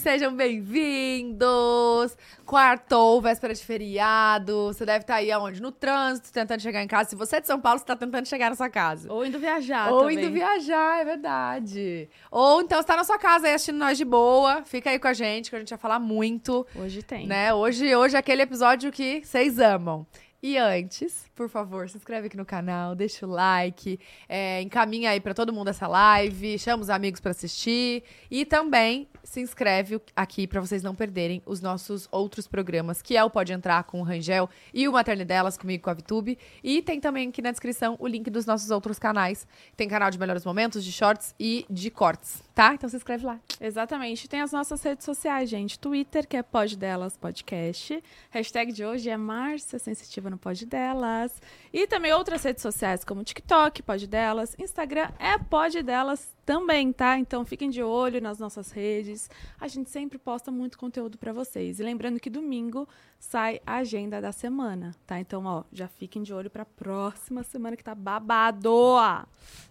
[0.00, 2.16] Sejam bem-vindos!
[2.46, 4.68] Quartou, véspera de feriado.
[4.68, 5.60] Você deve estar aí aonde?
[5.60, 7.10] No trânsito, tentando chegar em casa.
[7.10, 9.12] Se você é de São Paulo, você está tentando chegar na sua casa.
[9.12, 10.16] Ou indo viajar Ou também.
[10.16, 12.08] indo viajar, é verdade.
[12.30, 14.62] Ou então está na sua casa aí assistindo nós de boa.
[14.64, 16.66] Fica aí com a gente, que a gente vai falar muito.
[16.74, 17.26] Hoje tem.
[17.26, 17.52] Né?
[17.52, 20.06] Hoje, hoje é aquele episódio que vocês amam.
[20.42, 25.20] E antes, por favor, se inscreve aqui no canal, deixa o like, é, encaminha aí
[25.20, 30.46] pra todo mundo essa live, chama os amigos pra assistir e também se inscreve aqui
[30.46, 34.02] pra vocês não perderem os nossos outros programas, que é o Pode Entrar com o
[34.02, 36.38] Rangel e o Maternidelas comigo com a Vitube.
[36.64, 39.46] E tem também aqui na descrição o link dos nossos outros canais.
[39.76, 42.74] Tem canal de melhores momentos, de shorts e de cortes, tá?
[42.74, 43.40] Então se inscreve lá.
[43.58, 44.28] Exatamente.
[44.28, 45.78] Tem as nossas redes sociais, gente.
[45.78, 48.04] Twitter, que é Pod Delas Podcast.
[48.28, 51.40] Hashtag de hoje é Márcia Sensitiva no Pod Delas.
[51.72, 54.54] E também outras redes sociais, como TikTok, Pod Delas.
[54.58, 57.16] Instagram é Pod Delas também, tá?
[57.16, 59.30] Então fiquem de olho nas nossas redes.
[59.60, 61.78] A gente sempre posta muito conteúdo para vocês.
[61.78, 62.88] E lembrando que domingo
[63.20, 65.20] sai a agenda da semana, tá?
[65.20, 68.68] Então, ó, já fiquem de olho pra próxima semana que tá babado.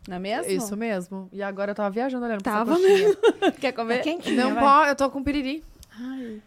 [0.08, 0.50] Não é mesmo?
[0.50, 1.28] Isso mesmo.
[1.34, 3.18] E agora eu tava viajando olhando pra Tava coxinha.
[3.59, 3.96] Quer comer?
[3.96, 5.62] É quentinho, Não pode, eu tô com piriri.
[6.00, 6.42] Ai.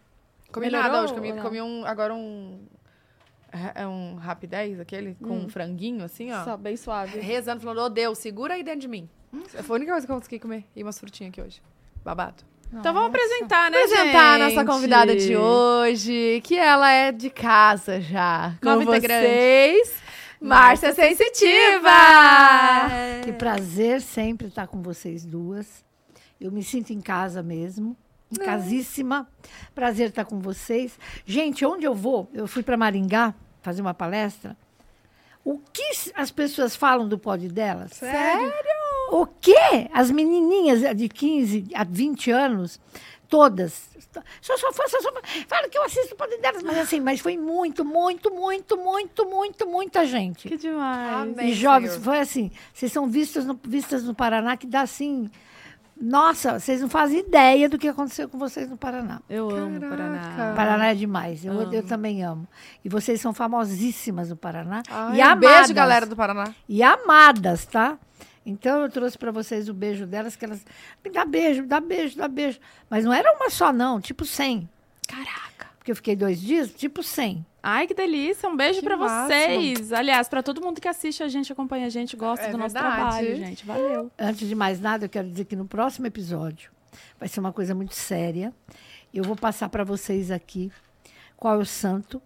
[0.50, 2.58] Comi Melhorou nada hoje, comi, comi um, agora um...
[3.74, 5.44] É um rapidez, aquele, com Hum.
[5.44, 6.42] um franguinho, assim, ó.
[6.44, 7.20] Só bem suave.
[7.20, 9.08] Rezando, falando, ô Deus, segura aí dentro de mim.
[9.62, 10.64] Foi a única coisa que eu consegui comer.
[10.74, 11.62] E umas frutinhas aqui hoje.
[12.04, 12.42] Babado.
[12.74, 18.00] Então vamos apresentar, né, apresentar a nossa convidada de hoje, que ela é de casa
[18.00, 18.54] já.
[18.62, 19.92] Com vocês,
[20.40, 21.90] Márcia Sensitiva!
[23.24, 25.84] Que prazer sempre estar com vocês duas.
[26.40, 27.94] Eu me sinto em casa mesmo,
[28.38, 29.28] casíssima.
[29.74, 30.98] Prazer estar com vocês.
[31.24, 32.28] Gente, onde eu vou?
[32.32, 34.56] Eu fui para Maringá fazer uma palestra.
[35.44, 37.92] O que as pessoas falam do pod delas?
[37.92, 38.52] Sério?
[39.10, 39.88] O quê?
[39.92, 42.80] As menininhas de 15 a 20 anos,
[43.28, 43.90] todas.
[44.40, 45.12] Só, só, só, só,
[45.48, 49.26] fala que eu assisto o pod delas, mas assim, mas foi muito, muito, muito, muito,
[49.26, 50.48] muito, muita gente.
[50.48, 51.22] Que demais.
[51.22, 51.50] Amém.
[51.50, 52.04] E jovens, Senhor.
[52.04, 55.30] foi assim, vocês são vistas no, vistas no Paraná que dá assim.
[56.02, 59.20] Nossa, vocês não fazem ideia do que aconteceu com vocês no Paraná.
[59.30, 59.96] Eu amo o Caraca.
[59.96, 60.54] Paraná.
[60.56, 61.44] Paraná é demais.
[61.44, 61.72] Eu, Amo.
[61.72, 62.48] eu também amo.
[62.84, 64.82] E vocês são famosíssimas no Paraná.
[64.90, 65.58] Ai, e um amadas.
[65.58, 66.52] beijo, galera do Paraná.
[66.68, 67.96] E amadas, tá?
[68.44, 70.66] Então eu trouxe para vocês o beijo delas, que elas.
[71.04, 72.58] Me dá beijo, me dá beijo, dá beijo.
[72.90, 74.68] Mas não era uma só, não, tipo 100.
[75.06, 75.51] Caraca.
[75.82, 77.44] Porque eu fiquei dois dias, tipo 100.
[77.60, 78.48] Ai, que delícia.
[78.48, 79.04] Um beijo máximo.
[79.26, 79.92] vocês.
[79.92, 82.72] Aliás, pra todo mundo que assiste a gente, acompanha a gente, gosta É do nosso
[82.72, 82.94] verdade.
[82.96, 83.66] trabalho, gente.
[83.66, 84.08] Valeu.
[84.16, 86.70] Antes de mais nada, eu quero dizer que no próximo episódio
[87.18, 88.52] vai ser uma coisa muito séria.
[89.12, 90.70] Eu vou passar para vocês aqui
[91.36, 92.22] qual é o santo,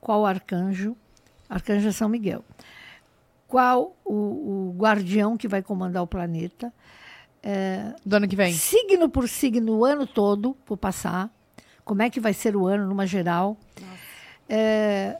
[0.00, 0.96] qual o arcanjo,
[1.50, 2.44] arcanjo é São Miguel,
[3.48, 6.72] qual o, o guardião que vai comandar o planeta,
[7.42, 8.52] é, Do ano que vem.
[8.52, 11.28] signo por signo o ano todo, vou passar,
[11.84, 13.56] como é que vai ser o ano numa geral.
[14.48, 15.18] É,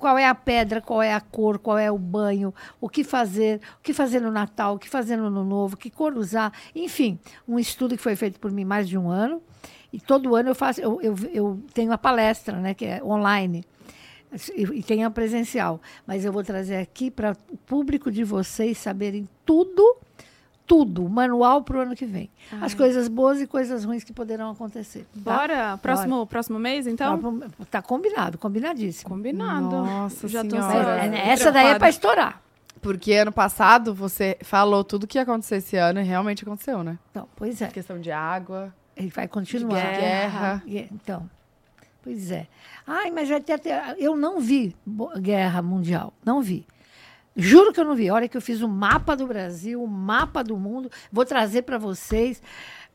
[0.00, 3.60] qual é a pedra, qual é a cor, qual é o banho, o que fazer,
[3.78, 7.18] o que fazer no Natal, o que fazer no Ano Novo, que cor usar, enfim,
[7.46, 9.42] um estudo que foi feito por mim mais de um ano.
[9.92, 13.64] E todo ano eu faço, eu, eu, eu tenho a palestra, né, que é online.
[14.56, 15.80] E, e tem a presencial.
[16.06, 19.96] Mas eu vou trazer aqui para o público de vocês saberem tudo,
[20.70, 22.30] tudo, o manual para o ano que vem.
[22.60, 25.04] As coisas boas e coisas ruins que poderão acontecer.
[25.24, 25.36] tá?
[25.36, 25.76] Bora?
[25.78, 27.18] Próximo, próximo mês, então?
[27.40, 29.10] Tá, tá combinado, combinadíssimo.
[29.10, 29.68] Combinado.
[29.68, 30.68] Nossa Já tô Senhora.
[30.68, 31.16] Mas, ansiosa.
[31.16, 32.40] é, essa daí é para estourar.
[32.80, 36.96] Porque ano passado você falou tudo que ia acontecer esse ano e realmente aconteceu, né?
[37.10, 37.66] Então, pois é.
[37.66, 39.80] Questão de água, Ele vai de continuar.
[39.82, 40.62] guerra.
[40.64, 41.28] E- Então,
[42.00, 42.46] pois é.
[42.86, 43.96] Ai, mas vai ter até.
[43.98, 44.74] Eu não vi
[45.18, 46.12] guerra mundial.
[46.24, 46.64] Não vi.
[47.36, 48.10] Juro que eu não vi.
[48.10, 50.90] Olha que eu fiz o mapa do Brasil, o mapa do mundo.
[51.12, 52.42] Vou trazer para vocês.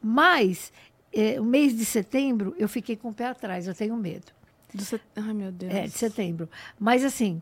[0.01, 0.71] Mas
[1.13, 3.67] eh, o mês de setembro eu fiquei com o pé atrás.
[3.67, 4.25] Eu tenho medo.
[4.73, 5.73] Do set- Ai, meu Deus.
[5.73, 6.49] É, de setembro.
[6.79, 7.41] Mas assim,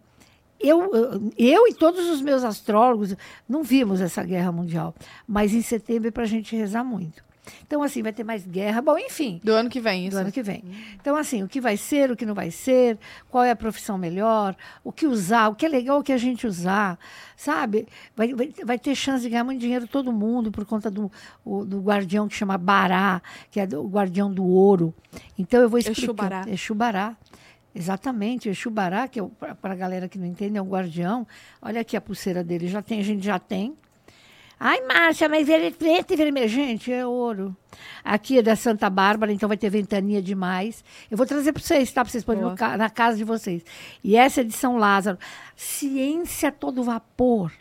[0.60, 3.16] eu, eu, eu e todos os meus astrólogos
[3.50, 4.94] não vimos essa guerra mundial.
[5.28, 7.24] Mas em setembro é para a gente rezar muito.
[7.68, 8.82] Então, assim, vai ter mais guerra.
[8.82, 10.16] Bom, enfim, Do ano que vem, isso.
[10.16, 10.64] do ano que vem.
[10.96, 12.98] Então, assim, o que vai ser, o que não vai ser,
[13.30, 16.18] qual é a profissão melhor, o que usar, o que é legal o que a
[16.18, 16.98] gente usar,
[17.36, 17.86] sabe?
[18.16, 21.12] Vai, vai, vai ter chance de ganhar muito dinheiro todo mundo por conta do,
[21.44, 24.94] o- do guardião que chama Bará, que é o guardião do ouro.
[25.38, 26.02] Então, eu vou explicar.
[26.04, 26.46] Exubará.
[26.48, 27.18] Exubará.
[27.76, 29.24] Exatamente, o Exubará, que é
[29.60, 31.26] para a galera que não entende, é um guardião.
[31.62, 33.76] Olha aqui a pulseira dele, já tem, a gente já tem.
[34.60, 36.48] Ai, Márcia, mas ele é preto e vermelho.
[36.48, 37.56] Gente, é ouro.
[38.04, 40.84] Aqui é da Santa Bárbara, então vai ter ventania demais.
[41.10, 42.02] Eu vou trazer para vocês, tá?
[42.04, 42.56] Para vocês porem Boa.
[42.56, 43.64] ca- na casa de vocês.
[44.04, 45.18] E essa é de São Lázaro.
[45.56, 47.52] Ciência todo vapor.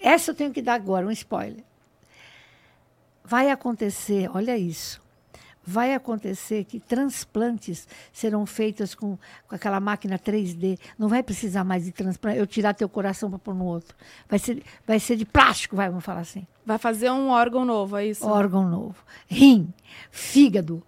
[0.00, 1.62] essa eu tenho que dar agora, um spoiler.
[3.24, 5.00] Vai acontecer, olha isso.
[5.66, 9.16] Vai acontecer que transplantes serão feitos com,
[9.48, 10.78] com aquela máquina 3D.
[10.98, 12.38] Não vai precisar mais de transplante.
[12.38, 13.96] Eu tirar teu coração para pôr no outro.
[14.28, 16.46] Vai ser, vai ser de plástico, vai, vamos falar assim.
[16.66, 18.26] Vai fazer um órgão novo, é isso?
[18.26, 18.96] Órgão novo.
[19.26, 19.72] Rim,
[20.10, 20.82] fígado.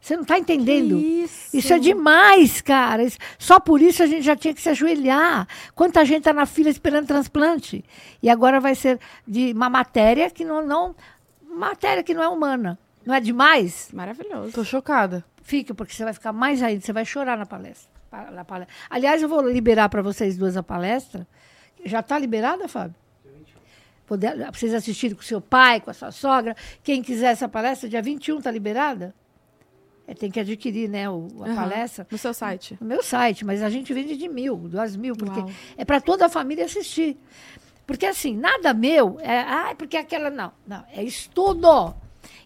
[0.00, 0.98] Você não está entendendo?
[0.98, 1.56] isso?
[1.56, 3.04] Isso é demais, cara.
[3.04, 5.46] Isso- só por isso a gente já tinha que se ajoelhar.
[5.76, 7.84] Quanta gente está na fila esperando transplante.
[8.20, 10.94] E agora vai ser de uma matéria que não, não.
[11.48, 12.78] Matéria que não é humana.
[13.04, 13.88] Não é demais?
[13.92, 14.52] Maravilhoso.
[14.52, 15.24] Tô chocada.
[15.42, 16.80] Fica, porque você vai ficar mais ainda.
[16.80, 17.90] Você vai chorar na palestra.
[18.10, 18.74] Pa- na palestra.
[18.88, 21.26] Aliás, eu vou liberar para vocês duas a palestra.
[21.84, 22.94] Já está liberada, Fábio?
[24.06, 26.54] Poder, pra vocês assistirem com seu pai, com a sua sogra.
[26.82, 29.14] Quem quiser essa palestra, dia 21 está liberada?
[30.06, 31.54] É, tem que adquirir né, o- a Aham.
[31.54, 32.76] palestra No seu site.
[32.80, 35.50] no meu site, mas a gente vende de mil, duas mil, porque Uau.
[35.76, 37.16] é para toda a família assistir.
[37.86, 41.94] Porque assim, nada meu é, ah, porque aquela não, não, é estudo.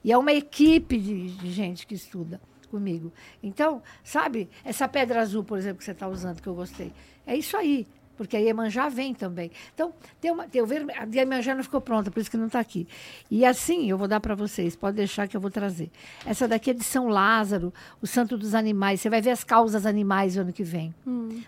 [0.05, 2.41] E é uma equipe de, de gente que estuda
[2.71, 3.13] comigo.
[3.43, 6.93] Então, sabe, essa pedra azul, por exemplo, que você está usando, que eu gostei,
[7.27, 7.87] é isso aí.
[8.17, 9.51] Porque a Iemanjá vem também.
[9.75, 12.47] Então, tem uma, tem o vermelho, a Iemanjá não ficou pronta, por isso que não
[12.47, 12.89] está aqui.
[13.31, 15.91] E assim, eu vou dar para vocês, pode deixar que eu vou trazer.
[16.25, 19.03] Essa daqui é de São Lázaro, o santo dos animais.
[19.03, 20.95] Você vai ver as causas animais o ano que vem.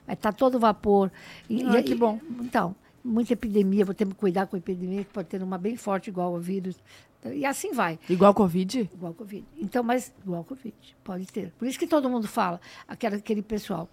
[0.06, 1.10] Vai estar todo vapor.
[1.48, 2.20] E, Ah, e- que bom.
[2.42, 5.74] Então, muita epidemia, vou ter que cuidar com a epidemia, que pode ter uma bem
[5.74, 6.76] forte igual ao vírus.
[7.24, 7.98] E assim vai.
[8.08, 8.90] Igual Covid?
[8.92, 9.44] Igual Covid.
[9.56, 11.52] Então, mas igual Covid, pode ter.
[11.58, 13.88] Por isso que todo mundo fala, aquela, aquele pessoal,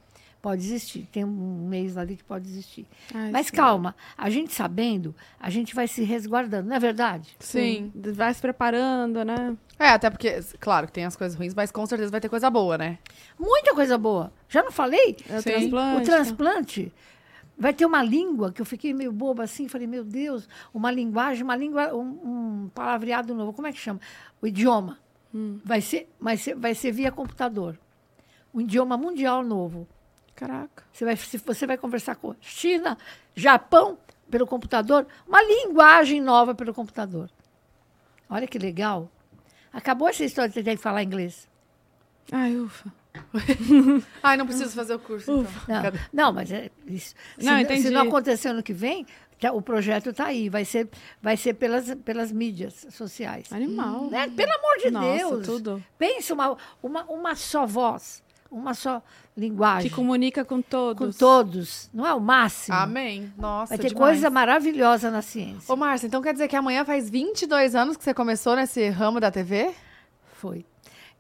[0.46, 1.08] pode existir.
[1.12, 2.86] Tem um mês ali que pode existir.
[3.12, 3.54] Ai, mas sim.
[3.54, 7.36] calma, a gente sabendo, a gente vai se resguardando, não é verdade?
[7.40, 7.92] Sim.
[8.14, 9.58] Vai se preparando, né?
[9.80, 12.48] É, até porque, claro que tem as coisas ruins, mas com certeza vai ter coisa
[12.52, 13.00] boa, né?
[13.40, 14.32] Muita coisa boa.
[14.48, 15.18] Já não falei?
[15.28, 15.50] É o Sim.
[15.50, 16.02] transplante.
[16.02, 16.94] O transplante
[17.58, 21.44] vai ter uma língua que eu fiquei meio boba assim, falei, meu Deus, uma linguagem,
[21.44, 24.00] uma língua, um, um palavreado novo, como é que chama?
[24.42, 25.00] O idioma.
[25.64, 27.78] Vai, ser, vai, ser, vai ser via computador.
[28.54, 29.88] Um idioma mundial novo.
[30.34, 30.84] Caraca.
[30.92, 32.98] Você vai, você vai conversar com China,
[33.36, 33.98] Japão,
[34.30, 37.30] pelo computador, uma linguagem nova pelo computador.
[38.30, 39.10] Olha que legal.
[39.72, 41.48] Acabou essa história de ter que falar inglês.
[42.32, 42.92] Ai, ufa.
[44.24, 45.46] Ai, não preciso fazer o curso, então.
[45.68, 47.14] Não, não mas é isso.
[47.38, 47.84] Se, Não, entendi.
[47.84, 49.06] se não acontecer ano que vem,
[49.40, 50.50] tá- o projeto está aí.
[50.50, 50.90] Vai ser,
[51.22, 53.52] vai ser pelas, pelas mídias sociais.
[53.52, 54.10] Animal.
[54.10, 54.28] Né?
[54.30, 55.46] Pelo amor de Nossa, Deus.
[55.46, 55.84] tudo.
[55.98, 59.02] Pensa uma, uma, uma só voz, uma só
[59.36, 59.90] linguagem.
[59.90, 61.18] Que comunica com com todos.
[61.18, 61.90] todos.
[61.94, 62.76] Não é o máximo?
[62.78, 63.34] Amém.
[63.38, 64.12] Nossa, Vai ter demais.
[64.14, 65.72] coisa maravilhosa na ciência.
[65.74, 69.20] Ô, Márcia, então quer dizer que amanhã faz 22 anos que você começou nesse ramo
[69.20, 69.74] da TV?
[70.34, 70.66] Foi.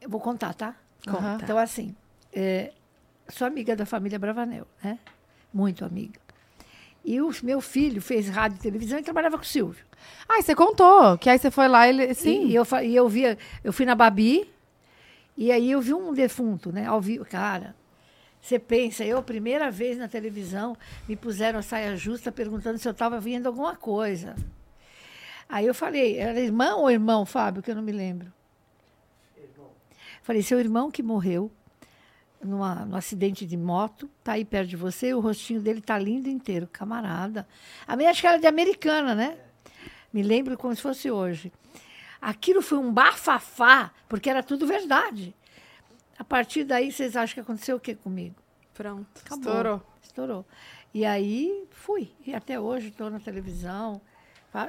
[0.01, 0.75] Eu vou contar, tá?
[1.43, 1.95] Então, assim,
[2.33, 2.71] é,
[3.29, 4.99] sou amiga da família Bravanel, né?
[5.53, 6.19] Muito amiga.
[7.03, 9.85] E o meu filho fez rádio e televisão e trabalhava com o Silvio.
[10.27, 12.13] Ai, você contou, que aí você foi lá e ele...
[12.13, 12.47] Sim.
[12.47, 14.49] E, eu, e eu via, eu fui na Babi,
[15.37, 16.87] e aí eu vi um defunto, né?
[16.87, 17.23] Ao vivo.
[17.25, 17.75] Cara,
[18.41, 20.75] você pensa, eu, primeira vez na televisão,
[21.07, 24.35] me puseram a saia justa perguntando se eu estava vendo alguma coisa.
[25.47, 28.33] Aí eu falei, era irmão ou irmão, Fábio, que eu não me lembro.
[30.25, 31.51] Falei, seu irmão que morreu
[32.43, 36.27] numa, num acidente de moto, tá aí perto de você, o rostinho dele tá lindo
[36.27, 37.47] inteiro, camarada.
[37.85, 39.37] A minha acho que era de americana, né?
[40.11, 41.53] Me lembro como se fosse hoje.
[42.19, 45.35] Aquilo foi um bafafá, porque era tudo verdade.
[46.17, 48.35] A partir daí, vocês acham que aconteceu o que comigo?
[48.73, 49.05] Pronto.
[49.23, 49.37] Acabou.
[49.37, 49.81] Estourou.
[50.01, 50.45] Estourou.
[50.91, 52.11] E aí, fui.
[52.25, 54.01] E até hoje estou na televisão,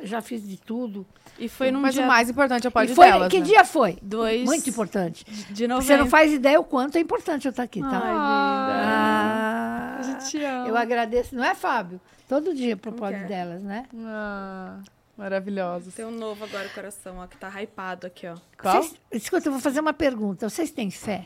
[0.03, 1.07] já fiz de tudo.
[1.39, 3.45] E foi num Mas dia o mais importante é o pode foi, delas, que né?
[3.45, 3.99] dia foi?
[4.03, 5.25] dois Muito importante.
[5.51, 5.87] de novembro.
[5.87, 8.01] Você não faz ideia o quanto é importante eu estar aqui, tá?
[8.03, 10.69] Ai, Ah, A gente te ama.
[10.69, 12.01] eu agradeço, não é, Fábio?
[12.29, 13.25] Todo dia pro que é?
[13.25, 13.85] delas, né?
[14.05, 14.79] Ah,
[15.17, 15.95] maravilhosos.
[15.95, 18.35] Tem um novo agora, o coração, ó, que tá hypado aqui, ó.
[18.61, 18.83] Qual?
[18.83, 20.49] Vocês- escuta, eu vou fazer uma pergunta.
[20.49, 21.25] Vocês têm fé?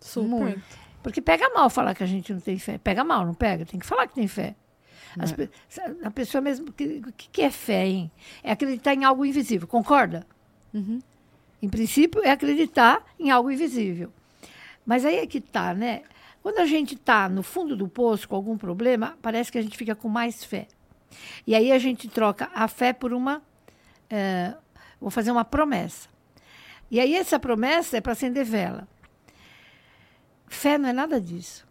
[0.00, 0.26] Super.
[0.28, 0.62] Muito.
[1.02, 2.78] Porque pega mal falar que a gente não tem fé.
[2.78, 3.64] Pega mal, não pega?
[3.66, 4.54] Tem que falar que tem fé.
[5.18, 5.50] As pe-
[6.02, 6.68] a pessoa mesmo.
[6.68, 8.10] O que, que é fé, hein?
[8.42, 10.26] É acreditar em algo invisível, concorda?
[11.60, 14.12] Em princípio, é acreditar em algo invisível.
[14.86, 16.02] Mas aí é que tá, né?
[16.42, 19.76] Quando a gente está no fundo do poço com algum problema, parece que a gente
[19.76, 20.66] fica com mais fé.
[21.46, 23.42] E aí a gente troca a fé por uma.
[24.10, 24.54] eh,
[25.00, 26.08] vou fazer uma promessa.
[26.90, 28.88] E aí essa promessa é para acender vela.
[30.48, 31.66] Fé não é nada disso,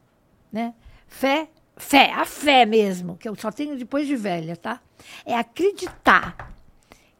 [0.51, 0.74] né?
[1.07, 1.50] Fé,
[1.81, 4.81] fé, a fé mesmo, que eu só tenho depois de velha, tá?
[5.25, 6.53] É acreditar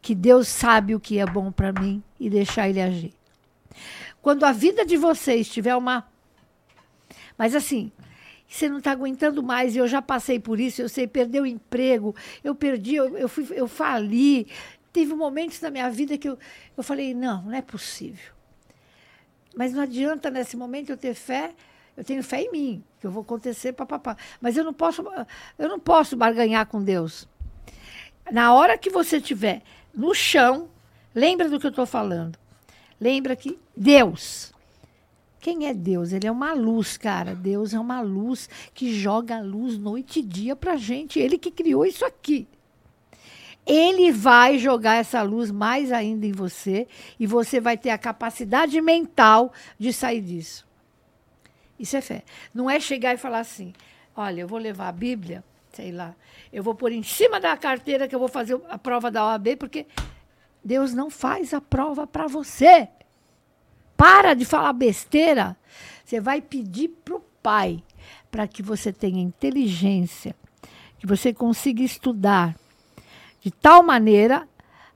[0.00, 3.14] que Deus sabe o que é bom para mim e deixar ele agir.
[4.20, 6.10] Quando a vida de vocês tiver uma
[7.36, 7.90] mas assim,
[8.46, 9.74] você não está aguentando mais.
[9.74, 12.14] Eu já passei por isso, eu sei, perdeu o emprego,
[12.44, 14.46] eu perdi, eu, eu, fui, eu fali.
[14.92, 16.38] Teve momentos na minha vida que eu,
[16.76, 18.32] eu falei, não, não é possível.
[19.56, 21.54] Mas não adianta nesse momento eu ter fé,
[21.96, 24.16] eu tenho fé em mim, que eu vou acontecer, papapá.
[24.40, 25.04] Mas eu não posso,
[25.58, 27.28] eu não posso barganhar com Deus.
[28.30, 29.62] Na hora que você estiver
[29.94, 30.68] no chão,
[31.14, 32.38] lembra do que eu estou falando.
[33.00, 34.52] Lembra que Deus.
[35.40, 36.12] Quem é Deus?
[36.12, 37.34] Ele é uma luz, cara.
[37.34, 41.18] Deus é uma luz que joga luz noite e dia pra gente.
[41.18, 42.46] Ele que criou isso aqui.
[43.66, 46.86] Ele vai jogar essa luz mais ainda em você
[47.18, 50.64] e você vai ter a capacidade mental de sair disso.
[51.82, 52.22] Isso é fé.
[52.54, 53.72] Não é chegar e falar assim:
[54.14, 56.14] olha, eu vou levar a Bíblia, sei lá,
[56.52, 59.56] eu vou pôr em cima da carteira que eu vou fazer a prova da OAB,
[59.58, 59.84] porque
[60.64, 62.88] Deus não faz a prova para você.
[63.96, 65.56] Para de falar besteira.
[66.04, 67.82] Você vai pedir para o Pai
[68.30, 70.36] para que você tenha inteligência,
[70.98, 72.54] que você consiga estudar
[73.40, 74.48] de tal maneira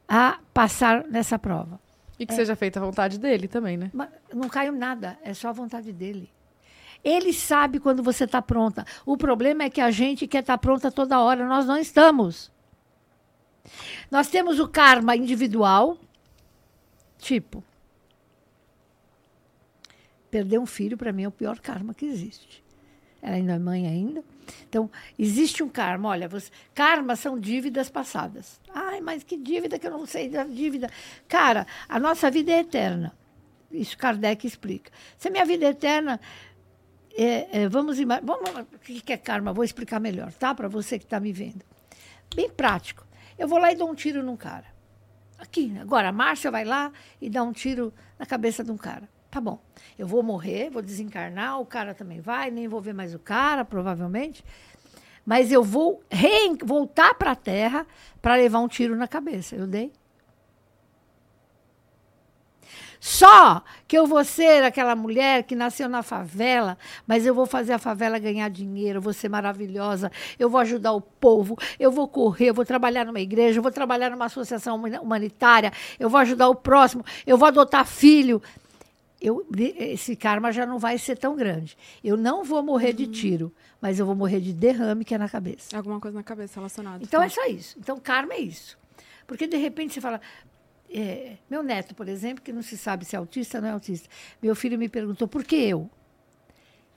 [0.08, 1.80] a passar nessa prova.
[2.18, 2.36] E que é.
[2.36, 3.90] seja feita a vontade dele também, né?
[3.92, 6.30] Mas não caiu nada, é só a vontade dele.
[7.06, 8.84] Ele sabe quando você está pronta.
[9.06, 12.50] O problema é que a gente quer estar tá pronta toda hora, nós não estamos.
[14.10, 15.96] Nós temos o karma individual,
[17.16, 17.62] tipo,
[20.28, 22.64] perder um filho para mim é o pior karma que existe.
[23.22, 24.24] Ela ainda é mãe ainda.
[24.68, 26.08] Então, existe um karma.
[26.08, 28.60] Olha, você, karma são dívidas passadas.
[28.74, 30.90] Ai, mas que dívida que eu não sei da dívida.
[31.28, 33.16] Cara, a nossa vida é eterna.
[33.70, 34.90] Isso Kardec explica.
[35.16, 36.20] Se a minha vida é eterna,
[37.16, 38.50] é, é, vamos, vamos.
[38.50, 39.52] O que é karma?
[39.52, 40.54] Vou explicar melhor, tá?
[40.54, 41.64] Para você que está me vendo.
[42.34, 43.06] Bem prático.
[43.38, 44.66] Eu vou lá e dou um tiro num cara.
[45.38, 49.08] Aqui, agora, a Márcia vai lá e dá um tiro na cabeça de um cara.
[49.30, 49.60] Tá bom.
[49.98, 53.64] Eu vou morrer, vou desencarnar, o cara também vai, nem vou ver mais o cara,
[53.64, 54.42] provavelmente.
[55.24, 56.02] Mas eu vou
[56.64, 57.86] voltar para a Terra
[58.22, 59.56] para levar um tiro na cabeça.
[59.56, 59.92] Eu dei.
[63.06, 67.72] Só que eu vou ser aquela mulher que nasceu na favela, mas eu vou fazer
[67.72, 72.08] a favela ganhar dinheiro, eu vou ser maravilhosa, eu vou ajudar o povo, eu vou
[72.08, 76.48] correr, eu vou trabalhar numa igreja, eu vou trabalhar numa associação humanitária, eu vou ajudar
[76.48, 78.42] o próximo, eu vou adotar filho.
[79.20, 81.78] Eu, esse karma já não vai ser tão grande.
[82.02, 82.96] Eu não vou morrer uhum.
[82.96, 85.76] de tiro, mas eu vou morrer de derrame que é na cabeça.
[85.76, 87.04] Alguma coisa na cabeça relacionada.
[87.04, 87.26] Então tá?
[87.26, 87.78] é só isso.
[87.78, 88.76] Então karma é isso.
[89.28, 90.20] Porque de repente você fala,
[90.90, 93.72] é, meu neto, por exemplo, que não se sabe se é autista ou não é
[93.72, 94.08] autista,
[94.42, 95.90] meu filho me perguntou por que eu?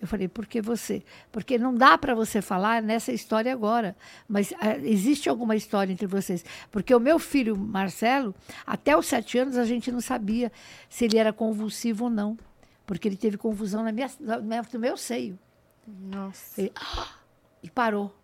[0.02, 1.04] Eu falei, por que você?
[1.30, 3.98] Porque não dá para você falar nessa história agora,
[4.30, 6.46] mas ah, existe alguma história entre vocês.
[6.72, 8.34] Porque o meu filho, Marcelo,
[8.66, 10.52] até os sete anos a gente não sabia
[10.90, 12.38] se ele era convulsivo ou não,
[12.86, 15.38] porque ele teve confusão na minha, no meu seio.
[15.86, 16.62] Nossa.
[16.62, 17.16] Ele, ah,
[17.62, 18.16] e parou.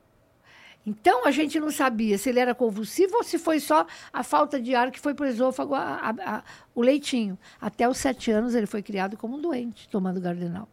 [0.85, 4.59] Então a gente não sabia se ele era convulsivo ou se foi só a falta
[4.59, 6.43] de ar que foi para o esôfago a, a, a,
[6.75, 7.37] o leitinho.
[7.59, 10.69] Até os sete anos ele foi criado como um doente, tomando gardenal.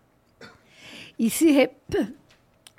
[1.19, 1.71] E se re...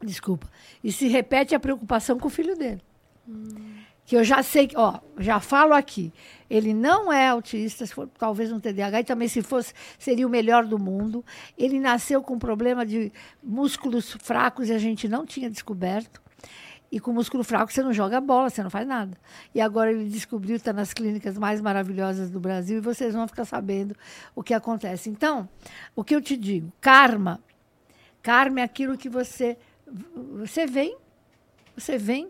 [0.04, 0.48] desculpa,
[0.84, 2.82] e se repete a preocupação com o filho dele.
[3.28, 3.74] Hum.
[4.06, 6.12] Que eu já sei, ó, já falo aqui,
[6.50, 10.66] ele não é autista, for, talvez um TDAH, e também se fosse, seria o melhor
[10.66, 11.24] do mundo.
[11.58, 16.23] Ele nasceu com problema de músculos fracos e a gente não tinha descoberto.
[16.94, 19.18] E com músculo fraco você não joga bola, você não faz nada.
[19.52, 23.46] E agora ele descobriu, está nas clínicas mais maravilhosas do Brasil e vocês vão ficar
[23.46, 23.96] sabendo
[24.36, 25.10] o que acontece.
[25.10, 25.50] Então,
[25.96, 27.42] o que eu te digo, karma.
[28.22, 29.58] Karma é aquilo que você
[30.36, 30.96] você vem,
[31.76, 32.30] você vem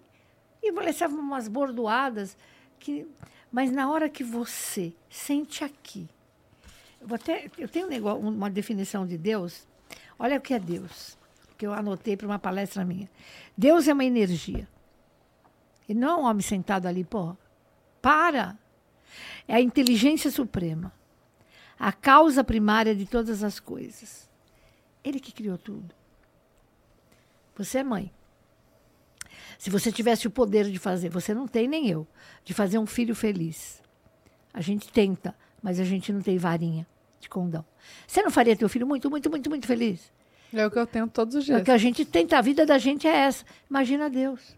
[0.61, 2.37] e você umas bordoadas
[2.79, 3.05] que
[3.51, 6.07] mas na hora que você sente aqui.
[7.01, 9.67] Eu, até, eu tenho um negócio, uma definição de Deus.
[10.17, 11.21] Olha o que é Deus
[11.63, 13.09] que eu anotei para uma palestra minha.
[13.57, 14.67] Deus é uma energia.
[15.87, 17.37] E não é um homem sentado ali, pô.
[18.01, 18.59] Para!
[19.47, 20.91] É a inteligência suprema.
[21.79, 24.29] A causa primária de todas as coisas.
[25.05, 25.95] Ele que criou tudo.
[27.55, 28.11] Você é mãe.
[29.57, 32.05] Se você tivesse o poder de fazer, você não tem nem eu,
[32.43, 33.81] de fazer um filho feliz.
[34.53, 36.85] A gente tenta, mas a gente não tem varinha
[37.21, 37.63] de condão.
[38.05, 40.11] Você não faria teu filho muito, muito, muito, muito feliz?
[40.53, 41.59] É o que eu tento todos os dias.
[41.59, 43.43] É o que a gente tenta, a vida da gente é essa.
[43.69, 44.55] Imagina Deus.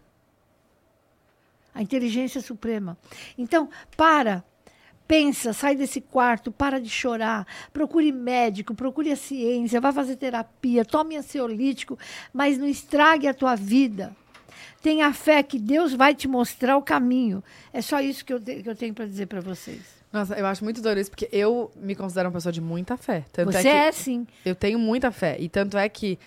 [1.74, 2.96] A inteligência suprema.
[3.36, 4.44] Então, para.
[5.08, 10.84] Pensa, sai desse quarto, para de chorar, procure médico, procure a ciência, vá fazer terapia,
[10.84, 11.96] tome ansiolítico,
[12.32, 14.16] mas não estrague a tua vida.
[14.82, 17.42] Tenha fé que Deus vai te mostrar o caminho.
[17.72, 19.80] É só isso que eu, que eu tenho para dizer para vocês.
[20.18, 23.24] Nossa, eu acho muito doido isso, porque eu me considero uma pessoa de muita fé.
[23.32, 24.26] Tanto Você é, que é, sim.
[24.44, 25.36] Eu tenho muita fé.
[25.38, 26.18] E tanto é que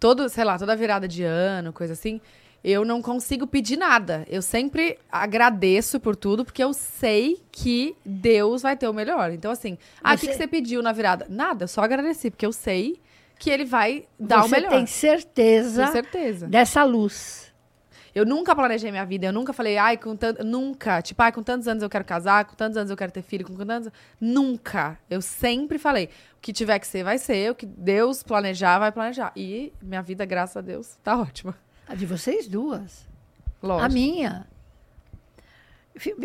[0.00, 2.20] todo, sei lá, toda virada de ano, coisa assim,
[2.64, 4.26] eu não consigo pedir nada.
[4.28, 9.30] Eu sempre agradeço por tudo, porque eu sei que Deus vai ter o melhor.
[9.30, 11.26] Então, assim, ah, o que, Você- que você pediu na virada?
[11.28, 13.00] Nada, eu só agradeci, porque eu sei
[13.38, 14.70] que ele vai dar o Você melhor.
[14.70, 16.46] tem certeza certeza.
[16.48, 17.45] dessa luz.
[18.16, 20.42] Eu nunca planejei minha vida, eu nunca falei, ai, com tanto.
[20.42, 21.02] Nunca.
[21.02, 23.44] Tipo, ai, com tantos anos eu quero casar, com tantos anos eu quero ter filho,
[23.46, 23.92] com tantos.
[24.18, 24.98] Nunca.
[25.10, 28.90] Eu sempre falei, o que tiver que ser, vai ser, o que Deus planejar, vai
[28.90, 29.32] planejar.
[29.36, 31.54] E minha vida, graças a Deus, tá ótima.
[31.86, 33.06] A de vocês duas.
[33.62, 33.84] Lógico.
[33.84, 34.46] A minha.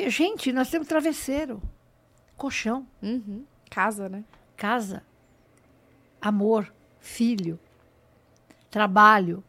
[0.07, 1.61] Gente, nós temos travesseiro,
[2.37, 3.43] colchão, Uhum.
[3.69, 4.23] Casa, né?
[4.55, 5.03] casa,
[6.21, 7.59] amor, filho,
[8.69, 9.43] trabalho.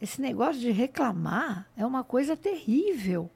[0.00, 3.30] Esse negócio de reclamar é uma coisa terrível.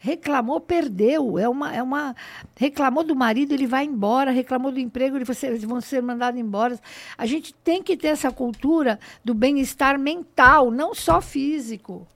[0.00, 1.38] Reclamou, perdeu.
[1.38, 2.14] É uma, é uma.
[2.54, 4.30] Reclamou do marido, ele vai embora.
[4.30, 5.24] Reclamou do emprego, ele-
[5.66, 6.78] vão ser mandados embora.
[7.16, 12.06] A gente tem que ter essa cultura do bem-estar mental, não só físico.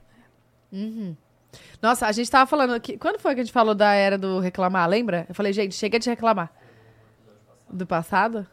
[1.81, 2.97] Nossa, a gente tava falando aqui.
[2.97, 4.87] Quando foi que a gente falou da era do reclamar?
[4.87, 5.25] Lembra?
[5.27, 6.51] Eu falei, gente, chega de reclamar.
[7.69, 8.47] Do passado?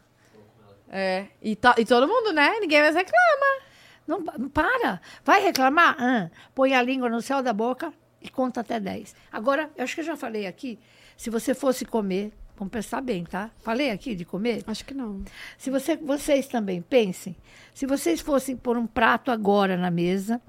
[0.88, 1.26] É.
[1.40, 2.58] E, to- e todo mundo, né?
[2.58, 3.69] Ninguém mais reclama.
[4.10, 5.00] Não, não para.
[5.24, 5.94] Vai reclamar?
[5.96, 9.14] Ah, põe a língua no céu da boca e conta até 10.
[9.30, 10.80] Agora, eu acho que eu já falei aqui,
[11.16, 13.52] se você fosse comer, vamos pensar bem, tá?
[13.60, 14.64] Falei aqui de comer?
[14.66, 15.22] Acho que não.
[15.56, 17.36] Se você, vocês também pensem,
[17.72, 20.42] se vocês fossem pôr um prato agora na mesa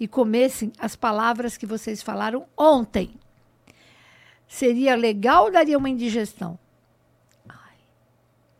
[0.00, 3.14] e comessem as palavras que vocês falaram ontem,
[4.48, 6.58] seria legal ou daria uma indigestão?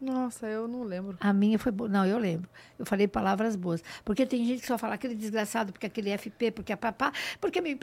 [0.05, 1.17] Nossa, eu não lembro.
[1.19, 1.89] A minha foi boa.
[1.89, 2.49] Não, eu lembro.
[2.79, 3.83] Eu falei palavras boas.
[4.05, 7.63] Porque tem gente que só fala aquele desgraçado, porque aquele FP, porque a papá, porque
[7.63, 7.79] me.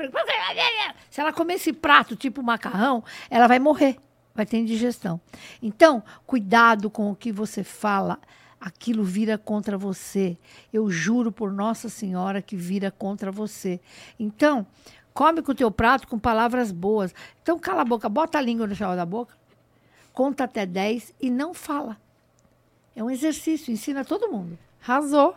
[1.10, 3.98] Se ela comer esse prato tipo macarrão, ela vai morrer.
[4.36, 5.20] Vai ter indigestão.
[5.64, 8.20] Então, cuidado com o que você fala.
[8.60, 10.38] Aquilo vira contra você.
[10.72, 13.82] Eu juro por Nossa Senhora que vira contra você.
[14.20, 14.68] Então,
[15.12, 17.16] come com o teu prato com palavras boas.
[17.42, 19.36] Então, cala a boca, bota a língua no chão da boca,
[20.14, 21.98] conta até 10 e não fala.
[22.96, 24.58] É um exercício, ensina todo mundo.
[24.86, 25.36] Arrasou.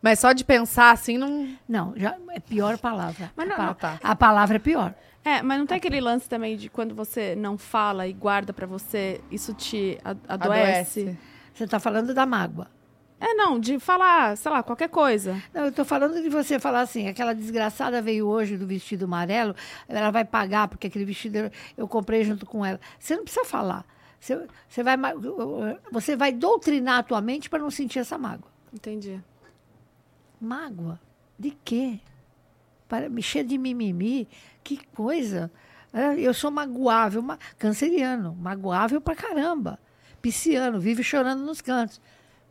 [0.00, 1.56] Mas só de pensar assim não.
[1.68, 3.32] Não, já é pior palavra.
[3.36, 3.98] Mas não- a, pa- não, tá.
[4.02, 4.94] a palavra é pior.
[5.24, 8.66] É, mas não tem aquele lance também de quando você não fala e guarda pra
[8.66, 11.00] você, isso te adoece?
[11.02, 11.18] Adoece.
[11.54, 12.66] Você está falando da mágoa.
[13.20, 15.40] É, não, de falar, sei lá, qualquer coisa.
[15.54, 19.54] Não, eu estou falando de você falar assim, aquela desgraçada veio hoje do vestido amarelo,
[19.88, 22.80] ela vai pagar, porque aquele vestido eu, eu comprei junto com ela.
[22.98, 23.84] Você não precisa falar.
[24.22, 24.96] Você, você, vai,
[25.90, 28.48] você vai doutrinar a tua mente para não sentir essa mágoa.
[28.72, 29.20] Entendi.
[30.40, 31.00] Mágoa?
[31.36, 31.98] De quê?
[32.88, 34.28] Para mexer de mimimi?
[34.62, 35.50] Que coisa.
[35.92, 39.76] É, Eu sou magoável, ma- canceriano, magoável pra caramba.
[40.20, 42.00] Pisciano, vive chorando nos cantos.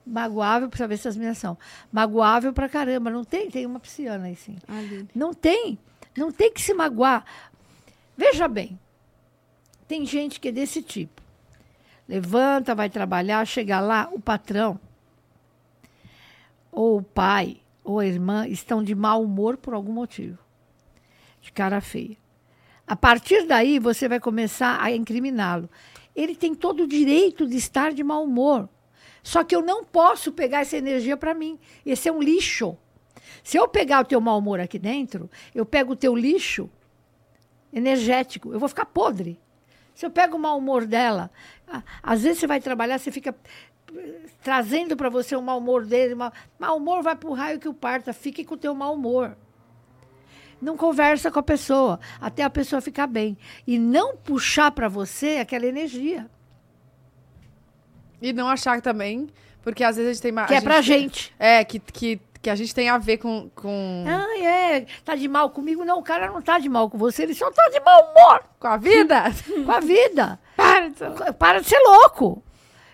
[0.05, 1.57] Magoável, precisa ver se as minhas são.
[1.89, 3.09] Magoável pra caramba.
[3.09, 3.49] Não tem?
[3.49, 4.57] Tem uma pisciana aí sim.
[4.67, 5.07] Ali.
[5.15, 5.79] Não tem.
[6.17, 7.23] Não tem que se magoar.
[8.17, 8.77] Veja bem.
[9.87, 11.20] Tem gente que é desse tipo.
[12.11, 14.77] Levanta, vai trabalhar, chega lá, o patrão,
[16.69, 20.37] ou o pai, ou a irmã estão de mau humor por algum motivo.
[21.39, 22.17] De cara feia.
[22.85, 25.69] A partir daí, você vai começar a incriminá-lo.
[26.13, 28.67] Ele tem todo o direito de estar de mau humor.
[29.23, 31.57] Só que eu não posso pegar essa energia para mim.
[31.85, 32.77] Esse é um lixo.
[33.41, 36.69] Se eu pegar o teu mau humor aqui dentro, eu pego o teu lixo
[37.71, 39.39] energético, eu vou ficar podre.
[40.01, 41.29] Se eu pego o mau humor dela,
[42.01, 43.35] às vezes você vai trabalhar, você fica
[43.95, 46.15] eh, trazendo para você o mau humor dele.
[46.15, 49.37] Mau, mau humor vai pro raio que o parta, fique com o teu mau humor.
[50.59, 53.37] Não conversa com a pessoa, até a pessoa ficar bem.
[53.67, 56.27] E não puxar para você aquela energia,
[58.19, 59.27] E não achar também,
[59.61, 60.31] porque às vezes a gente tem.
[60.31, 61.31] ma- que a é pra gente.
[61.37, 63.49] É, que, que, que a gente tem a ver com.
[63.53, 64.03] com...
[64.07, 65.85] Ah, é, tá de mal comigo?
[65.85, 68.43] Não, o cara não tá de mal com você, ele só tá de mau humor
[68.59, 69.23] Com a vida?
[69.65, 70.39] com a vida.
[70.55, 72.43] Para de ser- Para de ser louco.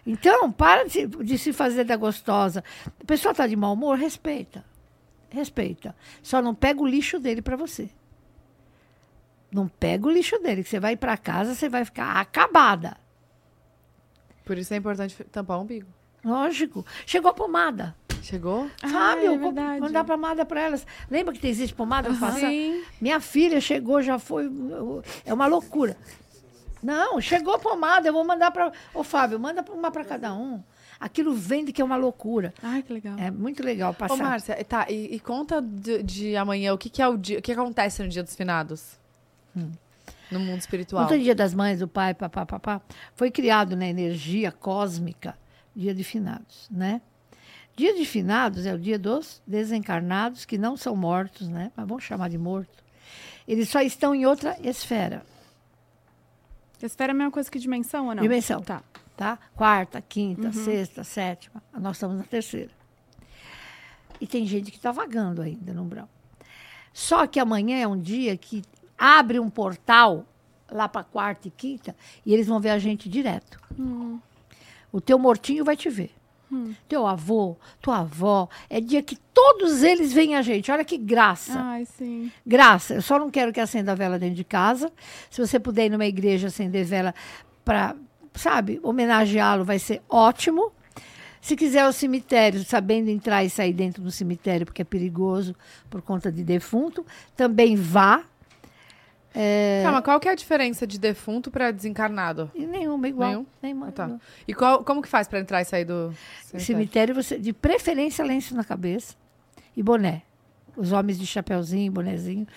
[0.06, 2.64] Então, para de, se- de se fazer da gostosa.
[3.02, 4.64] A pessoa está de mau humor, respeita.
[5.30, 5.96] Respeita.
[6.24, 7.90] Só não pega o lixo dele para você.
[9.52, 12.98] Não pega o lixo dele, que você vai para casa, você vai ficar acabada.
[14.46, 15.88] Por isso é importante tampar o umbigo.
[16.24, 16.86] Lógico.
[17.06, 17.96] Chegou a pomada.
[18.28, 18.70] Chegou?
[18.82, 18.94] Sabe?
[18.94, 19.80] Ah, é eu vou verdade.
[19.80, 20.86] mandar pomada para elas.
[21.10, 22.50] Lembra que existe pomada para passar?
[22.50, 22.84] Sim.
[23.00, 24.52] Minha filha chegou, já foi.
[25.26, 25.96] É uma loucura.
[26.84, 28.74] Não, chegou a pomada, eu vou mandar para.
[28.94, 30.62] Ô, Fábio, manda uma para cada um.
[31.00, 32.54] Aquilo vende que é uma loucura.
[32.62, 33.16] Ai, que legal.
[33.18, 34.18] É muito legal Ô, passar.
[34.18, 37.42] Márcia, tá, e, e conta de, de amanhã, o que, que é o dia, o
[37.42, 39.00] que acontece no dia dos finados?
[40.30, 41.06] No mundo espiritual.
[41.06, 42.82] Ontem, dia das mães, do pai, papá, papá,
[43.16, 45.38] foi criado na energia cósmica
[45.74, 47.00] dia de finados, né?
[47.78, 51.72] Dia de finados é o dia dos desencarnados, que não são mortos, né?
[51.78, 52.84] Mas vamos chamar de morto.
[53.48, 55.24] Eles só estão em outra esfera,
[56.86, 58.22] Esfera é a mesma coisa que dimensão ou não?
[58.22, 58.62] Dimensão.
[58.62, 58.84] Tá.
[59.16, 59.40] tá?
[59.56, 61.62] Quarta, quinta, sexta, sétima.
[61.74, 62.70] Nós estamos na terceira.
[64.22, 66.10] E tem gente que está vagando ainda no umbral.
[66.94, 68.64] Só que amanhã é um dia que
[68.98, 70.26] abre um portal
[70.72, 73.60] lá para quarta e quinta e eles vão ver a gente direto.
[74.92, 76.12] O teu mortinho vai te ver.
[76.88, 78.48] Teu avô, tua avó.
[78.70, 80.72] É dia que todos eles veem a gente.
[80.72, 81.60] Olha que graça.
[81.60, 82.32] Ai, sim.
[82.46, 82.96] Graça.
[82.96, 84.92] Eu só não quero que acenda a vela dentro de casa.
[85.30, 87.14] Se você puder ir numa igreja acender vela
[87.66, 87.96] para,
[88.34, 90.72] sabe, homenageá-lo, vai ser ótimo.
[91.42, 95.56] Se quiser o cemitério, sabendo entrar e sair dentro do cemitério, porque é perigoso
[95.90, 97.06] por conta de defunto,
[97.36, 98.24] também vá.
[99.36, 102.50] É, Calma, qual que é a diferença de defunto pra desencarnado?
[102.56, 103.30] e nenhuma, igual.
[103.30, 103.46] Nenhum?
[103.62, 104.06] Nenhuma, Ah, tá.
[104.06, 104.22] igual.
[104.48, 106.12] E qual, como que faz pra entrar e sair do
[106.44, 106.66] cemitério?
[106.66, 109.16] Cemitério, você, de preferência, lenço na cabeça
[109.76, 110.24] e boné.
[110.76, 112.48] Os homens de chapeuzinho, bonezinho.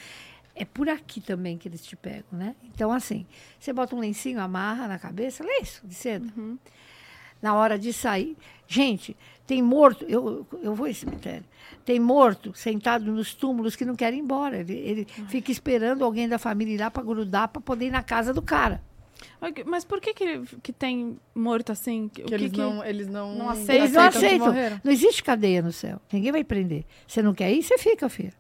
[0.55, 2.55] É por aqui também que eles te pegam, né?
[2.65, 3.27] Então, assim,
[3.59, 6.27] você bota um lencinho, amarra na cabeça, lenço de seda.
[7.43, 8.37] Na hora de sair.
[8.69, 11.45] Gente, tem morto, eu, eu vou em cemitério.
[11.85, 14.59] Tem morto sentado nos túmulos que não quer ir embora.
[14.59, 18.03] Ele, ele fica esperando alguém da família ir lá para grudar para poder ir na
[18.03, 18.83] casa do cara.
[19.67, 22.09] Mas por que, que, que tem morto assim?
[22.09, 24.47] Que que eles, que- não, eles não, não aceitam Eles não aceitam.
[24.85, 26.01] Não existe cadeia no céu.
[26.13, 26.85] Ninguém vai prender.
[27.07, 28.33] Você não quer ir, você fica, filha.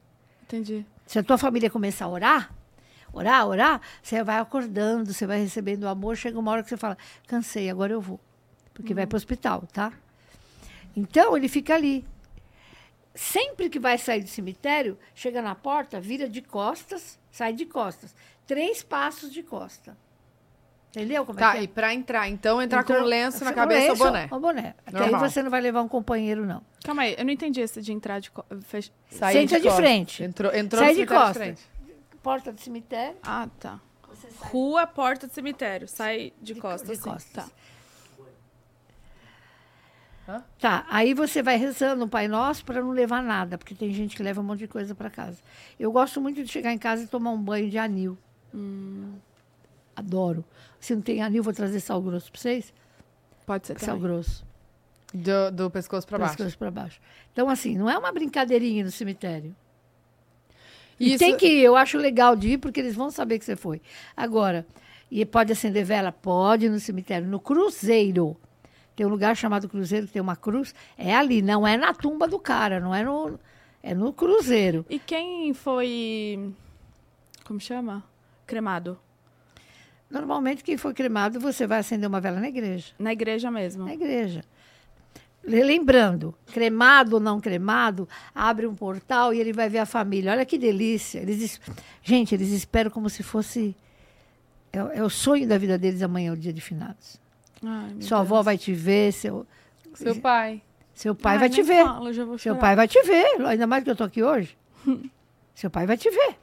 [0.44, 0.84] Entendi.
[1.06, 2.54] Se a tua família começar a orar,
[3.12, 6.76] orar, orar, você vai acordando, você vai recebendo o amor, chega uma hora que você
[6.76, 8.18] fala, cansei, agora eu vou.
[8.80, 9.92] Porque vai para o hospital, tá?
[10.96, 12.04] Então, ele fica ali.
[13.14, 18.14] Sempre que vai sair do cemitério, chega na porta, vira de costas, sai de costas.
[18.46, 19.96] Três passos de costa.
[20.90, 21.62] Entendeu como Tá, é que é?
[21.64, 24.28] e pra entrar, então, entrar com Então, um lenço na com cabeça ou lenço boné.
[24.30, 24.74] ou boné.
[24.84, 26.62] Porque aí você não vai levar um companheiro, não.
[26.84, 28.30] Calma aí, eu não entendi esse de entrar de.
[28.62, 29.76] fech- Sair Senta de costas.
[29.76, 30.22] frente.
[30.24, 31.36] Entrou, entrou Sai de costas.
[31.36, 31.62] frente.
[32.22, 33.80] Porta do cemitério, Ah, tá.
[34.40, 35.86] Rua, porta do cemitério.
[35.86, 36.88] Sai de, De- costas.
[36.88, 37.10] de assim.
[37.10, 37.44] costas.
[37.46, 37.50] Tá.
[40.58, 44.16] Tá, aí você vai rezando o Pai Nosso para não levar nada, porque tem gente
[44.16, 45.38] que leva um monte de coisa para casa.
[45.78, 48.16] Eu gosto muito de chegar em casa e tomar um banho de anil.
[48.54, 49.14] Hum.
[49.96, 50.44] Adoro.
[50.78, 52.72] Se não tem anil, vou trazer sal grosso para vocês.
[53.46, 54.02] Pode ser Sal também.
[54.02, 54.44] grosso,
[55.12, 56.36] Do, do pescoço pra baixo.
[56.36, 57.00] pescoço para baixo.
[57.32, 59.54] Então, assim, não é uma brincadeirinha no cemitério.
[60.98, 63.44] E Isso- tem que ir, eu acho legal de ir, porque eles vão saber que
[63.44, 63.80] você foi.
[64.16, 64.66] Agora,
[65.10, 66.12] e pode acender vela?
[66.12, 67.26] Pode no cemitério.
[67.26, 68.36] No cruzeiro.
[69.00, 70.74] Tem um lugar chamado Cruzeiro, que tem uma cruz.
[70.98, 73.40] É ali, não é na tumba do cara, não é no.
[73.82, 74.84] É no cruzeiro.
[74.90, 76.52] E quem foi.
[77.46, 78.04] Como chama?
[78.46, 78.98] Cremado.
[80.10, 82.92] Normalmente, quem for cremado, você vai acender uma vela na igreja.
[82.98, 83.86] Na igreja mesmo.
[83.86, 84.44] Na igreja.
[85.42, 90.32] Le- Lembrando, cremado ou não cremado, abre um portal e ele vai ver a família.
[90.32, 91.20] Olha que delícia.
[91.20, 91.60] Eles, es-
[92.02, 93.74] gente, eles esperam como se fosse.
[94.70, 97.18] É, é o sonho da vida deles amanhã, o dia de finados.
[97.64, 98.20] Ai, Sua Deus.
[98.20, 99.46] avó vai te ver, seu,
[99.94, 100.62] Seu pai.
[100.94, 101.84] seu pai Ai, vai te ver.
[101.84, 104.22] fala, eu já vou Seu pai vai te ver, ainda mais que eu tô aqui
[104.22, 104.56] hoje.
[105.54, 106.36] Seu pai vai te ver.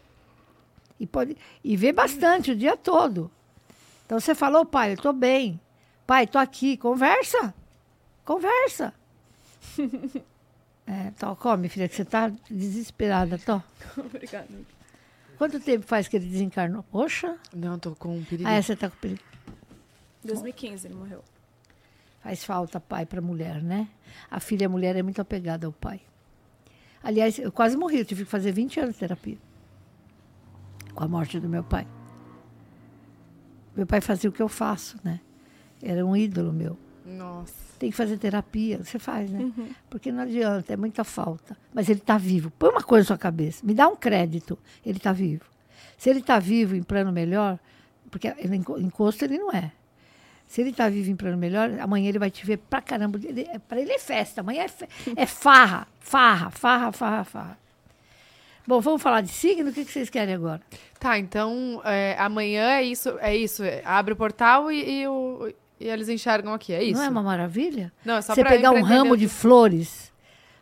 [1.00, 3.32] E, pode, e vê bastante o dia todo.
[4.06, 5.60] Então você falou, pai, eu tô bem.
[6.06, 7.54] Pai, tô aqui, conversa.
[8.24, 8.94] Conversa.
[10.86, 13.62] é, tó, come, filha, que você tá desesperada, tó.
[13.98, 14.48] Obrigada.
[15.38, 16.84] Quanto tempo faz que ele desencarnou?
[16.84, 17.38] Poxa.
[17.54, 18.48] Não, tô com um perigo.
[18.50, 19.22] Ah, é, você tá com perigo.
[20.28, 21.24] 2015 ele morreu.
[22.22, 23.88] Faz falta pai para mulher, né?
[24.30, 26.02] A filha mulher é muito apegada ao pai.
[27.02, 29.38] Aliás, eu quase morri, eu tive que fazer 20 anos de terapia.
[30.94, 31.88] Com a morte do meu pai.
[33.76, 35.20] Meu pai fazia o que eu faço, né?
[35.82, 36.78] Era um ídolo meu.
[37.06, 37.54] Nossa.
[37.80, 39.52] Tem que fazer terapia, você faz, né?
[39.90, 41.56] Porque não adianta, é muita falta.
[41.74, 42.52] Mas ele está vivo.
[42.52, 45.46] Põe uma coisa na sua cabeça, me dá um crédito, ele está vivo.
[45.98, 47.60] Se ele está vivo em plano melhor,
[48.10, 48.28] porque
[48.80, 49.72] encosto ele não é.
[50.48, 53.20] Se ele está vivo em plano melhor, amanhã ele vai te ver pra caramba.
[53.22, 57.58] Ele, para ele é festa, amanhã é, fe- é farra, farra, farra, farra, farra.
[58.66, 59.70] Bom, vamos falar de signo?
[59.70, 60.62] O que, que vocês querem agora?
[61.00, 63.64] Tá, então é, amanhã é isso, é isso.
[63.64, 66.98] é, abre o portal e, e o- e eles enxergam aqui, é isso?
[67.00, 67.92] Não é uma maravilha?
[68.04, 70.12] Não, é só Você pegar um ramo de flores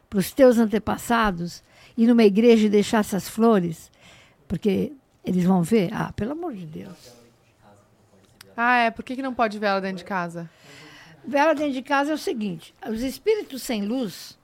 [0.10, 1.64] para os teus antepassados,
[1.98, 3.90] ir numa igreja e deixar essas flores,
[4.48, 4.92] porque
[5.24, 5.90] eles vão ver.
[5.94, 7.16] Ah, pelo amor de Deus.
[8.56, 8.92] Ah, é.
[8.92, 10.50] Por que, que não pode ver ela dentro de casa?
[11.28, 14.38] Vela dentro de casa é o seguinte: os espíritos sem luz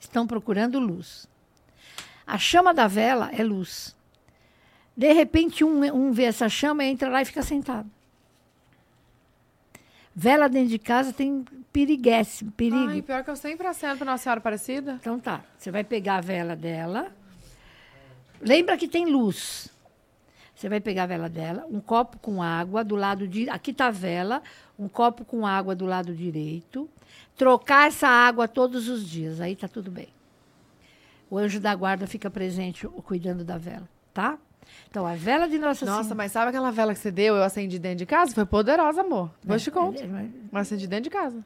[0.00, 1.28] estão procurando luz.
[2.26, 3.96] A chama da vela é luz.
[4.96, 7.90] De repente, um, um vê essa chama, entra lá e fica sentado.
[10.14, 12.88] Vela dentro de casa tem piriguesse, perigo.
[12.88, 14.98] Ai, pior que eu sempre acendo Nossa Senhora Aparecida.
[15.00, 17.10] Então tá, você vai pegar a vela dela.
[18.40, 19.71] Lembra que tem luz.
[20.62, 23.50] Você vai pegar a vela dela, um copo com água do lado de.
[23.50, 24.40] Aqui tá a vela,
[24.78, 26.88] um copo com água do lado direito.
[27.36, 30.06] Trocar essa água todos os dias, aí tá tudo bem.
[31.28, 34.38] O anjo da guarda fica presente cuidando da vela, tá?
[34.88, 36.14] Então, a vela de Nossa Nossa, Senhora.
[36.14, 37.34] mas sabe aquela vela que você deu?
[37.34, 38.32] Eu acendi dentro de casa?
[38.32, 39.32] Foi poderosa, amor.
[39.42, 40.00] Depois É, te conto.
[40.00, 41.44] é, mas- Mas acendi dentro de casa.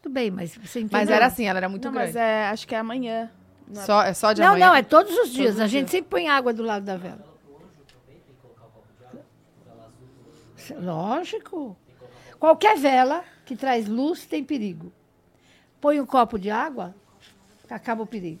[0.00, 1.00] Tudo bem, mas você entendeu?
[1.00, 2.12] Mas era assim, ela era muito não, grande.
[2.12, 3.28] mas é, acho que é amanhã.
[3.66, 4.66] Não é- Só, é só de Não, amanhã?
[4.68, 5.56] não, é todos os dias.
[5.56, 5.90] os a gente dias.
[5.90, 7.31] sempre põe água do lado da vela.
[10.70, 11.76] Lógico.
[12.38, 14.92] Qualquer vela que traz luz tem perigo.
[15.80, 16.94] Põe um copo de água,
[17.68, 18.40] acaba o perigo.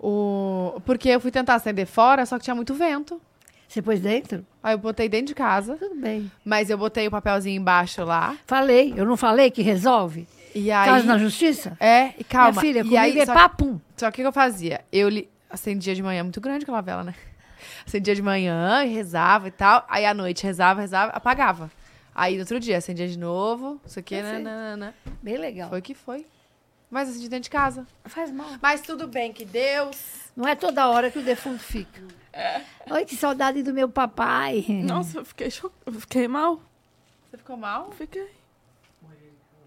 [0.00, 0.80] O...
[0.84, 3.20] Porque eu fui tentar acender fora, só que tinha muito vento.
[3.68, 4.46] Você pôs dentro?
[4.62, 6.30] Aí eu botei dentro de casa, Tudo bem.
[6.44, 8.36] mas eu botei o papelzinho embaixo lá.
[8.46, 10.26] Falei, eu não falei que resolve?
[10.54, 10.88] E aí.
[10.88, 11.76] Caso na justiça?
[11.78, 12.50] É, e calma.
[12.50, 13.78] Minha filha, e aí, é só, papum.
[13.96, 14.80] só que o que eu fazia?
[14.90, 15.28] Eu li...
[15.50, 17.14] acendia de manhã, muito grande aquela vela, né?
[17.86, 19.84] Acendia de manhã e rezava e tal.
[19.88, 21.70] Aí à noite rezava, rezava, apagava.
[22.14, 24.94] Aí no outro dia acendia de novo, isso aqui, né, né, né, né.
[25.22, 25.68] Bem legal.
[25.70, 26.26] Foi que foi.
[26.90, 27.86] Mas acendi dentro de casa.
[28.06, 28.48] Faz mal.
[28.62, 30.30] Mas tudo bem, que Deus.
[30.34, 32.00] Não é toda hora que o defunto fica.
[32.90, 34.64] Oi, que saudade do meu papai.
[34.68, 35.70] Nossa, eu fiquei, cho...
[35.84, 36.60] eu fiquei mal.
[37.30, 37.90] Você ficou mal?
[37.92, 38.28] Fiquei.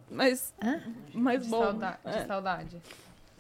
[0.10, 0.82] Mas, Hã?
[1.14, 1.62] mas De, bom.
[1.62, 2.82] sauda- de É, saudade.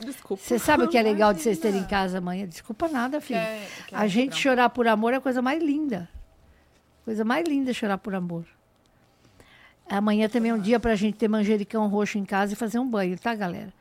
[0.01, 0.43] Desculpa.
[0.43, 2.47] Você sabe o que é legal de vocês terem em casa amanhã?
[2.47, 3.39] Desculpa nada, filho.
[3.39, 4.39] Quer- quer A gente comprar?
[4.41, 6.09] chorar por amor é a coisa mais linda.
[7.05, 8.45] Coisa mais linda é chorar por amor.
[9.89, 12.87] Amanhã também é um dia pra gente ter manjericão roxo em casa e fazer um
[12.89, 13.73] banho, tá, galera?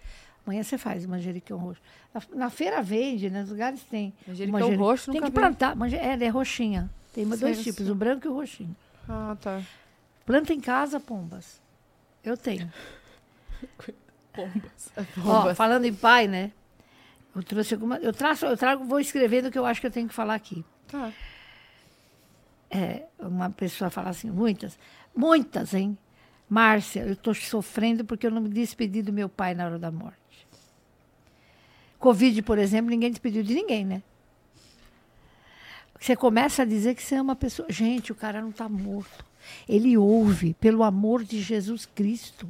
[0.45, 1.81] Amanhã você faz manjericão roxo.
[2.13, 3.43] Na, na feira vende, né?
[3.43, 4.13] nos lugares tem.
[4.27, 5.77] Manjericão Manjeri- roxo, Tem que plantar.
[5.77, 6.91] manje- É, é roxinha.
[7.13, 8.75] Tem dois Sei, tipos, o branco e o roxinho.
[9.09, 9.61] Ah, tá.
[10.27, 11.61] Planta em casa, pombas.
[12.25, 12.73] Eu tenho.
[14.33, 14.93] Pombas.
[15.25, 16.53] Ó, falando em pai, né?
[17.35, 17.97] Eu trouxe alguma.
[17.99, 20.35] Eu traço, eu trago, vou escrevendo o que eu acho que eu tenho que falar
[20.35, 20.65] aqui.
[20.89, 21.13] Tá.
[22.71, 24.79] É, uma pessoa fala assim, muitas,
[25.15, 25.99] muitas, hein?
[26.49, 29.91] Márcia, eu estou sofrendo porque eu não me despedi do meu pai na hora da
[29.91, 30.17] morte.
[31.99, 34.03] Covid, por exemplo, ninguém despediu de ninguém, né?
[36.01, 37.71] Você começa a dizer que você é uma pessoa.
[37.71, 39.25] Gente, o cara não está morto.
[39.69, 42.49] Ele ouve, pelo amor de Jesus Cristo.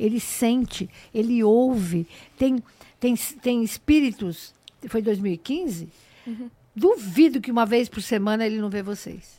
[0.00, 2.08] Ele sente, ele ouve.
[2.38, 2.62] Tem,
[2.98, 4.54] tem, tem espíritos.
[4.88, 5.88] Foi 2015?
[6.74, 9.38] Duvido que uma vez por semana ele não vê vocês.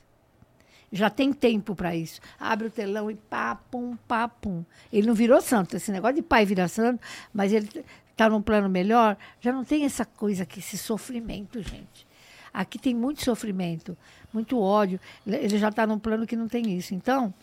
[0.92, 2.20] Já tem tempo para isso.
[2.40, 4.64] Abre o telão e pá, pum, pá, pum.
[4.94, 5.76] Ele não virou santo.
[5.76, 7.02] Esse negócio de pai virar santo,
[7.34, 9.18] mas ele está num plano melhor.
[9.40, 12.06] Já não tem essa coisa aqui, esse sofrimento, gente.
[12.54, 13.98] Aqui tem muito sofrimento,
[14.34, 15.00] muito ódio.
[15.26, 16.94] Ele já está num plano que não tem isso.
[16.94, 17.34] Então,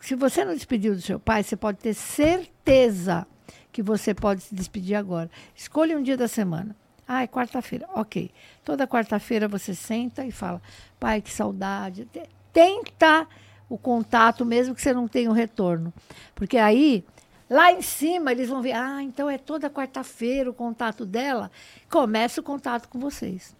[0.00, 3.26] se você não despediu do seu pai, você pode ter certeza
[3.72, 5.30] que você pode se despedir agora.
[5.54, 6.74] Escolha um dia da semana.
[7.06, 7.88] Ah, é quarta-feira.
[7.94, 8.30] Ok.
[8.64, 10.60] Toda quarta-feira você senta e fala:
[10.98, 12.04] pai, que saudade.
[12.06, 13.28] Te- Tenta
[13.68, 15.92] o contato, mesmo que você não tenha o retorno.
[16.34, 17.04] Porque aí,
[17.50, 21.50] lá em cima, eles vão ver: ah, então é toda quarta-feira o contato dela.
[21.90, 23.54] Começa o contato com vocês.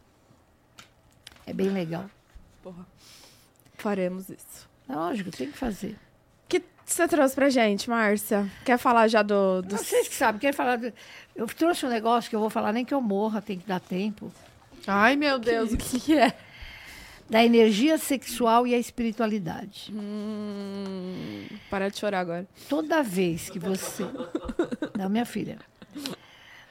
[1.47, 2.07] É bem legal.
[2.63, 2.87] Porra.
[3.77, 4.69] Faremos isso.
[4.89, 5.97] Lógico, tem que fazer.
[6.87, 8.49] O que você trouxe pra gente, Márcia?
[8.65, 9.61] Quer falar já do...
[9.61, 9.77] do...
[9.77, 10.77] Vocês que sabem, quer falar.
[10.77, 10.93] do-
[11.35, 13.81] Eu trouxe um negócio que eu vou falar, nem que eu morra, tem que dar
[13.81, 14.33] tempo.
[14.87, 16.33] Ai, meu Deus, o que, que é?
[17.29, 19.93] Da energia sexual e a espiritualidade.
[19.93, 22.47] Hum, para de chorar agora.
[22.69, 24.05] Toda vez que você.
[24.97, 25.59] Não, minha filha.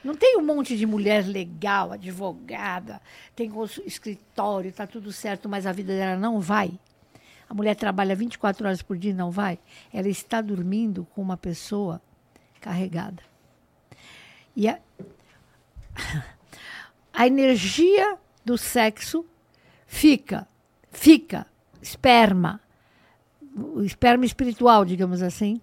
[0.02, 3.02] Não tem um monte de mulher legal, advogada,
[3.34, 3.52] tem
[3.84, 6.70] escritório, tá tudo certo, mas a vida dela não vai.
[7.48, 9.58] A mulher trabalha 24 horas por dia e não vai.
[9.92, 12.02] Ela está dormindo com uma pessoa
[12.60, 13.22] carregada.
[14.54, 14.78] E a,
[17.12, 19.24] a energia do sexo
[19.86, 20.46] fica,
[20.90, 21.46] fica,
[21.80, 22.60] esperma,
[23.54, 25.60] o esperma espiritual, digamos assim,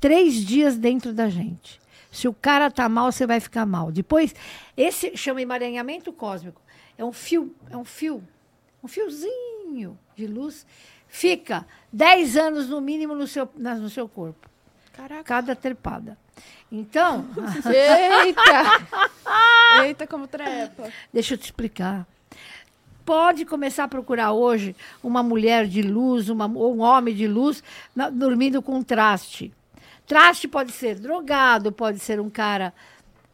[0.00, 1.80] três dias dentro da gente.
[2.10, 3.90] Se o cara tá mal, você vai ficar mal.
[3.90, 4.34] Depois,
[4.76, 6.60] esse chama emaranhamento cósmico.
[6.98, 8.22] É um fio, é um fio,
[8.84, 10.66] um fiozinho de luz.
[11.14, 14.48] Fica 10 anos no mínimo no seu, na- no seu corpo.
[14.94, 15.22] Caraca.
[15.22, 16.16] Cada trepada.
[16.70, 17.26] Então,
[18.24, 19.84] Eita!
[19.84, 20.88] Eita, como trepa.
[21.12, 22.06] Deixa eu te explicar.
[23.04, 27.62] Pode começar a procurar hoje uma mulher de luz, uma, ou um homem de luz,
[27.94, 29.52] na- dormindo com traste.
[30.06, 32.72] Traste pode ser drogado, pode ser um cara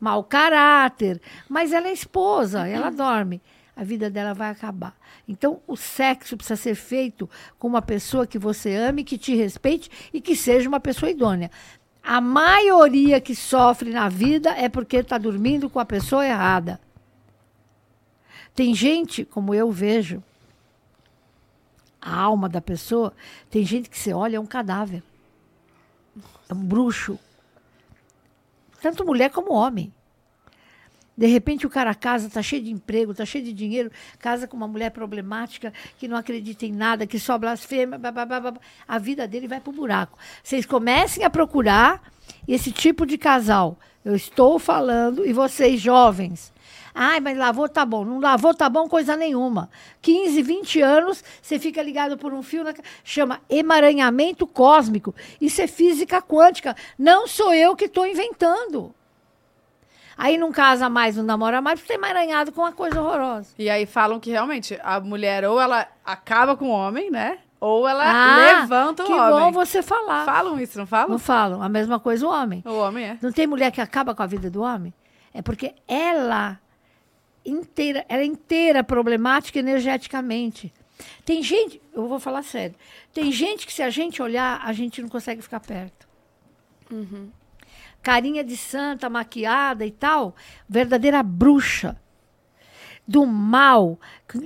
[0.00, 3.40] mau caráter, mas ela é esposa, ela dorme.
[3.78, 4.92] A vida dela vai acabar.
[5.28, 9.88] Então, o sexo precisa ser feito com uma pessoa que você ame, que te respeite
[10.12, 11.48] e que seja uma pessoa idônea.
[12.02, 16.80] A maioria que sofre na vida é porque está dormindo com a pessoa errada.
[18.52, 20.20] Tem gente, como eu vejo,
[22.02, 23.12] a alma da pessoa,
[23.48, 25.04] tem gente que você olha, é um cadáver.
[26.48, 27.16] É um bruxo.
[28.82, 29.94] Tanto mulher como homem.
[31.18, 34.57] De repente o cara casa, tá cheio de emprego, tá cheio de dinheiro, casa com
[34.57, 38.54] uma mulher problemática, que não acredita em nada, que só blasfema, blá, blá, blá,
[38.87, 40.16] a vida dele vai pro buraco.
[40.44, 42.00] Vocês comecem a procurar
[42.46, 43.76] esse tipo de casal.
[44.04, 46.52] Eu estou falando, e vocês jovens,
[47.00, 48.04] Ai, mas lavou tá bom.
[48.04, 49.70] Não lavou tá bom coisa nenhuma.
[50.02, 52.74] 15, 20 anos, você fica ligado por um fio, na...
[53.04, 55.14] chama emaranhamento cósmico.
[55.40, 56.74] Isso é física quântica.
[56.98, 58.92] Não sou eu que estou inventando.
[60.18, 63.54] Aí não casa mais, não namora mais, porque está emaranhado com uma coisa horrorosa.
[63.57, 67.38] E aí falam que realmente a mulher ou ela acaba com o homem, né?
[67.61, 69.24] Ou ela ah, levanta o que homem.
[69.24, 70.24] Que bom você falar.
[70.24, 71.09] Falam isso, não falam?
[71.09, 71.62] Não falam.
[71.62, 72.64] A mesma coisa o homem.
[72.66, 73.18] O homem é.
[73.22, 74.92] Não tem mulher que acaba com a vida do homem?
[75.33, 76.59] É porque ela
[77.44, 80.72] inteira, ela é inteira problemática energeticamente.
[81.24, 82.74] Tem gente, eu vou falar sério,
[83.12, 86.09] tem gente que se a gente olhar, a gente não consegue ficar perto.
[86.90, 87.31] Uhum.
[88.08, 90.34] Carinha de santa, maquiada e tal,
[90.66, 91.94] verdadeira bruxa
[93.06, 94.00] do mal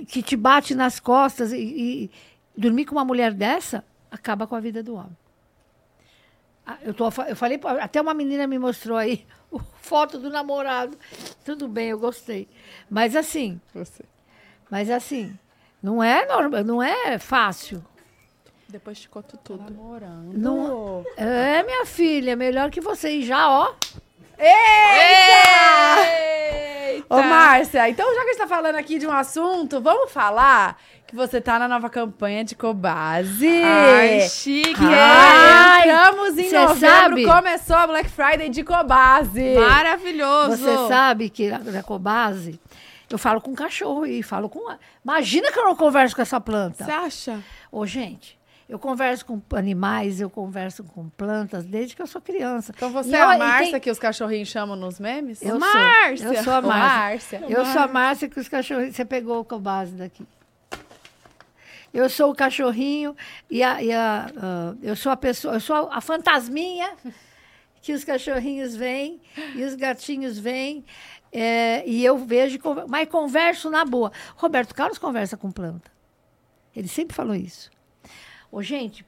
[0.05, 2.11] que te bate nas costas e, e
[2.57, 5.15] dormir com uma mulher dessa acaba com a vida do homem.
[6.67, 9.25] Ah, eu, tô, eu falei, até uma menina me mostrou aí
[9.79, 10.97] foto do namorado.
[11.45, 12.49] Tudo bem, eu gostei.
[12.89, 13.61] Mas assim.
[13.73, 14.03] Você.
[14.69, 15.39] Mas assim,
[15.81, 17.81] não é normal, não é fácil.
[18.73, 19.71] Depois te conto tudo.
[19.71, 20.33] Namorando.
[20.33, 23.71] Não, é, minha filha, melhor que você ir já, ó.
[24.35, 26.01] Eita!
[26.89, 27.05] Eita!
[27.07, 30.81] Ô, Márcia, então já que a gente tá falando aqui de um assunto, vamos falar
[31.05, 33.61] que você tá na nova campanha de Cobase.
[33.63, 34.83] Ai, chique!
[34.83, 37.25] Ai, Entramos em novembro, sabe?
[37.25, 39.53] começou a Black Friday de Cobase.
[39.53, 40.57] Maravilhoso!
[40.57, 42.59] Você sabe que na Cobase,
[43.07, 44.75] eu falo com cachorro e falo com...
[45.05, 46.83] Imagina que eu não converso com essa planta.
[46.83, 47.39] Você acha?
[47.71, 48.41] Ô, gente...
[48.73, 52.73] Eu converso com animais, eu converso com plantas desde que eu sou criança.
[52.75, 53.79] Então você e é a Márcia tem...
[53.79, 55.43] que os cachorrinhos chamam nos memes?
[55.43, 56.25] Eu Márcia!
[56.25, 57.39] Sou, eu sou a Márcia.
[57.39, 57.55] Márcia.
[57.55, 58.95] Eu sou a Márcia que os cachorrinhos...
[58.95, 60.25] Você pegou com base daqui.
[61.93, 63.15] Eu sou o cachorrinho
[63.47, 66.93] e a, e a uh, eu sou a pessoa, eu sou a, a fantasminha
[67.79, 69.21] que os cachorrinhos vêm
[69.53, 70.83] e os gatinhos vêm.
[71.31, 72.57] É, e eu vejo,
[72.89, 74.11] mas converso na boa.
[74.35, 75.91] Roberto Carlos conversa com planta.
[76.75, 77.71] Ele sempre falou isso.
[78.53, 79.03] Ô, gente.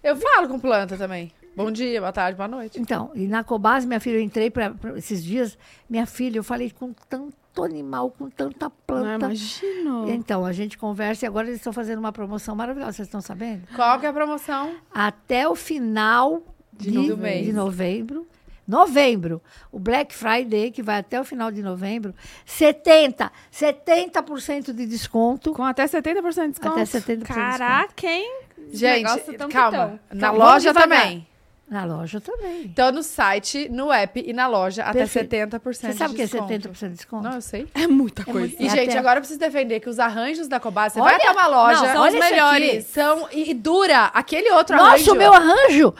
[0.00, 1.32] Eu falo com planta também.
[1.56, 2.80] Bom dia, boa tarde, boa noite.
[2.80, 6.70] Então, e na Cobase, minha filha, eu entrei para esses dias, minha filha, eu falei
[6.70, 9.18] com tanto animal, com tanta planta.
[9.18, 10.08] Não, imagino.
[10.08, 13.66] Então, a gente conversa e agora eles estão fazendo uma promoção maravilhosa, vocês estão sabendo?
[13.74, 14.76] Qual que é a promoção?
[14.94, 16.40] Até o final
[16.72, 18.28] de, de, de novembro.
[18.68, 22.14] Novembro, o Black Friday, que vai até o final de novembro,
[22.46, 25.52] 70, 70% de desconto.
[25.52, 26.78] Com até 70% de desconto?
[26.78, 28.44] Até 70% Caraca, hein?
[28.72, 30.00] Gente, calma.
[30.12, 31.26] Na loja também.
[31.70, 32.62] Na loja também.
[32.64, 35.36] Então, no site, no app e na loja, Perfeito.
[35.36, 37.22] até 70% Você sabe o que é 70% de desconto?
[37.22, 37.68] Não, eu sei.
[37.72, 38.38] É muita coisa.
[38.38, 38.60] É muito...
[38.60, 38.98] E, é gente, até...
[38.98, 41.80] agora eu preciso defender que os arranjos da Cobase, você olha, vai até uma loja,
[41.80, 42.86] não, são os melhores.
[42.86, 44.06] São, e, e, dura.
[44.06, 45.04] Aquele outro Nossa, arranjo...
[45.04, 45.94] Nossa, o meu arranjo,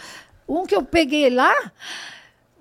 [0.48, 1.54] um que eu peguei lá,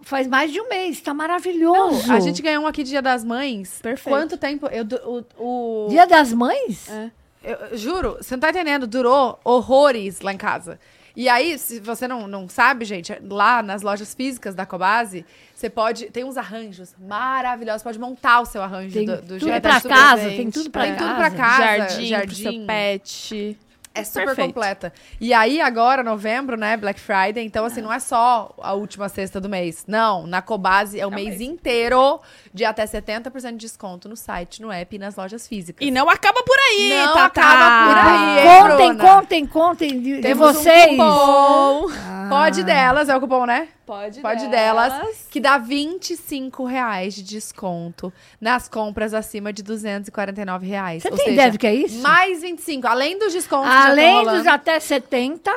[0.04, 1.02] faz mais de um mês.
[1.02, 2.08] Tá maravilhoso.
[2.08, 3.80] Não, a gente ganhou um aqui Dia das Mães.
[3.82, 4.16] Perfeito.
[4.16, 4.68] Quanto tempo?
[4.68, 5.89] Eu, o, o...
[5.89, 6.88] Dia das Mães?
[6.88, 7.10] É.
[7.44, 8.86] Eu, juro, você não tá entendendo.
[8.88, 10.80] Durou horrores lá em casa.
[11.16, 15.70] E aí, se você não, não sabe, gente, lá nas lojas físicas da Cobase, você
[15.70, 16.06] pode.
[16.06, 17.84] Tem uns arranjos maravilhosos.
[17.84, 20.96] Pode montar o seu arranjo tem do, do tudo pra casa, tem tudo pra tem
[20.96, 21.06] casa.
[21.06, 21.78] Tudo pra casa.
[21.78, 22.28] Jardim, jardim.
[22.28, 23.58] Pro seu pet.
[23.94, 24.48] É super Perfeito.
[24.48, 24.94] completa.
[25.20, 26.78] E aí, agora, novembro, né?
[26.78, 27.44] Black Friday.
[27.44, 29.84] Então, assim, não é só a última sexta do mês.
[29.88, 32.20] Não, na Cobase é o é mês, mês inteiro
[32.54, 35.86] de até 70% de desconto no site, no app e nas lojas físicas.
[35.86, 39.04] E não acaba por aí, Não tá, acaba por aí, Contem, Bruna.
[39.04, 40.92] contem, contem de, de vocês.
[40.94, 41.90] Um cupom.
[41.92, 42.28] Ah.
[42.30, 43.70] Pode delas, é o cupom, né?
[43.90, 44.94] Pode, Pode delas.
[44.94, 45.28] delas.
[45.32, 51.02] Que dá 25 reais de desconto nas compras acima de 249 reais.
[51.02, 52.00] Você tem seja, ideia do que é isso?
[52.04, 52.86] Mais 25.
[52.86, 55.52] Além dos descontos Além dos até 70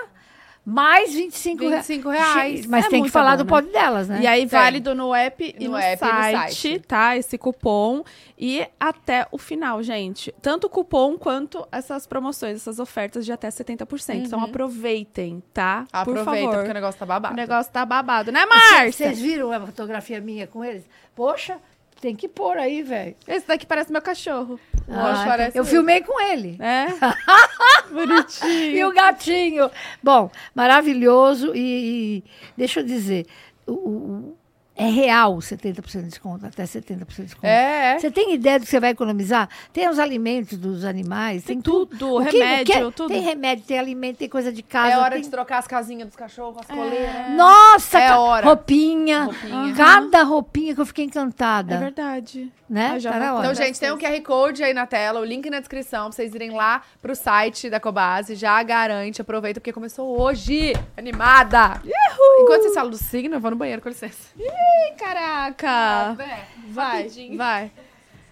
[0.64, 2.66] mais 25, 25 reais.
[2.66, 4.20] Mas é tem que falar bom, do pod delas, né?
[4.22, 4.48] E aí, tem.
[4.48, 7.16] válido no app e no, no app site, no site, tá?
[7.16, 8.04] Esse cupom.
[8.38, 10.32] E até o final, gente.
[10.40, 13.82] Tanto o cupom quanto essas promoções, essas ofertas de até 70%.
[13.82, 14.22] Então, uhum.
[14.24, 15.84] Então aproveitem, tá?
[15.92, 16.54] Aproveita, Por favor.
[16.54, 17.34] porque o negócio tá babado.
[17.34, 18.92] O negócio tá babado, né, Márcia?
[18.92, 20.84] Vocês viram a fotografia minha com eles?
[21.14, 21.58] Poxa,
[22.03, 23.14] tem que pôr aí, velho.
[23.28, 24.59] Esse daqui parece meu cachorro.
[24.88, 25.70] Lógico, parece eu ele.
[25.70, 26.59] filmei com ele.
[26.61, 26.86] É?
[27.90, 28.76] Bonitinho.
[28.76, 29.70] E o gatinho.
[30.03, 31.53] Bom, maravilhoso.
[31.55, 32.24] E, e
[32.57, 33.24] deixa eu dizer,
[33.66, 34.36] o, o-
[34.74, 37.46] é real 70% de desconto, até 70% de desconto.
[37.46, 37.98] É, é.
[37.98, 39.48] Você tem ideia do que você vai economizar?
[39.72, 41.96] Tem os alimentos dos animais, tem, Tem tudo.
[41.98, 43.08] tudo, O que- remédio, que- tudo.
[43.12, 44.92] Tem remédio, tem alimento, tem coisa de casa.
[44.94, 47.30] É hora tem- de trocar as casinhas dos cachorros, as coleiras.
[47.36, 48.46] Nossa, É ca- hora.
[48.46, 49.24] roupinha.
[49.24, 49.74] Roupinha.
[49.76, 51.74] Cada roupinha que eu fiquei encantada.
[51.74, 52.50] É verdade.
[52.70, 52.98] Né?
[53.02, 53.18] Tá.
[53.40, 56.34] Então, gente, tem um QR Code aí na tela, o link na descrição, pra vocês
[56.34, 58.34] irem lá pro site da Cobase.
[58.34, 60.72] Já garante, aproveita, porque começou hoje.
[60.96, 61.82] Animada!
[62.40, 64.32] Enquanto vocês falam do signo, eu vou no banheiro, com licença.
[64.62, 66.14] Ih, caraca.
[66.68, 67.36] Vai, Rapidinho.
[67.36, 67.70] vai.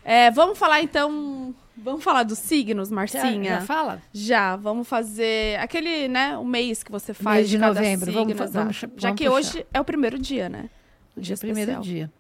[0.04, 1.54] É, vamos falar então.
[1.82, 3.54] Vamos falar dos signos, Já, Marcinha?
[3.54, 4.02] já fala?
[4.12, 8.20] Já, vamos fazer aquele, né, o mês que você faz Mês de cada novembro, signo,
[8.22, 8.58] vamos fa- exato.
[8.58, 9.32] vamos- Já vamos que puxar.
[9.38, 10.68] hoje é o primeiro dia, né?
[11.16, 12.12] O dia Dia primeiro dia.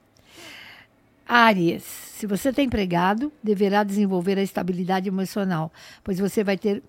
[1.28, 5.70] Áries, se você está empregado, deverá desenvolver a estabilidade emocional,
[6.02, 6.82] pois você vai ter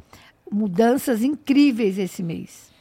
[0.49, 2.71] mudanças incríveis esse mês.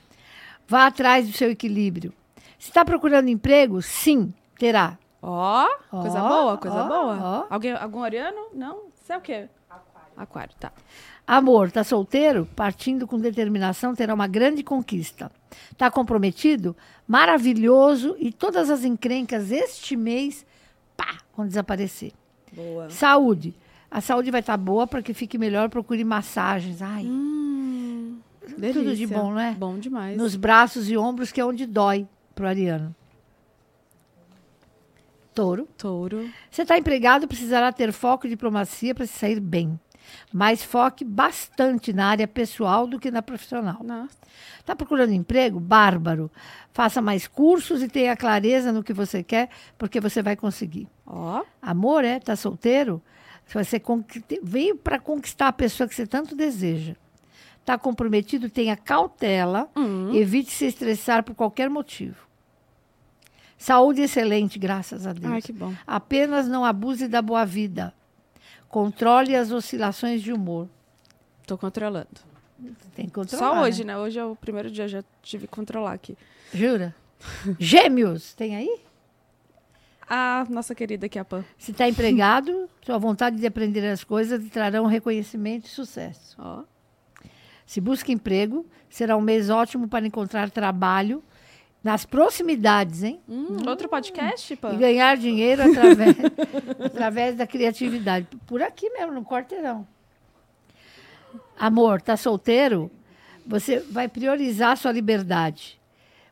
[0.68, 2.12] Vá atrás do seu equilíbrio.
[2.61, 4.99] Se está procurando emprego, sim, terá.
[5.23, 7.47] Ó, coisa Ó, boa, coisa ó, boa.
[7.49, 8.49] Alguém, algum ariano?
[8.55, 8.83] Não?
[8.95, 9.49] Você é o quê?
[9.69, 10.13] Aquário.
[10.15, 10.73] Aquário, tá.
[11.27, 12.47] Amor, está solteiro?
[12.55, 15.33] Partindo com determinação, terá uma grande conquista.
[15.73, 16.77] Está comprometido?
[17.09, 20.45] Maravilhoso e todas as encrencas este mês,
[20.95, 22.13] pá, vão desaparecer.
[22.53, 22.91] Boa.
[22.91, 23.55] Saúde.
[23.91, 26.83] A saúde vai estar boa para que fique melhor, procure massagens.
[26.83, 29.17] Ai, Hum, tudo de delícia.
[29.17, 29.53] bom, não é?
[29.53, 30.15] Bom demais.
[30.19, 32.07] Nos braços e ombros, que é onde dói
[32.41, 32.95] pro ariano.
[35.34, 35.68] Touro.
[35.76, 36.30] Touro.
[36.51, 39.78] Você está empregado, precisará ter foco e diplomacia para se sair bem.
[40.32, 43.84] Mas foque bastante na área pessoal do que na profissional.
[44.59, 45.61] Está procurando emprego?
[45.61, 46.30] Bárbaro.
[46.72, 50.88] Faça mais cursos e tenha clareza no que você quer, porque você vai conseguir.
[51.07, 51.45] Ó.
[51.61, 52.18] Amor, é?
[52.18, 53.03] Tá solteiro?
[53.47, 53.82] Você
[54.43, 56.97] veio para conquistar a pessoa que você tanto deseja.
[57.66, 58.49] Tá comprometido?
[58.49, 59.68] Tenha cautela.
[59.76, 60.14] Hum.
[60.14, 62.30] Evite se estressar por qualquer motivo.
[63.61, 65.35] Saúde excelente, graças a Deus.
[65.35, 65.75] Ai, que bom.
[65.87, 67.93] Apenas não abuse da boa vida.
[68.71, 70.67] Controle as oscilações de humor.
[71.47, 72.09] Tô controlando.
[72.97, 73.55] Tem que controlar.
[73.55, 73.93] Só hoje, né?
[73.93, 73.99] né?
[73.99, 76.17] Hoje é o primeiro dia, já tive que controlar aqui.
[76.55, 76.95] Jura?
[77.61, 78.81] Gêmeos, tem aí?
[80.09, 81.45] A nossa querida aqui, a Pan.
[81.59, 86.35] Se está empregado, sua vontade de aprender as coisas lhe trarão reconhecimento e sucesso.
[86.39, 86.63] Ó.
[87.67, 91.23] Se busca emprego, será um mês ótimo para encontrar trabalho
[91.83, 93.20] nas proximidades, hein?
[93.28, 94.76] Hum, Outro podcast, E Pan?
[94.76, 96.16] ganhar dinheiro através,
[96.85, 98.26] através da criatividade.
[98.47, 99.87] Por aqui mesmo, no quarteirão.
[101.59, 102.91] Amor, tá solteiro?
[103.47, 105.81] Você vai priorizar sua liberdade.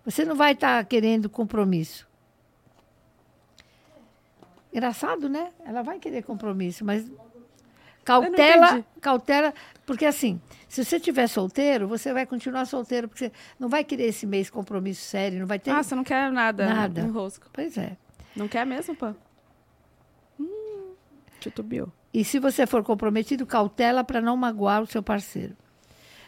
[0.05, 2.07] Você não vai estar querendo compromisso.
[4.73, 5.51] Engraçado, né?
[5.65, 7.11] Ela vai querer compromisso, mas
[8.05, 9.55] cautela, cautela,
[9.87, 14.05] porque assim, se você estiver solteiro, você vai continuar solteiro, porque você não vai querer
[14.05, 15.71] esse mês compromisso sério, não vai ter.
[15.71, 17.03] Ah, você não quer nada, Nada.
[17.03, 17.47] no rosco.
[17.53, 17.97] Pois é.
[18.37, 19.17] Não quer mesmo, Pan?
[20.39, 20.93] Hum,
[21.41, 21.91] titubeou.
[22.13, 25.57] E se você for comprometido, cautela para não magoar o seu parceiro.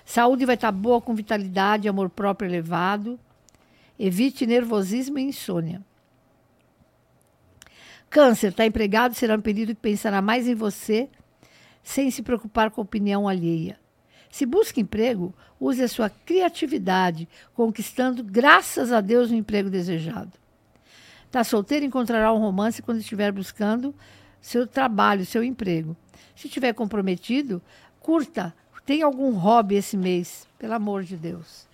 [0.04, 3.20] Saúde vai estar boa com vitalidade, amor próprio elevado.
[3.98, 5.84] Evite nervosismo e insônia.
[8.08, 11.08] Câncer, está empregado, será um período que pensará mais em você,
[11.82, 13.78] sem se preocupar com a opinião alheia.
[14.30, 20.32] Se busca emprego, use a sua criatividade, conquistando, graças a Deus, o emprego desejado.
[21.26, 23.94] Está solteiro, encontrará um romance quando estiver buscando
[24.40, 25.96] seu trabalho, seu emprego.
[26.34, 27.60] Se estiver comprometido,
[28.00, 28.54] curta.
[28.86, 31.68] Tem algum hobby esse mês, pelo amor de Deus.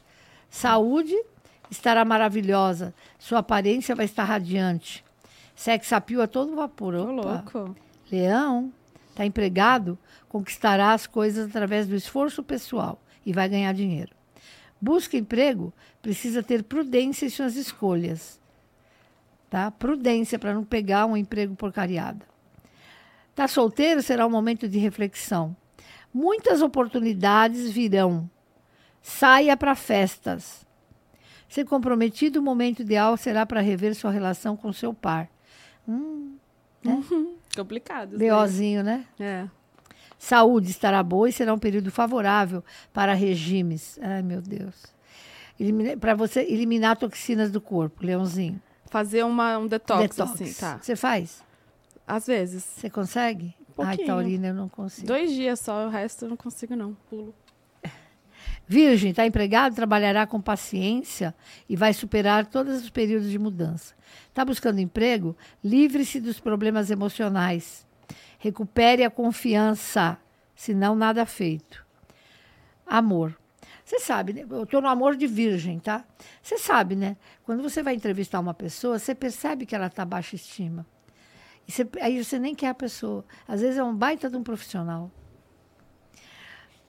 [0.50, 1.14] Saúde
[1.70, 2.92] estará maravilhosa.
[3.18, 5.04] Sua aparência vai estar radiante.
[5.54, 6.94] Sex appeal a todo vapor.
[6.94, 7.12] Opa.
[7.12, 7.76] louco.
[8.10, 8.72] Leão,
[9.16, 9.98] está empregado,
[10.28, 14.14] conquistará as coisas através do esforço pessoal e vai ganhar dinheiro.
[14.78, 18.38] Busca emprego, precisa ter prudência em suas escolhas.
[19.48, 19.70] Tá?
[19.70, 22.26] Prudência para não pegar um emprego porcariada.
[23.30, 25.56] Está solteiro, será um momento de reflexão.
[26.12, 28.30] Muitas oportunidades virão.
[29.00, 30.66] Saia para festas.
[31.48, 35.30] Ser comprometido, o momento ideal será para rever sua relação com seu par.
[36.82, 37.36] Complicado.
[37.45, 37.45] isso
[38.22, 38.30] aí.
[38.30, 39.06] BOzinho, né?
[39.18, 39.46] É.
[40.18, 43.98] Saúde estará boa e será um período favorável para regimes.
[44.02, 44.84] Ai, meu Deus.
[46.00, 48.60] Para você eliminar toxinas do corpo, Leãozinho.
[48.86, 50.32] Fazer uma, um detox, Detox.
[50.32, 50.78] assim, tá.
[50.80, 51.42] Você faz?
[52.06, 52.62] Às vezes.
[52.62, 53.54] Você consegue?
[53.58, 54.06] Ai, pouquinho.
[54.06, 55.06] Taurina, eu não consigo.
[55.06, 56.96] Dois dias só, o resto eu não consigo, não.
[57.10, 57.34] Pulo.
[58.68, 61.34] Virgem, está empregado, trabalhará com paciência
[61.68, 63.94] e vai superar todos os períodos de mudança.
[64.28, 65.36] Está buscando emprego?
[65.62, 67.86] Livre-se dos problemas emocionais.
[68.38, 70.18] Recupere a confiança,
[70.54, 71.86] senão nada feito.
[72.84, 73.38] Amor.
[73.84, 74.44] Você sabe, né?
[74.50, 76.04] eu estou no amor de virgem, tá?
[76.42, 77.16] Você sabe, né?
[77.44, 80.84] Quando você vai entrevistar uma pessoa, você percebe que ela está baixa estima.
[81.68, 83.24] Você- aí você nem quer a pessoa.
[83.46, 85.10] Às vezes é um baita de um profissional.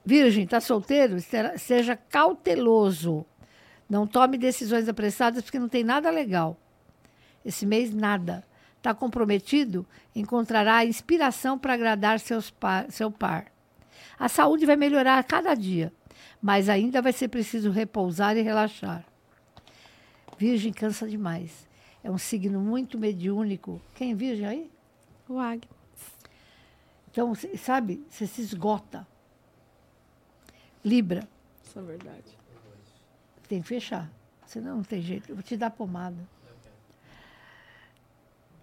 [0.08, 1.18] Virgem, está solteiro?
[1.58, 3.26] Seja cauteloso.
[3.86, 6.56] Não tome decisões apressadas porque não tem nada legal.
[7.44, 8.42] Esse mês, nada.
[8.78, 9.86] Está comprometido?
[10.16, 13.52] Encontrará inspiração para agradar seus par, seu par.
[14.18, 15.92] A saúde vai melhorar a cada dia,
[16.40, 19.04] mas ainda vai ser preciso repousar e relaxar.
[20.38, 21.68] Virgem cansa demais.
[22.02, 23.78] É um signo muito mediúnico.
[23.94, 24.70] Quem é virgem aí?
[25.28, 25.68] O Ag.
[27.10, 29.06] Então, sabe, você se esgota.
[30.84, 31.28] Libra,
[31.64, 32.38] Isso é verdade.
[33.48, 34.10] tem que fechar.
[34.46, 35.28] Senão não tem jeito.
[35.30, 36.16] Eu vou te dar pomada.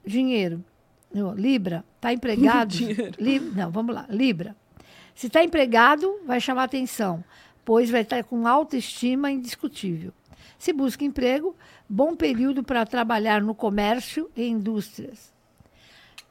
[0.06, 0.64] Dinheiro.
[1.36, 2.74] Libra, está empregado.
[3.20, 4.06] Li- não, vamos lá.
[4.10, 4.56] Libra.
[5.14, 7.24] Se está empregado, vai chamar atenção,
[7.64, 10.12] pois vai estar com autoestima indiscutível.
[10.60, 11.56] Se busca emprego,
[11.88, 15.34] bom período para trabalhar no comércio e indústrias.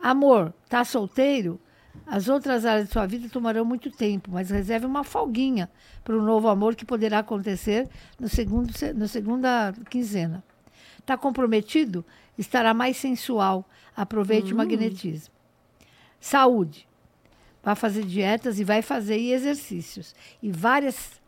[0.01, 1.59] Amor, tá solteiro?
[2.07, 5.71] As outras áreas de sua vida tomarão muito tempo, mas reserve uma folguinha
[6.03, 7.89] para o novo amor que poderá acontecer
[8.21, 10.43] no segundo, se- na segunda quinzena.
[10.99, 12.05] Está comprometido?
[12.37, 13.65] Estará mais sensual.
[13.97, 15.33] Aproveite o magnetismo.
[16.21, 16.87] Saúde.
[17.63, 20.15] Vai fazer dietas e vai fazer exercícios.
[20.43, 21.21] E várias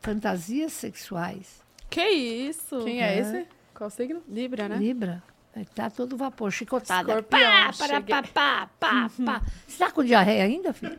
[0.00, 1.60] fantasias sexuais.
[1.88, 2.80] Que isso?
[2.84, 3.46] Quem é esse?
[3.74, 4.22] Qual signo?
[4.28, 4.76] Libra, né?
[4.76, 5.22] Libra.
[5.56, 7.12] Estar todo vapor, chicotada.
[7.12, 9.42] Escorpião, Pá, para, pá, pá, pá, pá.
[9.66, 10.96] Você tá com diarreia ainda, filho?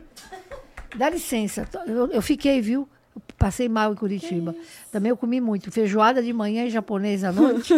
[0.94, 1.66] Dá licença.
[1.86, 2.86] Eu, eu fiquei, viu?
[3.16, 4.54] Eu passei mal em Curitiba.
[4.90, 5.70] Também eu comi muito.
[5.70, 7.72] Feijoada de manhã e japonês à noite.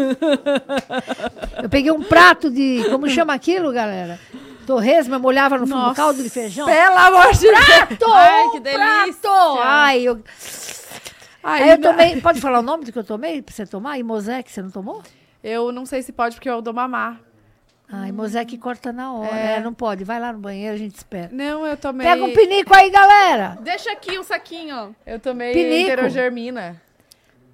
[1.62, 2.84] eu peguei um prato de.
[2.90, 4.18] Como chama aquilo, galera?
[4.66, 6.66] Torresma, molhava no fundo caldo de feijão.
[6.66, 7.64] Pelo amor de Deus!
[7.66, 8.12] Prato!
[8.12, 9.20] Ai, que delícia!
[9.20, 9.58] prato!
[9.60, 10.22] Ai, eu,
[11.42, 12.20] Ai, aí eu tomei.
[12.20, 13.98] Pode falar o nome do que eu tomei pra você tomar?
[13.98, 15.02] Imosec, você não tomou?
[15.44, 17.20] Eu não sei se pode porque eu dou mamar.
[17.86, 19.36] Ai, Imosec corta na hora.
[19.36, 19.56] É.
[19.56, 20.02] É, não pode.
[20.02, 21.28] Vai lá no banheiro, a gente espera.
[21.30, 22.06] Não, eu tomei.
[22.06, 23.58] Pega um pinico aí, galera.
[23.60, 24.96] Deixa aqui o saquinho.
[25.04, 25.82] Eu tomei Pinico.
[25.82, 26.80] enterogermina.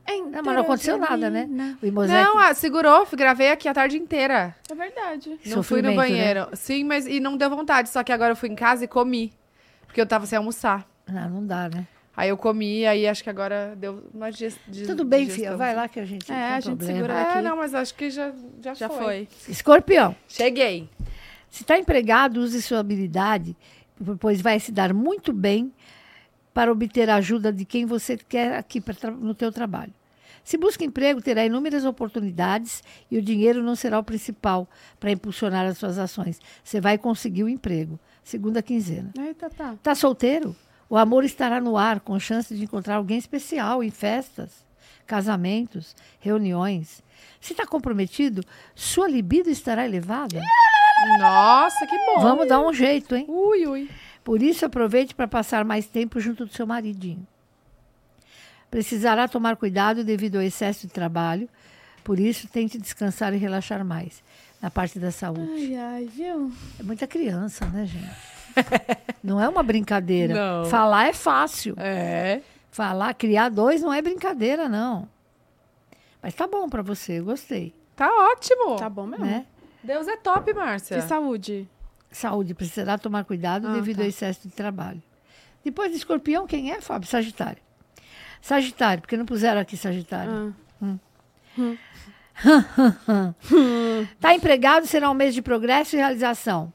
[0.09, 1.76] Não, mas não aconteceu nada, né?
[1.82, 2.12] O Imosec.
[2.12, 4.55] Não, ah, segurou, gravei aqui a tarde inteira.
[4.68, 5.38] É verdade.
[5.47, 5.97] Não fui no né?
[5.97, 6.49] banheiro.
[6.55, 7.88] Sim, mas e não deu vontade.
[7.88, 9.32] Só que agora eu fui em casa e comi.
[9.86, 10.86] Porque eu tava sem almoçar.
[11.09, 11.86] Não, não dá, né?
[12.20, 14.58] Aí eu comi, aí acho que agora deu uma digest...
[14.68, 15.44] di- Tudo bem, digestão.
[15.46, 15.56] filha.
[15.56, 16.30] Vai lá que a gente.
[16.30, 16.94] É, a gente problema.
[16.98, 17.40] segura É, aqui.
[17.42, 18.98] não, mas acho que já, já, Já foi.
[18.98, 19.28] foi.
[19.48, 20.14] Escorpião.
[20.28, 20.88] Cheguei.
[21.48, 23.56] Se está empregado, use sua habilidade,
[24.20, 25.72] pois vai se dar muito bem
[26.52, 29.92] para obter a ajuda de quem você quer aqui pra no teu trabalho.
[30.44, 34.68] Se busca emprego, terá inúmeras oportunidades e o dinheiro não será o principal
[34.98, 36.40] para impulsionar as suas ações.
[36.64, 37.98] Você vai conseguir o emprego.
[38.24, 39.10] Segunda quinzena.
[39.18, 39.74] Eita, tá.
[39.74, 40.54] Está solteiro?
[40.91, 44.64] O amor estará no ar, com chance de encontrar alguém especial em festas,
[45.07, 47.01] casamentos, reuniões.
[47.41, 48.43] Se está comprometido,
[48.74, 50.43] sua libido estará elevada.
[51.20, 52.20] Nossa, que bom.
[52.20, 53.24] Vamos dar um jeito, hein?
[53.28, 53.91] Ui, ui.
[54.24, 57.24] Por isso, aproveite para passar mais tempo junto do seu maridinho.
[58.68, 61.49] Precisará tomar cuidado devido ao excesso de trabalho,
[62.03, 64.24] por isso, tente descansar e relaxar mais
[64.61, 65.49] na parte da saúde.
[65.53, 66.51] Ai, ai, viu?
[66.80, 68.39] É muita criança, né, gente?
[69.22, 70.34] Não é uma brincadeira.
[70.34, 70.64] Não.
[70.66, 71.74] Falar é fácil.
[71.78, 72.40] É.
[72.70, 75.09] Falar, criar dois não é brincadeira, não.
[76.22, 77.74] Mas tá bom para você, eu gostei.
[77.96, 78.76] Tá ótimo.
[78.76, 79.26] Tá bom mesmo.
[79.26, 79.44] Né?
[79.82, 80.96] Deus é top, Márcia.
[80.98, 81.68] E saúde?
[82.11, 84.03] Saúde, precisará tomar cuidado Ah, devido tá.
[84.05, 85.03] ao excesso de trabalho.
[85.64, 87.09] Depois de escorpião, quem é, Fábio?
[87.09, 87.59] Sagitário.
[88.40, 90.55] Sagitário, porque não puseram aqui Sagitário.
[90.82, 90.94] Ah.
[94.12, 96.72] Está empregado, será um mês de progresso e realização.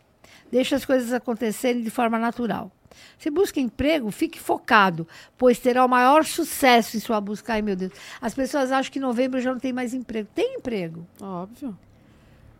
[0.56, 2.72] Deixe as coisas acontecerem de forma natural.
[3.20, 5.06] Se busca emprego, fique focado,
[5.38, 7.52] pois terá o maior sucesso em sua busca.
[7.52, 7.92] Ai, meu Deus.
[8.22, 10.30] As pessoas acham que em novembro já não tem mais emprego.
[10.34, 11.06] Tem emprego.
[11.22, 11.78] Óbvio.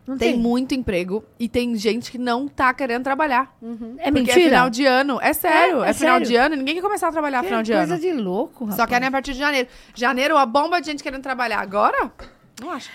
[0.06, 0.40] Não Tem tem.
[0.40, 3.56] muito emprego e tem gente que não tá querendo trabalhar.
[3.62, 4.40] É Porque mentira?
[4.40, 5.18] é final de ano.
[5.22, 5.82] É sério.
[5.82, 6.26] É, É, é final sério.
[6.28, 6.54] de ano.
[6.54, 8.00] Ninguém quer começar a trabalhar Que final de coisa ano.
[8.02, 8.76] de louco, rapaz.
[8.76, 9.68] Só querem a partir de janeiro.
[9.94, 11.60] Janeiro, a bomba de gente querendo trabalhar.
[11.60, 12.12] Agora?
[12.60, 12.90] Não acho.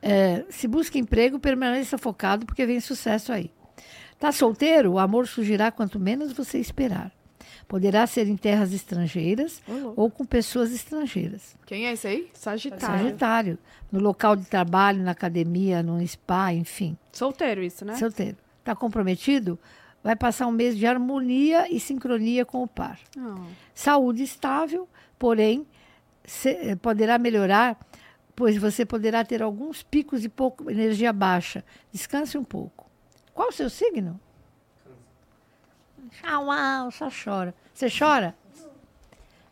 [0.00, 3.50] É, se busca emprego, permaneça focado, porque vem sucesso aí.
[4.18, 4.92] Tá solteiro?
[4.92, 7.12] O amor surgirá quanto menos você esperar.
[7.68, 9.60] Poderá ser em terras estrangeiras
[9.96, 11.56] ou com pessoas estrangeiras.
[11.66, 12.30] Quem é esse aí?
[12.32, 12.98] Sagitário.
[12.98, 13.58] Sagitário.
[13.90, 16.96] No local de trabalho, na academia, no spa, enfim.
[17.12, 17.96] Solteiro isso, né?
[17.96, 18.36] Solteiro.
[18.60, 19.58] Está comprometido?
[20.02, 23.00] Vai passar um mês de harmonia e sincronia com o par.
[23.16, 23.44] Não.
[23.74, 24.88] Saúde estável,
[25.18, 25.66] porém,
[26.24, 27.76] se- eh, poderá melhorar,
[28.36, 31.64] pois você poderá ter alguns picos de pouco energia baixa.
[31.92, 32.85] Descanse um pouco.
[33.36, 34.18] Qual o seu signo?
[36.10, 37.54] Tchau, uau, só chora.
[37.74, 38.34] Você chora?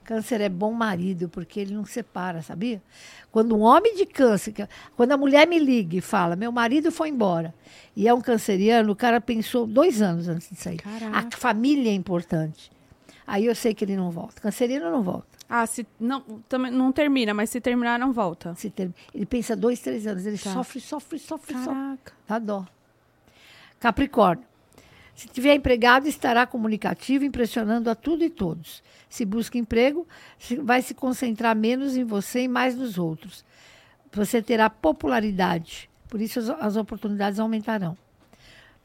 [0.05, 2.83] Câncer é bom marido, porque ele não separa, sabia?
[3.31, 4.55] Quando um homem de câncer,
[4.97, 7.55] quando a mulher me liga e fala, meu marido foi embora,
[7.97, 10.77] e é um canceriano, o cara pensou dois anos antes de sair.
[10.79, 11.29] Caraca.
[11.29, 12.71] A família é importante.
[13.27, 14.41] Aí eu sei que ele não volta.
[14.41, 15.27] Canceriano não volta.
[15.49, 18.55] Ah, se não, também não termina, mas se terminar, não volta.
[18.57, 20.25] Se ter- Ele pensa dois, três anos.
[20.27, 20.53] Ele Tá.
[20.53, 21.67] sofre, sofre, sofre, sofre.
[21.67, 22.13] Caraca.
[22.27, 22.67] Dá dó.
[23.85, 24.47] Capricórnio.
[25.15, 28.83] Se tiver empregado, estará comunicativo, impressionando a tudo e todos.
[29.11, 30.09] Se busca emprego,
[30.63, 33.45] vai se concentrar menos em você e mais nos outros.
[34.11, 37.95] Você terá popularidade, por isso as, oportunidades aumentarão.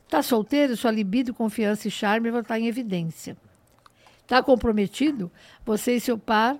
[0.03, 3.37] Está solteiro, sua libido, confiança e charme vão estar em evidência.
[4.23, 5.31] Está comprometido,
[5.65, 6.57] você e seu par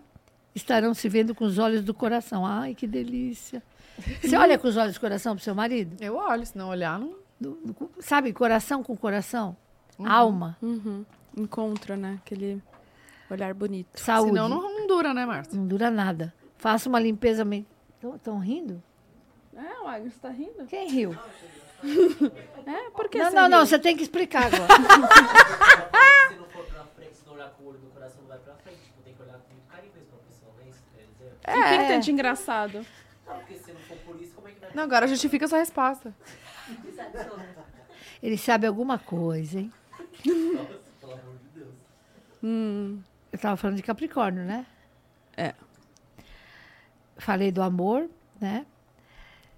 [0.56, 2.46] estarão se vendo com os olhos do coração.
[2.46, 3.62] Ai, que delícia.
[4.22, 6.02] Você olha com os olhos do coração para seu marido?
[6.02, 7.28] Eu olho, se não olhar, não.
[7.40, 9.56] Do- do- sabe, coração com coração,
[10.06, 11.06] alma, Uhum.
[11.38, 12.20] Encontra, né?
[12.26, 12.62] Aquele
[13.30, 14.00] olhar bonito.
[14.00, 14.30] saúde.
[14.32, 15.58] Senão não, não dura, né, Márcia?
[15.58, 16.34] Não dura nada.
[16.58, 17.46] Faça uma limpeza.
[18.16, 18.82] Estão rindo?
[19.56, 20.66] É, o Agnes tá rindo?
[20.66, 21.16] Quem riu?
[22.66, 23.68] É, por que Não, não, não, riu?
[23.68, 24.68] você tem que explicar agora.
[26.30, 28.38] Se não for pra frente, se não olhar com o olho do coração, não vai
[28.40, 28.80] pra frente.
[28.84, 31.34] Tipo, tem que olhar com muito carinho mesmo pra pessoa, não é dizer?
[31.34, 31.88] O que, que É.
[31.88, 32.86] tem de engraçado?
[33.28, 34.34] Não, porque se não for por isso,
[34.74, 36.14] Não, agora justifica a sua resposta.
[38.22, 39.74] Ele sabe alguma coisa, hein?
[40.24, 41.74] Pelo amor de Deus.
[42.44, 43.02] Hum,
[43.32, 44.66] Eu estava falando de Capricórnio, né?
[45.38, 45.54] É.
[47.18, 48.66] Falei do amor, né?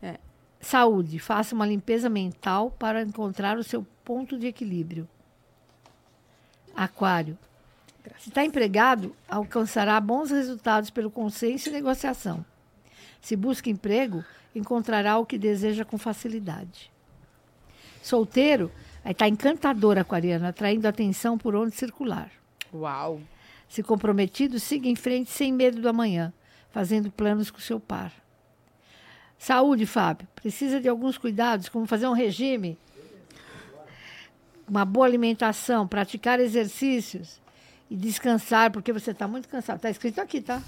[0.01, 0.19] É.
[0.59, 1.19] Saúde.
[1.19, 5.07] Faça uma limpeza mental para encontrar o seu ponto de equilíbrio.
[6.75, 7.37] Aquário.
[8.19, 12.43] Se está empregado, alcançará bons resultados pelo consenso e negociação.
[13.21, 16.91] Se busca emprego, encontrará o que deseja com facilidade.
[18.01, 18.71] Solteiro,
[19.03, 22.31] vai estar encantador aquariano, atraindo atenção por onde circular.
[22.73, 23.21] Uau.
[23.69, 26.33] Se comprometido, siga em frente sem medo do amanhã,
[26.71, 28.11] fazendo planos com seu par.
[29.37, 30.27] Saúde, Fábio.
[30.35, 32.77] Precisa de alguns cuidados, como fazer um regime,
[34.67, 37.41] uma boa alimentação, praticar exercícios
[37.89, 39.77] e descansar, porque você está muito cansado.
[39.77, 40.61] Está escrito aqui, tá?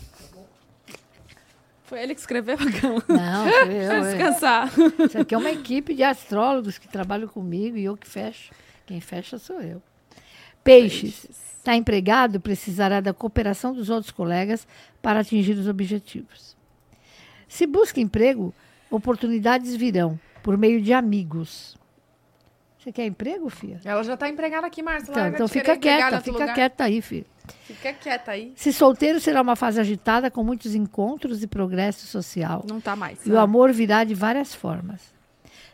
[1.84, 3.04] Foi ele que escreveu a cama.
[3.08, 4.02] Não, sou eu, é.
[4.02, 4.72] descansar.
[5.06, 8.52] Isso aqui é uma equipe de astrólogos que trabalham comigo e eu que fecho.
[8.86, 9.82] Quem fecha sou eu.
[10.64, 11.28] Peixes.
[11.58, 14.68] Está empregado, precisará da cooperação dos outros colegas
[15.02, 16.58] para atingir os objetivos.
[17.48, 18.54] Se busca emprego,
[18.90, 21.78] oportunidades virão por meio de amigos.
[22.84, 23.80] Você quer emprego, filha?
[23.86, 25.10] Ela já tá empregada aqui, Márcia.
[25.10, 26.54] Então, então fica quieta, fica lugar.
[26.54, 27.26] quieta aí, filha.
[27.64, 28.52] Fica quieta aí.
[28.58, 32.66] Se solteiro, será uma fase agitada com muitos encontros e progresso social.
[32.68, 33.26] Não tá mais.
[33.26, 35.14] E o amor virá de várias formas.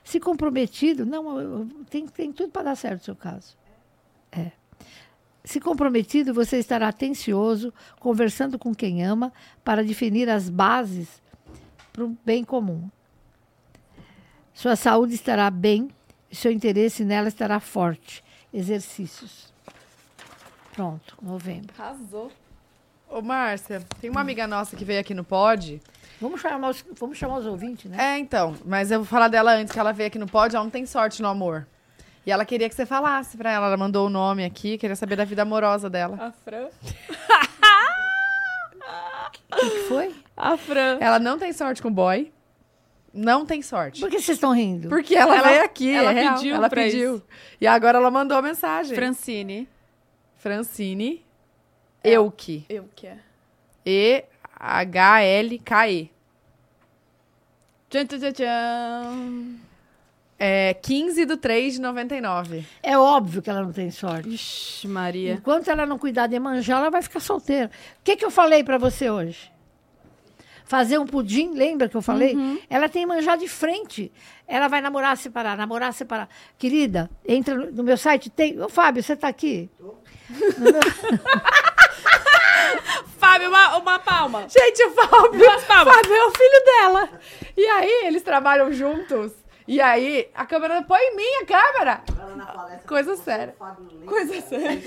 [0.04, 3.58] Se comprometido, não, tem, tem tudo para dar certo no seu caso.
[4.32, 4.52] É.
[5.44, 9.34] Se comprometido, você estará atencioso, conversando com quem ama,
[9.64, 11.24] para definir as bases
[11.92, 12.88] para o bem comum.
[14.54, 15.90] Sua saúde estará bem
[16.32, 18.24] seu interesse nela estará forte.
[18.54, 19.52] Exercícios.
[20.74, 21.74] Pronto, novembro.
[21.78, 22.32] Arrasou.
[23.10, 25.82] Ô, Márcia, tem uma amiga nossa que veio aqui no Pod.
[26.22, 28.16] Vamos chamar os, vamos chamar os ouvintes, né?
[28.16, 28.56] É, então.
[28.66, 30.56] Mas eu vou falar dela antes, que ela veio aqui no Pod.
[30.56, 31.68] Ela não tem sorte no amor.
[32.26, 33.68] E ela queria que você falasse pra ela.
[33.68, 36.18] Ela mandou o nome aqui, queria saber da vida amorosa dela.
[36.22, 36.68] A Fran.
[36.68, 36.70] O
[39.32, 40.16] que, que foi?
[40.38, 40.98] A Fran.
[41.00, 42.32] Ela não tem sorte com boy.
[43.14, 44.00] Não tem sorte.
[44.02, 44.88] Por que vocês estão rindo?
[44.90, 45.90] Porque ela, Ela- veio aqui.
[45.92, 46.36] ela é real.
[46.36, 47.22] pediu Ela pra pediu.
[47.60, 48.96] E agora ela mandou a mensagem.
[48.96, 49.68] Francine.
[50.38, 51.26] Francine
[52.04, 52.12] É.
[52.14, 52.66] Eu que
[53.08, 53.18] é.
[53.86, 56.12] E-H-L-K-E.
[57.90, 59.56] Tchan, tchan, tchan, tchan.
[60.42, 62.66] É 15 do 3 de 99.
[62.82, 64.30] É óbvio que ela não tem sorte.
[64.30, 65.34] Ixi, Maria.
[65.34, 67.70] Enquanto ela não cuidar de manjar, ela vai ficar solteira.
[68.00, 69.52] O que, que eu falei pra você hoje?
[70.70, 72.38] Fazer um pudim, lembra que eu falei?
[72.70, 74.12] Ela tem manjar de frente.
[74.48, 76.30] Ela vai namorar, separar, namorar, separar.
[76.60, 78.62] Querida, entra no, no meu site, tem...
[78.62, 79.68] Ô, Fábio, você tá aqui?
[83.18, 84.48] Fábio, uma, uma palma.
[84.48, 85.96] Gente, o Fábio, Duas palmas.
[85.96, 87.10] Fábio é o filho dela.
[87.58, 89.32] E aí, eles trabalham juntos.
[89.68, 90.84] E aí, a câmera...
[90.84, 92.04] Põe em mim a câmera.
[92.86, 93.56] Coisa falou séria.
[94.06, 94.84] Coisa séria.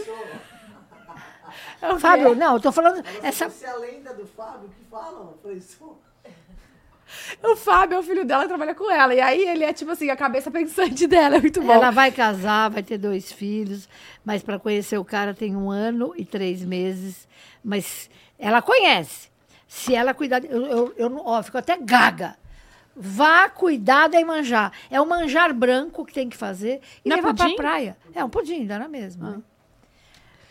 [1.82, 1.92] Pessoa.
[1.92, 3.04] É o Fábio, não, eu tô falando...
[3.22, 3.48] Essa...
[3.48, 5.34] Você é a lenda do Fábio que falam.
[5.42, 5.98] Foi isso.
[7.42, 9.14] O Fábio é o filho dela trabalha com ela.
[9.14, 11.36] E aí, ele é, tipo assim, a cabeça pensante dela.
[11.36, 11.72] É muito bom.
[11.72, 13.86] Ela vai casar, vai ter dois filhos,
[14.24, 17.28] mas para conhecer o cara tem um ano e três meses.
[17.62, 18.08] Mas
[18.38, 19.28] ela conhece.
[19.68, 20.42] Se ela cuidar.
[20.44, 22.36] Eu, eu, eu não- ó, fico até gaga.
[22.96, 24.72] Vá cuidar da manjar.
[24.90, 27.56] É um manjar branco que tem que fazer e Não é levar pra pudim?
[27.56, 27.96] praia.
[28.14, 29.30] É um pudim, dá na mesma.
[29.30, 29.42] né?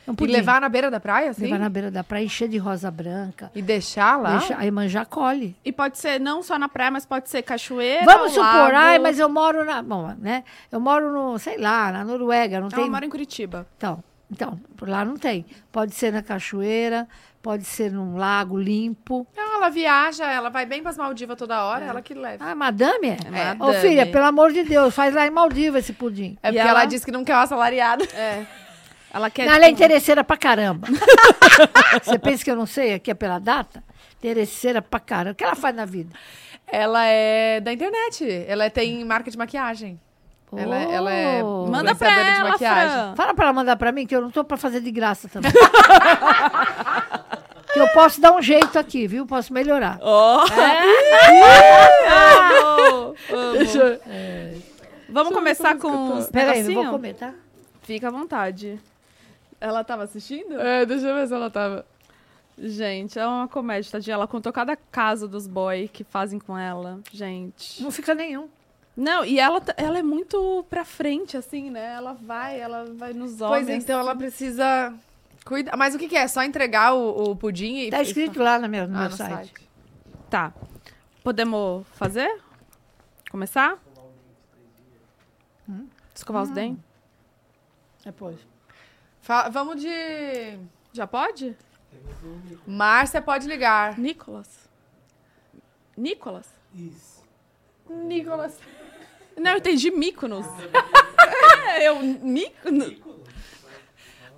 [0.07, 1.43] Um E levar na beira da praia, assim?
[1.43, 3.51] Levar na beira da praia, encher de rosa branca.
[3.53, 4.37] E deixar lá?
[4.37, 5.55] Deixa, a irmã já colhe.
[5.63, 8.03] E pode ser não só na praia, mas pode ser cachoeira.
[8.05, 8.75] Vamos supor, lago.
[8.75, 9.81] ai, mas eu moro na.
[9.81, 10.43] Bom, né?
[10.71, 12.89] Eu moro no, sei lá, na Noruega, não Ela tem.
[12.89, 13.67] mora em Curitiba.
[13.77, 15.45] Então, então, por lá não tem.
[15.71, 17.07] Pode ser na cachoeira,
[17.41, 19.27] pode ser num lago limpo.
[19.37, 22.43] Não, ela viaja, ela vai bem pras Maldivas toda hora, ela que leva.
[22.43, 23.17] Ah, madame é?
[23.59, 26.37] É, Ô, filha, pelo amor de Deus, faz lá em Maldiva esse pudim.
[26.41, 26.85] É E porque ela- ela...
[26.85, 28.03] disse que não quer uma assalariada.
[28.15, 28.45] É.
[29.13, 29.47] Ela quer.
[29.47, 30.87] Ela é interesseira pra caramba.
[32.01, 33.83] Você pensa que eu não sei aqui é pela data?
[34.17, 35.33] Interesseira pra caramba.
[35.33, 36.15] O que ela faz na vida?
[36.67, 38.45] Ela é da internet.
[38.47, 39.99] Ela tem marca de maquiagem.
[40.55, 41.65] Ela, é- ela é Oh.
[41.67, 42.89] Manda pra de ela, maquiagem.
[42.89, 43.15] Fran.
[43.15, 45.51] Fala pra ela mandar pra mim, que eu não tô pra fazer de graça também.
[47.73, 49.25] que eu posso dar um jeito aqui, viu?
[49.25, 49.97] Posso melhorar.
[50.01, 50.45] Ó.
[53.31, 54.63] Amo, amo.
[55.09, 57.33] Vamos começar com os Peraí, eu vou comer, tá?
[57.81, 58.79] Fica à vontade.
[59.61, 60.59] Ela tava assistindo?
[60.59, 61.85] É, deixa eu ver se ela tava.
[62.57, 64.15] Gente, é uma comédia, tadinha.
[64.15, 66.99] Ela contou cada caso dos boy que fazem com ela.
[67.13, 67.81] Gente.
[67.81, 68.49] Não fica nenhum.
[68.97, 71.93] Não, e ela, ela é muito pra frente, assim, né?
[71.95, 73.83] Ela vai, ela vai nos Pois homens.
[73.83, 74.93] então ela precisa
[75.45, 75.77] cuidar.
[75.77, 76.27] Mas o que, que é?
[76.27, 77.89] Só entregar o, o pudim e.
[77.89, 79.31] Tá escrito lá no meu, no Ah, meu no site.
[79.33, 79.53] site.
[80.29, 80.53] Tá.
[81.23, 82.41] Podemos fazer?
[83.31, 83.77] Começar?
[86.13, 86.83] Escovar os dentes?
[88.03, 88.37] Depois.
[89.31, 90.59] Fa- Vamos de.
[90.91, 91.55] Já pode?
[92.67, 93.97] Márcia, pode ligar.
[93.97, 94.69] Nicolas.
[95.95, 96.53] Nicolas?
[96.75, 97.23] Isso.
[97.89, 98.59] Nicolas.
[99.37, 100.45] Não, eu entendi Míconos.
[101.77, 101.95] é, eu...
[102.01, 102.93] Míconos?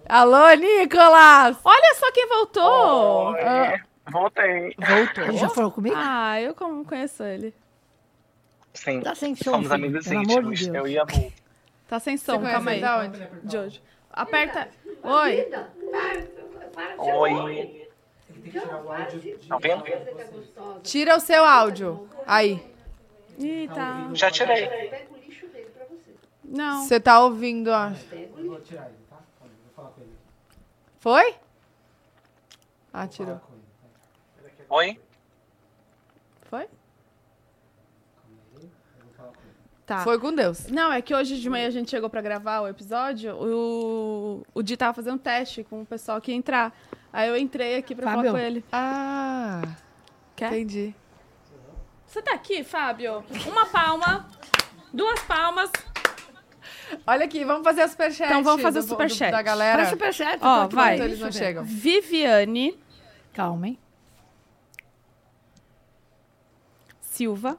[0.08, 1.58] Alô, Nicolas!
[1.64, 3.32] Olha só quem voltou!
[3.32, 3.82] Oi,
[4.12, 4.76] voltei.
[5.28, 5.96] Ele já falou comigo?
[5.98, 7.52] Ah, eu como conheço ele.
[8.76, 10.68] Sim, Tá sem som, somos amigos de íntimos.
[10.68, 11.34] Eu e a Lu.
[11.88, 12.84] Tá sem som, calma aí.
[12.84, 13.28] onde?
[13.52, 13.82] Jojo.
[14.14, 14.70] Aperta.
[15.04, 15.48] Oi.
[17.00, 17.90] Oi.
[19.48, 19.84] Tá vendo?
[20.84, 22.08] Tira o seu áudio.
[22.28, 22.64] Aí.
[23.40, 24.10] Ih, tá.
[24.14, 24.70] Já tirei.
[26.44, 26.84] Não.
[26.84, 27.90] Você tá ouvindo, ó.
[28.12, 29.18] Eu vou tirar ele, tá?
[29.40, 30.14] Vou falar com ele.
[31.00, 31.36] Foi?
[32.94, 33.38] Ah, tirou.
[33.38, 33.42] Tá?
[34.70, 35.00] Oi?
[36.44, 36.64] Foi?
[36.64, 36.70] Eu
[38.60, 39.56] vou falar com ele.
[39.86, 40.00] Tá.
[40.00, 40.68] Foi com Deus.
[40.68, 44.64] Não, é que hoje de manhã a gente chegou pra gravar o episódio, o, o
[44.64, 46.74] Di tava fazendo teste com o pessoal que ia entrar.
[47.12, 48.32] Aí eu entrei aqui pra Fábio.
[48.32, 48.64] falar com ele.
[48.72, 49.62] Ah,
[50.38, 50.48] Quer?
[50.54, 50.96] entendi.
[52.08, 53.26] Você tá aqui, Fábio?
[53.46, 54.30] Uma palma,
[54.94, 55.70] duas palmas.
[57.06, 58.30] Olha aqui, vamos fazer o superchat.
[58.30, 59.32] Então vamos fazer do- o superchat.
[59.32, 59.78] do- Da galera.
[59.80, 60.40] Faz superchat.
[60.42, 61.00] Ó, aqui vai.
[61.00, 61.64] Eles não chegam.
[61.66, 62.80] Viviane
[63.34, 63.80] Calma, hein?
[67.02, 67.58] Silva.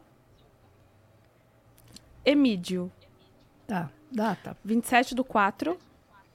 [2.25, 2.91] Emídio,
[3.67, 4.57] Tá, data.
[4.65, 5.79] 27 do 4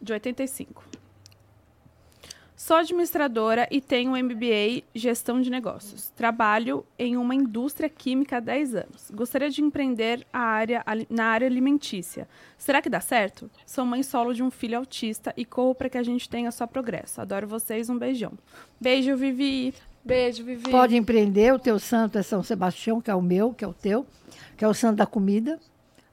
[0.01, 0.83] de 85.
[2.55, 6.09] Sou administradora e tenho MBA Gestão de Negócios.
[6.09, 9.11] Trabalho em uma indústria química há 10 anos.
[9.11, 12.27] Gostaria de empreender a área, na área alimentícia.
[12.57, 13.49] Será que dá certo?
[13.65, 16.67] Sou mãe solo de um filho autista e corro para que a gente tenha só
[16.67, 17.21] progresso.
[17.21, 18.33] Adoro vocês, um beijão.
[18.79, 19.73] Beijo, Vivi.
[20.03, 20.69] Beijo, Vivi.
[20.69, 23.73] Pode empreender, o teu santo é São Sebastião, que é o meu, que é o
[23.73, 24.05] teu,
[24.57, 25.57] que é o santo da comida.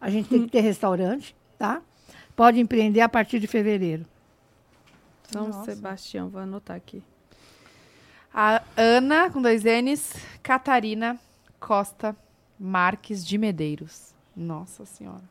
[0.07, 1.83] A gente tem que ter restaurante, tá?
[2.37, 4.07] Pode empreender a partir de fevereiro.
[5.25, 5.75] São Nossa.
[5.75, 7.03] Sebastião, vou anotar aqui.
[8.33, 11.19] A Ana, com dois N's, Catarina
[11.59, 12.15] Costa
[12.57, 14.15] Marques de Medeiros.
[14.37, 15.25] Nossa Senhora.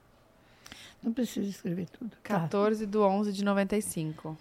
[1.02, 2.10] Não precisa escrever tudo.
[2.22, 2.42] Tá.
[2.42, 4.38] 14 do 11 de 95.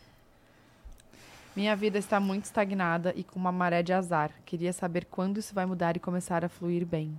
[1.55, 4.32] Minha vida está muito estagnada e com uma maré de azar.
[4.45, 7.16] Queria saber quando isso vai mudar e começar a fluir bem.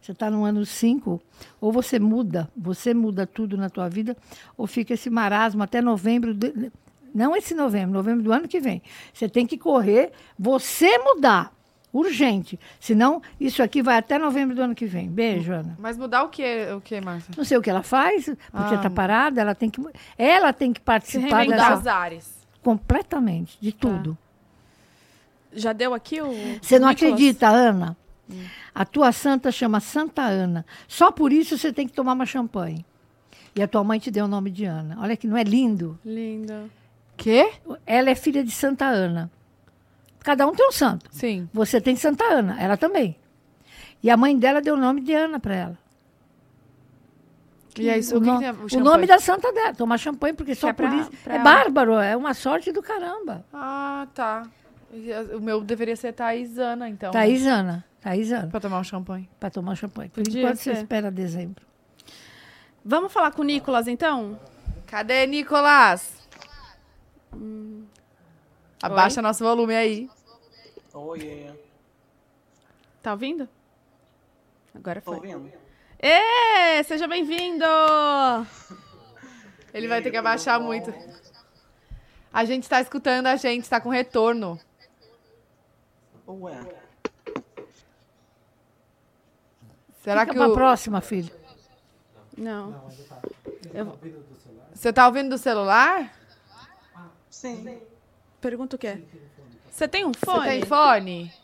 [0.00, 1.20] Você está no ano 5,
[1.60, 4.16] ou você muda, você muda tudo na tua vida,
[4.56, 6.32] ou fica esse marasmo até novembro.
[6.32, 6.70] de-
[7.14, 8.82] não esse novembro, novembro do ano que vem.
[9.12, 11.52] Você tem que correr, você mudar.
[11.90, 12.60] Urgente.
[12.78, 15.08] Senão, isso aqui vai até novembro do ano que vem.
[15.08, 15.74] Beijo, Ana.
[15.78, 16.44] Mas mudar o que,
[16.76, 17.32] o que Márcia?
[17.34, 18.74] Não sei o que ela faz, porque Ah.
[18.74, 19.80] está parada, ela tem que,
[20.18, 22.46] ela tem que participar Mudar dessa, os ares.
[22.62, 24.16] completamente, de tudo.
[25.52, 26.26] Já deu aqui o.
[26.60, 27.12] Você não Nicolas?
[27.14, 27.96] acredita, Ana?
[28.74, 30.64] A tua santa chama Santa Ana.
[30.86, 32.84] Só por isso você tem que tomar uma champanhe.
[33.56, 34.96] E a tua mãe te deu o nome de Ana.
[35.00, 35.98] Olha que não é lindo?
[36.04, 36.70] Lindo.
[37.16, 37.50] Quê?
[37.86, 39.30] Ela é filha de Santa Ana.
[40.20, 41.08] Cada um tem um santo.
[41.10, 41.48] Sim.
[41.52, 43.16] Você tem Santa Ana, ela também.
[44.02, 45.78] E a mãe dela deu o nome de Ana para ela.
[47.78, 48.14] E é isso.
[48.14, 48.80] o, O, que no- a- o champanhe?
[48.84, 49.72] nome da santa dela.
[49.74, 51.10] Tomar champanhe, porque só é por pra- isso.
[51.24, 51.44] pra É ela.
[51.44, 53.44] bárbaro, é uma sorte do caramba.
[53.52, 54.46] Ah, tá.
[54.92, 57.10] E a- O meu deveria ser Thaís Ana, então.
[57.12, 57.84] Thaís Ana.
[58.00, 59.28] Thaís Ana, Pra tomar um champanhe.
[59.40, 60.08] para tomar champanhe.
[60.10, 60.82] Por Podia enquanto você ser.
[60.82, 61.64] espera dezembro.
[62.84, 64.38] Vamos falar com o Nicolas, então?
[64.86, 66.16] Cadê, Nicolas?
[68.82, 70.10] Abaixa nosso volume aí.
[70.94, 71.50] Oiê.
[73.02, 73.48] Tá ouvindo?
[74.74, 75.34] Agora Tô foi.
[75.34, 75.52] ouvindo?
[76.00, 77.64] Ê, seja bem-vindo!
[79.74, 80.92] Ele vai ter que abaixar muito.
[82.32, 84.58] A gente tá escutando a gente, tá com retorno.
[86.26, 86.60] Ué.
[90.08, 90.54] Será Fica que pra o...
[90.54, 91.30] próxima, filho.
[92.34, 92.90] Não.
[94.72, 96.16] Você tá ouvindo do celular?
[97.28, 97.82] Sim.
[98.40, 99.04] Pergunta o quê?
[99.70, 100.48] Você tem um Você fone?
[100.48, 101.34] tem fone?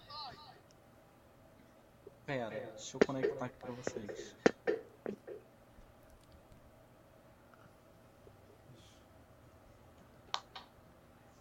[2.24, 4.34] Pera, deixa eu conectar aqui pra vocês.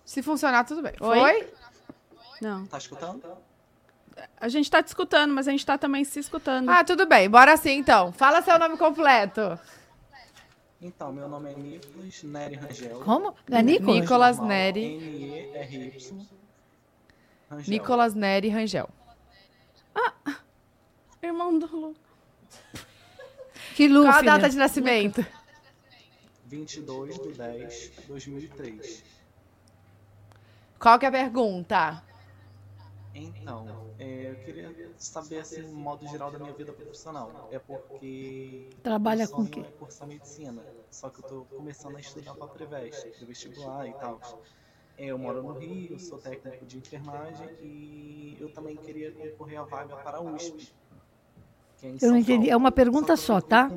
[0.04, 0.94] Se funcionar, tudo bem.
[1.00, 1.20] Oi?
[1.20, 1.54] Foi?
[2.42, 2.66] Não.
[2.66, 3.24] Tá escutando?
[4.40, 6.70] A gente tá te escutando, mas a gente tá também se escutando.
[6.70, 7.30] Ah, tudo bem.
[7.30, 8.12] Bora sim, então.
[8.12, 9.60] Fala seu nome completo.
[10.82, 13.00] Então, meu nome é Nicolas Nery Rangel.
[13.02, 13.36] Como?
[13.50, 14.02] É Nicolas?
[14.02, 14.84] Nicolas Nery.
[14.86, 16.28] N-E-R-Y.
[17.50, 17.70] Rangel.
[17.72, 18.90] Nicolas Nery Rangel.
[21.22, 21.96] Irmão do Lu.
[23.76, 24.32] Que Lu, Qual a filha?
[24.34, 25.26] data de nascimento?
[26.46, 29.04] 22 de 10 de 2003.
[30.78, 32.04] Qual que é a pergunta?
[33.16, 37.47] Então, é, eu queria saber, assim, o modo geral da minha vida profissional.
[37.51, 38.70] É porque...
[38.82, 39.59] Trabalha com o quê?
[39.59, 40.64] É cursar medicina.
[40.89, 44.20] Só que eu tô começando a estudar pra Preveste, pro vestibular e tal.
[44.97, 49.64] É, Eu moro no Rio, sou técnico de enfermagem e eu também queria concorrer à
[49.64, 50.74] vaga para a USP.
[51.84, 52.49] é Eu não entendi.
[52.49, 53.70] É uma pergunta só, tá?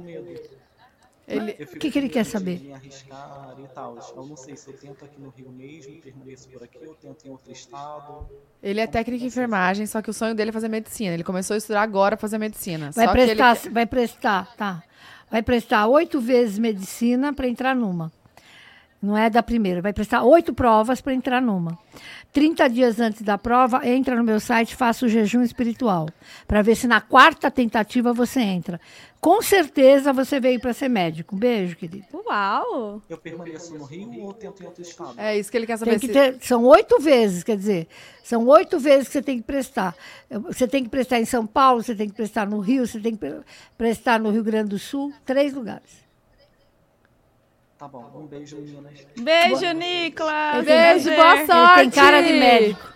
[1.28, 1.52] Ele...
[1.54, 2.72] Fico que que ele quer saber?
[2.72, 3.98] Arriscar e tal.
[4.16, 7.26] Eu não sei se eu tento aqui no Rio mesmo, permaneço por aqui, ou tento
[7.26, 8.28] em outro estado.
[8.62, 11.14] Ele é técnico em enfermagem, só que o sonho dele é fazer medicina.
[11.14, 12.90] Ele começou a estudar agora fazer medicina.
[12.94, 14.82] Vai só que ele prestar, quer- vai prestar, tá.
[15.28, 18.12] Vai prestar oito vezes medicina para entrar numa.
[19.02, 19.82] Não é da primeira.
[19.82, 21.78] Vai prestar oito provas para entrar numa.
[22.32, 26.08] 30 dias antes da prova, entra no meu site, faça o jejum espiritual.
[26.46, 28.80] Para ver se na quarta tentativa você entra.
[29.26, 31.34] Com certeza você veio para ser médico.
[31.34, 32.06] Um beijo, querido.
[32.14, 33.02] Uau!
[33.08, 35.14] Eu permaneço no Rio ou tento em outro estado?
[35.18, 35.98] É isso que ele quer saber.
[35.98, 37.88] Tem que ter, são oito vezes, quer dizer,
[38.22, 39.96] são oito vezes que você tem que prestar.
[40.30, 43.14] Você tem que prestar em São Paulo, você tem que prestar no Rio, você tem
[43.14, 43.40] que pre-
[43.76, 46.06] prestar no Rio Grande do Sul, três lugares.
[47.76, 49.04] Tá bom, um beijo, meninas.
[49.18, 50.64] Beijo, Nicolas!
[50.64, 51.80] Beijo, boa sorte.
[51.80, 52.92] Ele tem cara de médico.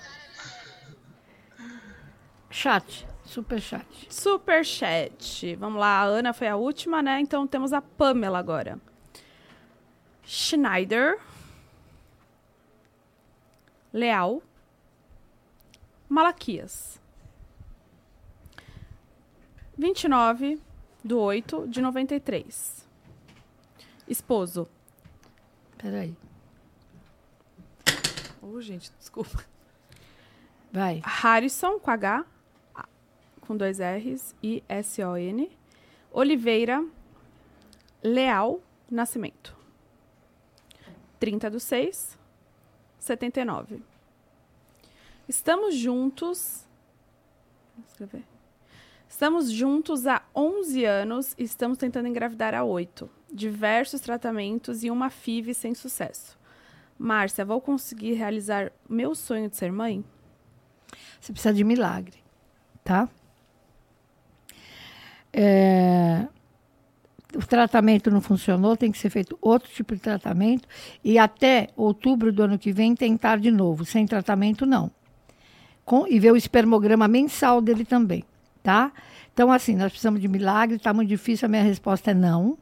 [2.49, 3.87] Chat, super chat.
[4.09, 5.55] Super chat.
[5.57, 7.21] Vamos lá, a Ana foi a última, né?
[7.21, 8.79] Então temos a Pamela agora.
[10.25, 11.19] Schneider.
[13.93, 14.43] Leal.
[16.09, 17.01] Malaquias.
[19.79, 20.61] 29
[21.03, 22.87] do 8 de 93.
[24.07, 24.69] Esposo.
[25.79, 26.15] Peraí,
[28.43, 29.45] Ô, gente, desculpa.
[30.73, 31.01] vai.
[31.05, 32.25] Harrison, com H,
[33.51, 35.51] com dois R's, e S-O-N.
[36.13, 36.87] Oliveira,
[38.01, 39.57] Leal, Nascimento.
[41.19, 42.17] 30 do 6,
[43.01, 43.83] 79.
[45.29, 46.65] Estamos juntos.
[47.89, 48.23] Escrever.
[49.09, 53.11] Estamos juntos há 11 anos e estamos tentando engravidar há 8.
[53.33, 56.39] Diversos tratamentos e uma FIV sem sucesso.
[56.97, 60.05] Márcia, vou conseguir realizar meu sonho de ser mãe?
[61.21, 62.23] Você precisa de milagre,
[62.85, 63.09] tá?
[65.33, 66.27] É,
[67.35, 70.67] o tratamento não funcionou, tem que ser feito outro tipo de tratamento
[71.05, 74.91] e até outubro do ano que vem tentar de novo, sem tratamento não.
[75.85, 78.25] Com, e ver o espermograma mensal dele também,
[78.63, 78.93] tá?
[79.33, 82.59] Então, assim, nós precisamos de milagre, está muito difícil, a minha resposta é não.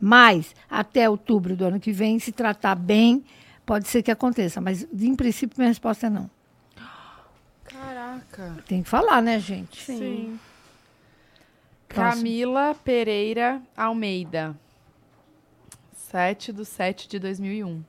[0.00, 3.24] Mas, até outubro do ano que vem, se tratar bem,
[3.64, 4.60] pode ser que aconteça.
[4.60, 6.30] Mas, em princípio, minha resposta é não.
[7.64, 8.56] Caraca.
[8.66, 9.84] Tem que falar, né, gente?
[9.84, 10.38] Sim.
[11.92, 12.22] Próximo.
[12.22, 14.58] Camila Pereira Almeida.
[15.92, 17.82] 7 do 7 de 2001.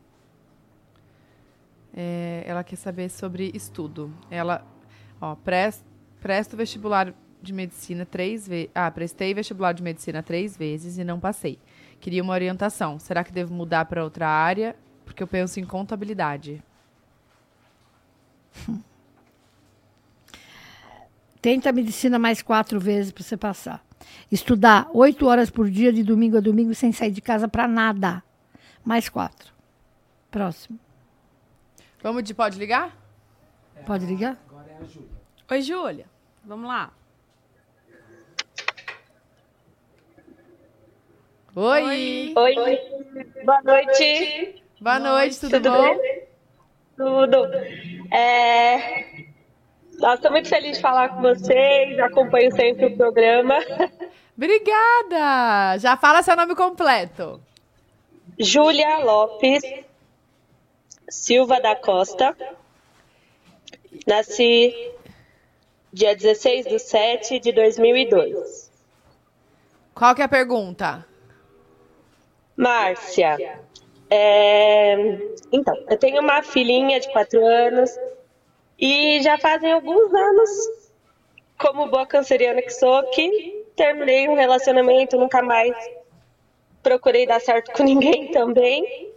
[1.95, 4.13] É, ela quer saber sobre estudo.
[4.29, 4.65] Ela,
[5.21, 5.83] ó, pres,
[6.19, 8.69] presta o vestibular de medicina três vezes.
[8.75, 11.59] Ah, prestei vestibular de medicina três vezes e não passei.
[11.99, 12.99] Queria uma orientação.
[12.99, 14.75] Será que devo mudar para outra área?
[15.05, 16.63] Porque eu penso em contabilidade.
[21.41, 23.85] Tenta a medicina mais quatro vezes para você passar.
[24.31, 28.23] Estudar oito horas por dia, de domingo a domingo, sem sair de casa para nada.
[28.83, 29.53] Mais quatro.
[30.31, 30.79] Próximo.
[32.01, 32.95] Vamos de pode ligar?
[33.85, 34.37] Pode ligar?
[34.49, 35.09] Agora é a Júlia.
[35.49, 36.05] Oi, Júlia.
[36.43, 36.91] Vamos lá.
[41.55, 42.33] Oi!
[42.35, 42.55] Oi,
[43.45, 44.63] boa noite.
[44.81, 45.97] Boa noite, tudo, Tudo bom?
[45.99, 46.23] bem?
[46.97, 47.37] Tudo.
[48.11, 49.25] É...
[49.99, 53.55] Nossa, tô muito feliz de falar com vocês, acompanho sempre o programa.
[54.35, 55.77] Obrigada!
[55.77, 57.39] Já fala seu nome completo.
[58.39, 59.61] Júlia Lopes
[61.09, 62.35] Silva da Costa.
[64.07, 64.73] Nasci
[65.91, 68.71] dia 16 de 7 de 2002.
[69.93, 71.05] Qual que é a pergunta?
[72.57, 73.37] Márcia,
[74.09, 74.95] é,
[75.51, 77.91] então, eu tenho uma filhinha de 4 anos
[78.79, 80.49] e já fazem alguns anos,
[81.57, 85.75] como boa canceriana que sou, que terminei um relacionamento, nunca mais
[86.81, 89.11] procurei dar certo com ninguém também.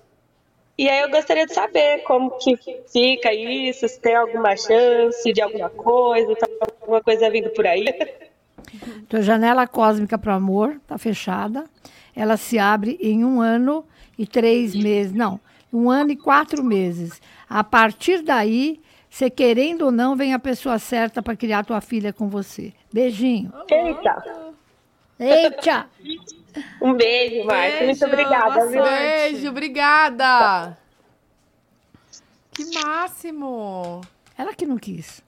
[0.79, 2.57] E aí eu gostaria de saber como que
[2.93, 6.47] fica isso, se tem alguma chance de alguma coisa, tá
[6.83, 7.87] alguma coisa vindo por aí.
[9.09, 11.65] Tua janela cósmica para o amor está fechada.
[12.15, 13.85] Ela se abre em um ano
[14.19, 15.13] e três meses.
[15.13, 15.41] Não,
[15.73, 17.21] um ano e quatro meses.
[17.49, 18.81] A partir daí,
[19.17, 22.75] você querendo ou não, vem a pessoa certa para criar tua filha com você.
[22.93, 23.51] Beijinho.
[23.67, 24.45] Eita,
[25.19, 25.87] Eita!
[26.83, 27.87] um beijo, Márcia.
[27.87, 28.83] Muito obrigada, viu?
[28.83, 28.93] sorte.
[28.93, 30.79] Beijo, obrigada!
[32.53, 34.03] Que máximo!
[34.37, 35.23] Ela que não quis.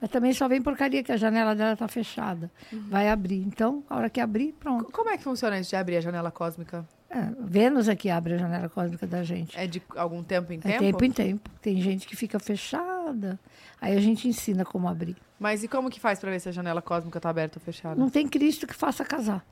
[0.00, 2.50] Mas também só vem porcaria que a janela dela tá fechada.
[2.72, 3.42] Vai abrir.
[3.42, 4.90] Então, a hora que abrir, pronto.
[4.90, 6.88] Como é que funciona isso de abrir a janela cósmica?
[7.12, 9.58] É, Vênus é que abre a janela cósmica da gente.
[9.58, 10.78] É de algum tempo em É tempo?
[10.78, 11.50] tempo em tempo.
[11.60, 13.38] Tem gente que fica fechada.
[13.80, 15.16] Aí a gente ensina como abrir.
[15.38, 17.98] Mas e como que faz pra ver se a janela cósmica tá aberta ou fechada?
[17.98, 19.44] Não tem Cristo que faça casar.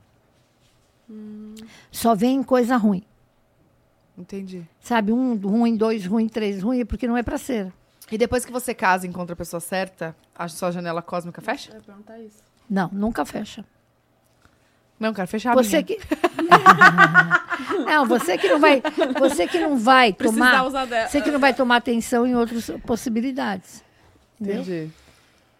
[1.90, 3.02] Só vem coisa ruim.
[4.16, 4.64] Entendi.
[4.80, 7.72] Sabe, um ruim, dois ruim, três ruim, é porque não é pra ser.
[8.10, 11.70] E depois que você casa e encontra a pessoa certa, a sua janela cósmica fecha?
[11.72, 12.42] Eu ia perguntar isso.
[12.68, 13.64] Não, nunca fecha.
[14.98, 15.98] Não, quero fechar a Você que.
[17.86, 18.82] não, você que não vai.
[19.18, 20.66] Você que não vai Precisa tomar.
[20.66, 21.08] usar dela.
[21.08, 23.84] Você que não vai tomar atenção em outras possibilidades.
[24.40, 24.62] Entendeu?
[24.62, 24.90] Entendi.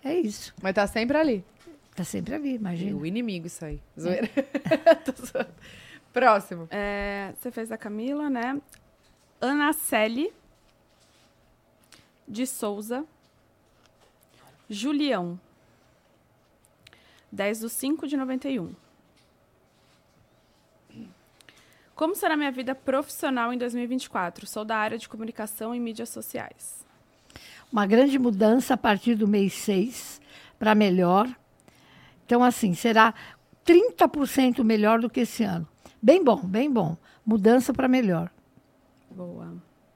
[0.05, 0.53] É isso.
[0.61, 1.45] Mas tá sempre ali.
[1.95, 2.97] Tá sempre ali, imagina.
[2.97, 3.80] O inimigo, isso aí.
[3.99, 4.28] Zoeira.
[5.05, 5.51] Tô zoando.
[6.12, 6.66] Próximo.
[6.70, 8.61] É, você fez a Camila, né?
[9.41, 10.32] Ana Celi
[12.26, 13.05] de Souza.
[14.68, 15.39] Julião.
[17.30, 18.72] 10 do 5 de 91.
[21.99, 24.46] Como será minha vida profissional em 2024?
[24.46, 26.86] Sou da área de comunicação e mídias sociais.
[27.72, 30.20] Uma grande mudança a partir do mês 6
[30.61, 31.28] para melhor.
[32.24, 33.12] Então, assim, será
[33.66, 35.66] 30% melhor do que esse ano.
[36.01, 36.96] Bem bom, bem bom.
[37.26, 38.30] Mudança para melhor,
[39.11, 39.55] Boa.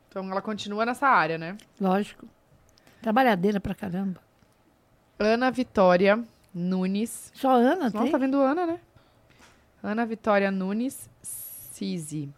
[0.08, 1.56] Então ela continua nessa área, né?
[1.80, 2.26] lógico.
[3.00, 4.20] Trabalhadeira pra caramba.
[5.20, 6.20] Ana Vitória
[6.52, 7.30] Nunes.
[7.32, 8.10] Só Ana Nossa, tem?
[8.10, 8.80] tá vendo Ana, né?
[9.80, 11.08] Ana Vitória Nunes
[11.72, 12.28] Cisi.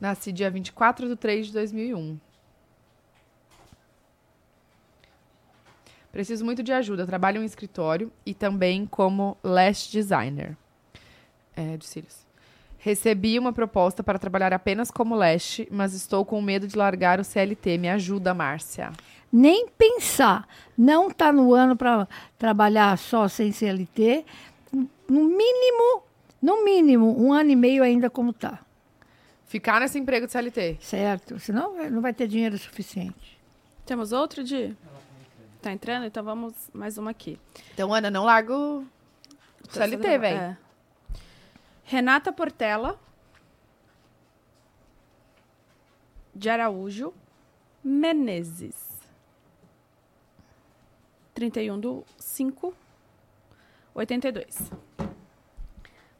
[0.00, 2.18] Nasci dia 24 de 3 de 2001.
[6.12, 7.06] Preciso muito de ajuda.
[7.06, 10.56] Trabalho em escritório e também como lash designer
[11.56, 12.26] é, de cílios.
[12.78, 17.24] Recebi uma proposta para trabalhar apenas como lash, mas estou com medo de largar o
[17.24, 17.76] CLT.
[17.76, 18.92] Me ajuda, Márcia.
[19.32, 20.48] Nem pensar.
[20.76, 22.06] Não tá no ano para
[22.38, 24.24] trabalhar só sem CLT.
[24.72, 26.02] No mínimo,
[26.40, 28.60] no mínimo, um ano e meio ainda como tá.
[29.46, 30.76] Ficar nesse emprego de CLT.
[30.80, 31.38] Certo?
[31.38, 33.38] Senão vai- não vai ter dinheiro suficiente.
[33.86, 34.76] Temos outro, Di?
[35.62, 36.04] Tá entrando?
[36.06, 37.38] Então vamos mais uma aqui.
[37.74, 38.86] Então, Ana, não larga o
[39.70, 40.38] CLT, velho.
[40.38, 40.56] É.
[41.84, 42.98] Renata Portela.
[46.34, 47.12] De Araújo.
[47.82, 48.76] Menezes.
[51.34, 52.74] 31 do 5.
[53.94, 54.70] 82.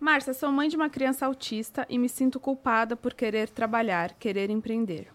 [0.00, 4.48] Márcia, sou mãe de uma criança autista e me sinto culpada por querer trabalhar, querer
[4.48, 5.08] empreender.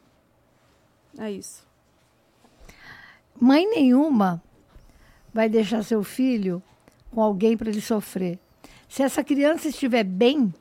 [1.17, 1.65] É isso.
[3.39, 4.43] Mãe nenhuma
[5.33, 6.61] vai deixar seu filho
[7.11, 8.39] com alguém para ele sofrer.
[8.89, 10.53] Se essa criança estiver bem,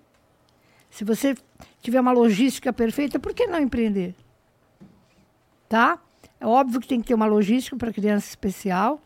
[0.89, 1.35] se você
[1.81, 4.15] tiver uma logística perfeita, por que não empreender?
[5.69, 5.99] Tá?
[6.39, 9.01] É óbvio que tem que ter uma logística para criança especial,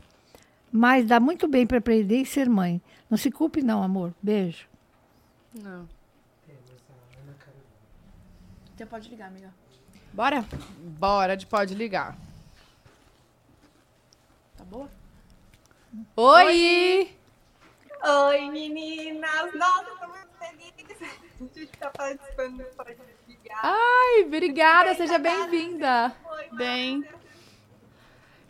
[0.70, 2.82] mas dá muito bem para empreender e ser mãe.
[3.08, 4.14] Não se culpe não, amor.
[4.22, 4.66] Beijo.
[5.62, 5.88] Não.
[8.74, 9.52] Então pode ligar, amiga.
[10.12, 10.44] Bora?
[10.98, 12.16] Bora de pode ligar.
[14.56, 14.88] Tá boa?
[16.14, 17.16] Oi!
[18.02, 19.54] Oi, meninas!
[19.54, 22.96] Nossa, eu tô muito feliz de estar participando do Pode
[23.26, 23.60] Ligar.
[23.62, 26.14] Ai, obrigada, seja bem-vinda.
[26.32, 27.08] Oi, Bem.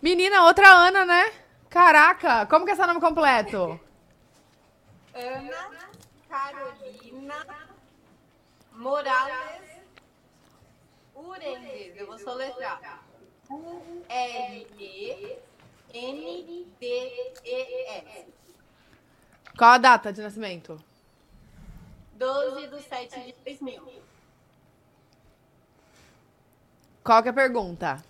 [0.02, 1.32] Menina, outra Ana, né?
[1.70, 3.80] Caraca, como que é seu nome completo?
[5.14, 5.70] Ana
[6.28, 7.46] Carolina
[8.72, 9.82] Morales
[11.14, 11.96] Urendes.
[11.96, 13.02] Eu vou soletrar.
[13.48, 14.56] U-R-E-N-D-E-S.
[19.56, 20.82] Qual a data de nascimento?
[22.14, 24.02] 12 de 7 de 2000.
[27.02, 28.02] Qual que é a pergunta?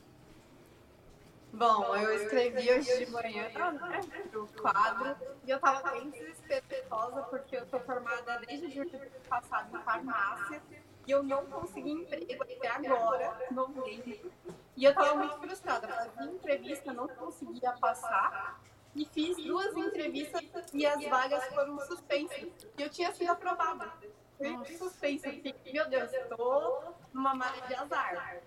[1.57, 4.01] Bom, eu escrevi hoje de manhã né,
[4.31, 9.75] pro quadro e eu tava bem desesperosa porque eu tô formada desde do ano passado
[9.75, 10.63] em farmácia
[11.07, 14.31] e eu não consegui emprego até agora, novembro.
[14.77, 18.61] E eu tava muito frustrada, fazia entrevista, não conseguia passar
[18.95, 20.45] e fiz duas entrevistas
[20.75, 22.53] e as vagas foram suspensas.
[22.77, 23.91] E eu tinha sido aprovada.
[24.37, 25.29] Foi suspensa.
[25.29, 26.83] Eu fiquei, meu Deus, eu tô
[27.15, 28.43] numa maré de azar.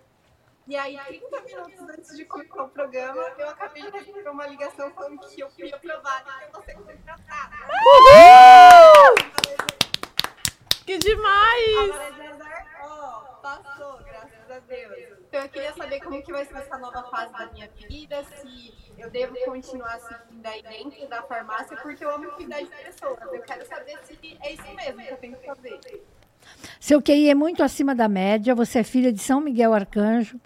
[0.70, 4.88] E aí, 30 minutos antes de começar o programa, eu acabei de receber uma ligação
[4.92, 7.56] falando que eu fui aprovada e que eu vou ser contratada.
[10.86, 11.90] Que A demais!
[12.30, 15.18] azar, ó, passou, graças a Deus.
[15.26, 18.94] Então eu queria saber como que vai ser essa nova fase da minha vida, se
[18.96, 23.18] eu devo continuar seguindo aí dentro da farmácia, porque eu amo cuidar de pessoas.
[23.32, 25.80] Eu quero saber se é isso mesmo que eu tenho que fazer.
[26.78, 30.40] Seu QI é muito acima da média, você é filha de São Miguel Arcanjo.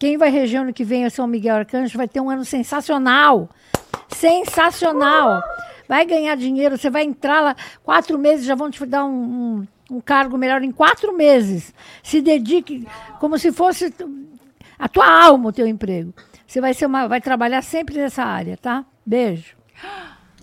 [0.00, 3.50] Quem vai reger ano que vem é São Miguel Arcanjo, vai ter um ano sensacional.
[4.08, 5.42] Sensacional.
[5.86, 9.96] Vai ganhar dinheiro, você vai entrar lá, quatro meses já vão te dar um, um,
[9.96, 11.74] um cargo melhor em quatro meses.
[12.02, 12.88] Se dedique
[13.18, 13.92] como se fosse
[14.78, 16.14] a tua alma o teu emprego.
[16.46, 18.86] Você vai, ser uma, vai trabalhar sempre nessa área, tá?
[19.04, 19.54] Beijo.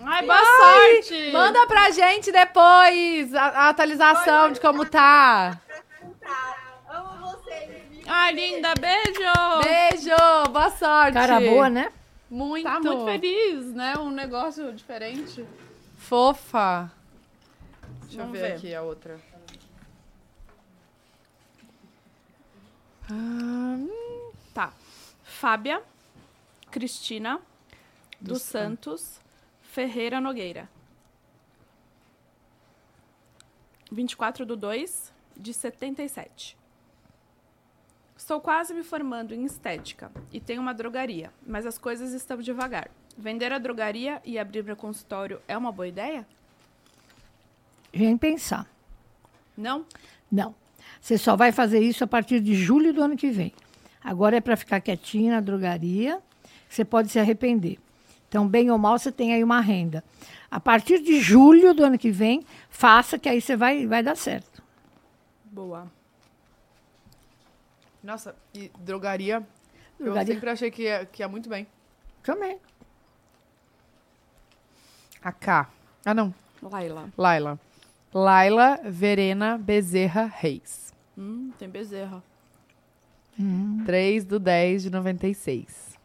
[0.04, 1.32] Ai, boa sorte!
[1.34, 5.60] Manda pra gente depois a, a atualização de como tá.
[6.22, 6.67] Tá, viu?
[8.08, 9.62] Ai, linda, beijo!
[9.64, 11.14] Beijo, boa sorte.
[11.14, 11.92] Cara boa, né?
[12.30, 12.64] Muito.
[12.66, 13.98] Tá muito feliz, né?
[13.98, 15.46] Um negócio diferente.
[15.98, 16.92] Fofa.
[18.04, 18.58] Deixa Vamos eu ver, ver.
[18.58, 19.20] aqui a outra.
[23.12, 23.90] Hum,
[24.54, 24.74] Tá.
[25.24, 25.84] Fábia,
[26.72, 27.40] Cristina,
[28.20, 29.20] dos Santos,
[29.62, 30.68] Ferreira Nogueira.
[33.92, 36.57] 24 do 2 de 77.
[38.28, 42.90] Estou quase me formando em estética e tenho uma drogaria, mas as coisas estão devagar.
[43.18, 46.28] Vender a drogaria e abrir meu consultório é uma boa ideia?
[47.94, 48.68] Vem pensar.
[49.56, 49.86] Não?
[50.30, 50.54] Não.
[51.00, 53.54] Você só vai fazer isso a partir de julho do ano que vem.
[54.04, 56.22] Agora é para ficar quietinho na drogaria,
[56.68, 57.80] você pode se arrepender.
[58.28, 60.04] Então, bem ou mal, você tem aí uma renda.
[60.52, 64.18] A partir de julho do ano que vem, faça que aí você vai, vai dar
[64.18, 64.62] certo.
[65.46, 65.96] Boa.
[68.08, 69.46] Nossa, e drogaria,
[70.00, 70.34] Eu Drogaria.
[70.34, 71.68] sempre achei que ia, que ia muito bem.
[72.24, 72.58] Também.
[75.22, 75.70] A K.
[76.06, 76.34] Ah, não.
[76.64, 77.10] Laila.
[77.18, 77.60] Laila.
[78.14, 80.94] Laila Verena Bezerra Reis.
[81.18, 82.24] Hum, tem bezerra.
[83.86, 85.98] 3 do 10 de 96.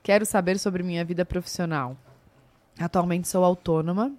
[0.00, 1.96] Quero saber sobre minha vida profissional.
[2.78, 4.12] Atualmente sou autônoma,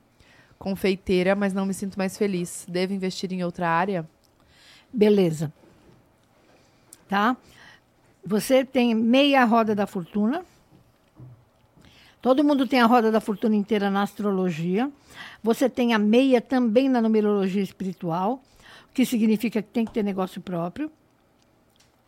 [0.60, 2.66] confeiteira, mas não me sinto mais feliz.
[2.68, 4.06] Devo investir em outra área?
[4.92, 5.54] Beleza.
[7.08, 7.38] Tá?
[8.26, 10.44] Você tem meia roda da fortuna.
[12.22, 14.92] Todo mundo tem a roda da fortuna inteira na astrologia.
[15.44, 18.42] Você tem a meia também na numerologia espiritual,
[18.90, 20.92] o que significa que tem que ter negócio próprio.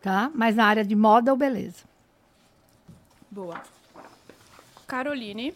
[0.02, 0.30] Tá?
[0.34, 1.84] Mas na área de moda ou beleza.
[3.30, 3.62] Boa.
[4.86, 5.54] Caroline,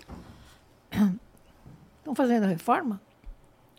[1.99, 3.01] Estão fazendo reforma?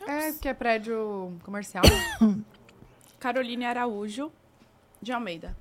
[0.07, 1.83] É, que é prédio comercial.
[3.19, 4.31] Caroline Araújo
[5.03, 5.55] de Almeida.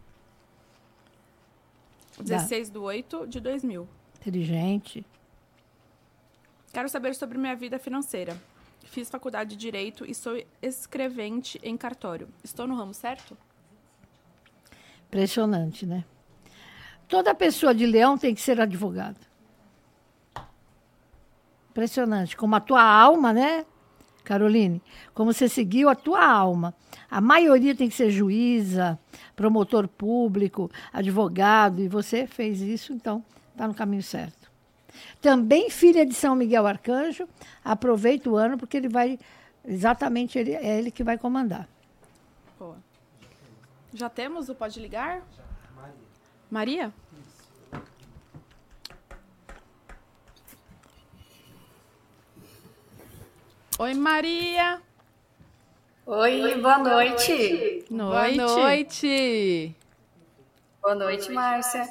[2.20, 3.88] 16 do 8 de 2000.
[4.20, 5.04] Inteligente.
[6.72, 8.36] Quero saber sobre minha vida financeira.
[8.84, 12.28] Fiz faculdade de Direito e sou escrevente em cartório.
[12.42, 13.36] Estou no ramo certo?
[15.08, 16.04] Impressionante, né?
[17.08, 19.18] Toda pessoa de leão tem que ser advogado.
[21.70, 22.36] Impressionante.
[22.36, 23.66] Como a tua alma, né,
[24.24, 24.80] Caroline?
[25.12, 26.74] Como você seguiu a tua alma.
[27.10, 28.98] A maioria tem que ser juíza,
[29.34, 34.50] promotor público, advogado, e você fez isso, então está no caminho certo.
[35.20, 37.28] Também filha de São Miguel Arcanjo,
[37.64, 39.18] aproveita o ano, porque ele vai,
[39.64, 41.68] exatamente, ele, é ele que vai comandar.
[42.58, 42.76] Boa.
[43.94, 45.22] Já temos o Pode Ligar?
[46.50, 46.92] Maria?
[53.78, 54.80] Oi, Maria.
[56.04, 57.81] Oi, boa noite.
[57.92, 59.76] Boa noite.
[60.80, 61.86] Boa noite, Márcia.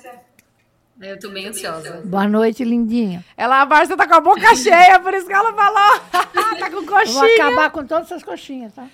[1.00, 2.02] Eu tô bem ansiosa.
[2.04, 3.24] Boa noite, lindinha.
[3.38, 6.00] Ela, a Márcia tá com a boca cheia, por isso que ela falou.
[6.58, 8.88] tá com coxinha vou acabar com todas essas coxinhas, tá?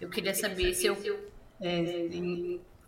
[0.00, 0.96] eu queria saber se eu
[1.60, 2.08] é,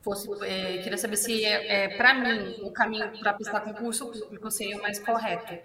[0.03, 0.29] fosse.
[0.45, 4.83] é, queria saber se é, para mim o caminho para prestar concurso público seria o
[4.83, 5.57] mais correto.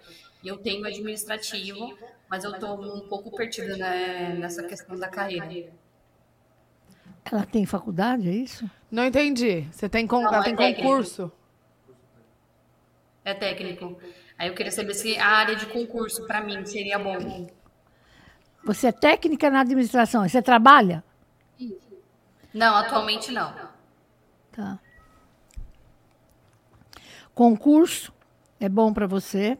[0.44, 1.98] Eu tenho administrativo,
[2.28, 5.72] mas eu estou um pouco perdida né, nessa questão da carreira.
[7.24, 8.68] Ela tem faculdade, é isso?
[8.90, 9.62] Não entendi.
[9.70, 10.22] Você tem, con...
[10.22, 10.82] Não, ela é tem técnico.
[10.82, 11.32] concurso?
[13.24, 13.98] É técnico.
[14.38, 17.46] Aí eu queria saber se a área de concurso para mim seria bom.
[18.64, 20.26] Você é técnica na administração.
[20.26, 21.04] Você trabalha?
[22.54, 23.54] Não, atualmente não.
[24.52, 24.78] Tá.
[27.34, 28.12] Concurso
[28.58, 29.58] é bom para você.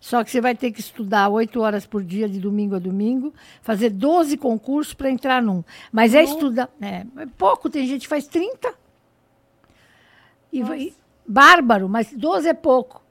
[0.00, 3.34] Só que você vai ter que estudar oito horas por dia, de domingo a domingo,
[3.60, 5.64] fazer 12 concursos para entrar num.
[5.90, 6.70] Mas é estudar.
[6.80, 8.72] É, é pouco, tem gente que faz 30.
[10.52, 10.94] E vai,
[11.26, 13.02] bárbaro, mas 12 é pouco.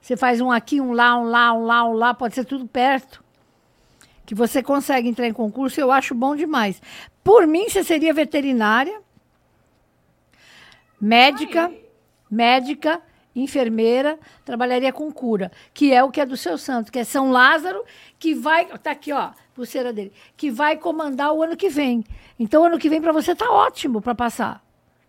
[0.00, 2.66] Você faz um aqui, um lá, um lá, um lá, um lá, pode ser tudo
[2.66, 3.22] perto.
[4.26, 6.80] Que você consegue entrar em concurso, eu acho bom demais.
[7.22, 9.00] Por mim, você seria veterinária,
[11.00, 11.72] médica,
[12.30, 13.00] médica,
[13.34, 17.30] enfermeira, trabalharia com cura, que é o que é do seu santo, que é São
[17.30, 17.84] Lázaro,
[18.18, 22.04] que vai, tá aqui, ó, pulseira dele, que vai comandar o ano que vem.
[22.38, 24.64] Então, ano que vem para você tá ótimo para passar.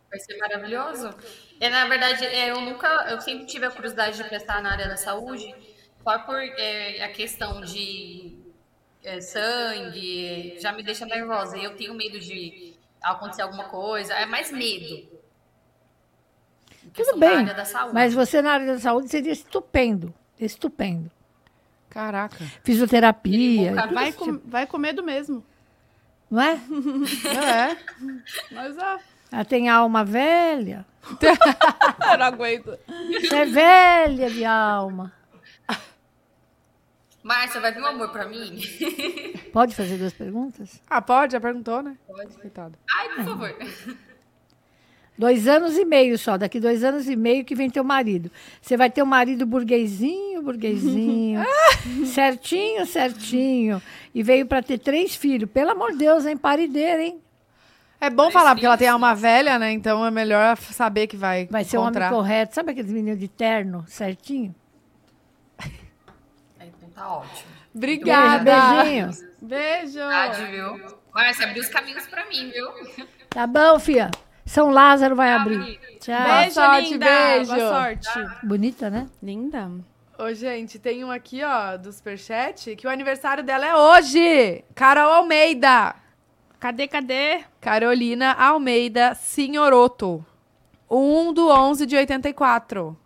[0.09, 1.09] Vai ser maravilhoso.
[1.59, 4.87] É, na verdade, é, eu nunca, eu sempre tive a curiosidade de prestar na área
[4.87, 5.55] da saúde,
[6.03, 8.37] só por é, a questão de
[9.03, 11.57] é, sangue, já me deixa nervosa.
[11.57, 15.20] Eu tenho medo de acontecer alguma coisa, é mais medo.
[16.93, 17.93] Tudo da bem, área da saúde.
[17.93, 21.09] mas você na área da saúde seria estupendo, estupendo.
[21.89, 22.37] Caraca.
[22.63, 25.43] Fisioterapia, Vai com, tipo, vai com medo mesmo.
[26.29, 26.53] não é?
[26.53, 27.77] É.
[28.51, 28.99] Mas ó,
[29.31, 30.85] Ela tem alma velha.
[32.11, 32.77] eu não aguento.
[33.21, 35.11] Você é velha de alma.
[37.23, 38.59] Márcia, vai vir um amor pra mim?
[39.53, 40.81] Pode fazer duas perguntas?
[40.89, 41.33] Ah, pode?
[41.33, 41.95] Já perguntou, né?
[42.07, 42.35] Pode.
[42.35, 42.75] Coitado.
[42.97, 43.55] Ai, por favor.
[45.17, 48.31] Dois anos e meio só, daqui dois anos e meio que vem teu marido.
[48.61, 51.43] Você vai ter um marido burguesinho, burguesinho,
[52.07, 53.81] certinho, certinho.
[54.15, 55.49] E veio para ter três filhos.
[55.49, 56.35] Pelo amor de Deus, hein?
[56.37, 57.19] Parideira, hein?
[57.99, 59.71] É bom falar, porque ela tem alma velha, né?
[59.71, 62.09] Então é melhor saber que vai Vai ser um homem encontrar.
[62.09, 62.55] correto.
[62.55, 64.55] Sabe aqueles meninos de terno, certinho?
[66.59, 67.51] Então tá ótimo.
[67.75, 68.83] Obrigada.
[68.83, 69.11] Beijinho.
[69.41, 69.93] Beijo.
[69.93, 70.95] Verdade, viu?
[71.13, 73.05] Márcia, abriu os caminhos pra mim, viu?
[73.29, 74.09] Tá bom, filha?
[74.51, 75.79] São Lázaro vai abrir.
[76.01, 76.23] Tchau.
[76.23, 77.05] Beijo, sorte, linda.
[77.05, 77.55] beijo.
[77.55, 78.09] Boa sorte.
[78.43, 79.09] Bonita, né?
[79.23, 79.71] Linda.
[80.19, 84.65] Ô, gente, tem um aqui, ó, do Superchat, que o aniversário dela é hoje.
[84.75, 85.95] Carol Almeida.
[86.59, 87.45] Cadê, cadê?
[87.61, 90.25] Carolina Almeida Senhoroto.
[90.89, 92.97] 1 do 11 de 84.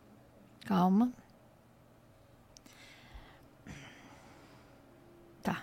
[0.65, 1.13] Calma.
[5.43, 5.61] Tá.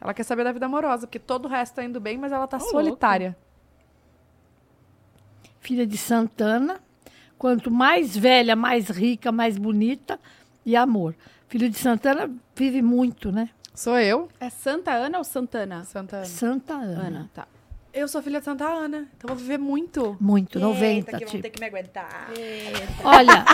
[0.00, 2.48] Ela quer saber da vida amorosa, porque todo o resto tá indo bem, mas ela
[2.48, 3.36] tá Ô, solitária.
[5.60, 6.80] Filha de Santana.
[7.38, 10.18] Quanto mais velha, mais rica, mais bonita
[10.66, 11.14] e amor.
[11.48, 13.48] Filho de Santana vive muito, né?
[13.74, 15.84] Sou eu, É Santa Ana ou Santana?
[15.84, 16.24] Santa Ana.
[16.26, 17.06] Santa Ana.
[17.06, 17.48] Ana, tá.
[17.92, 20.16] Eu sou filha de Santa Ana, então vou viver muito.
[20.20, 21.42] Muito, 90, que vão tipo.
[21.42, 22.30] ter que me aguentar.
[23.02, 23.44] Olha,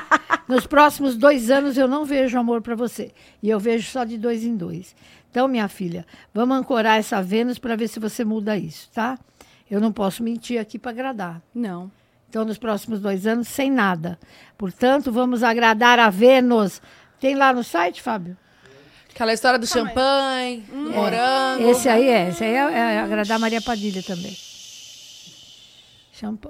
[0.47, 3.13] nos próximos dois anos eu não vejo amor para você.
[3.43, 4.95] E eu vejo só de dois em dois.
[5.31, 6.05] Então, minha filha,
[6.35, 9.19] vamos ancorar essa Vênus para ver se você muda isso, tá?
[9.71, 11.43] Eu não posso mentir aqui para agradar.
[11.55, 11.91] Não.
[12.29, 14.19] Então, nos próximos dois anos, sem nada.
[14.59, 16.81] Portanto, vamos agradar a Vênus.
[17.21, 18.37] Tem lá no site, Fábio?
[19.11, 21.71] Aquela história do champanhe, do morango.
[21.71, 22.29] Esse aí é.
[22.29, 24.37] Esse aí é, é agradar a Maria Padilha também.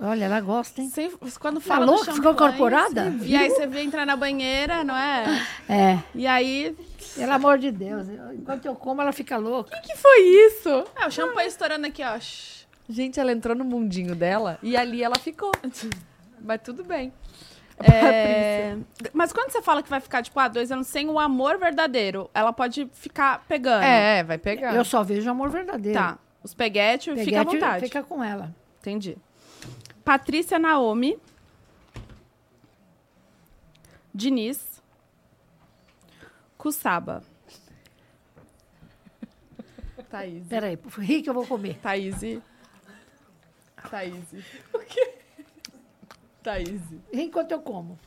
[0.01, 0.89] Olha, ela gosta, hein?
[0.89, 1.11] Sem-
[1.41, 3.13] quando fala do Ficou incorporada?
[3.23, 5.25] E aí você vem entrar na banheira, não é?
[5.69, 5.99] É.
[6.15, 6.77] E aí...
[7.17, 8.09] Pelo amor de Deus.
[8.09, 9.77] eu- Enquanto eu como, ela fica louca.
[9.77, 10.85] O que foi isso?
[10.95, 12.17] Ah, o champanhe estourando aqui, ó.
[12.89, 15.51] Gente, ela entrou no mundinho dela e ali ela ficou.
[16.41, 17.13] Mas tudo bem.
[17.79, 18.75] É,
[19.13, 22.31] Mas quando você fala que vai ficar, tipo, ah, dois anos sem o amor verdadeiro,
[22.33, 23.83] ela pode ficar pegando.
[23.83, 24.75] É, vai pegar.
[24.75, 25.99] Eu só vejo amor verdadeiro.
[25.99, 26.19] Tá.
[26.43, 27.85] Os peguete, fica à Peguete vontade.
[27.85, 28.55] Fica com ela.
[28.81, 29.19] Entendi.
[30.03, 31.19] Patrícia Naomi.
[34.15, 34.81] Diniz.
[36.57, 37.23] Kusaba.
[40.09, 40.47] Thaís.
[40.47, 41.79] Peraí, ri que eu vou comer.
[41.83, 42.23] Thaís.
[43.91, 44.25] Thaís.
[44.73, 45.15] O quê?
[46.43, 46.81] Thaís.
[47.13, 47.99] Enquanto eu como.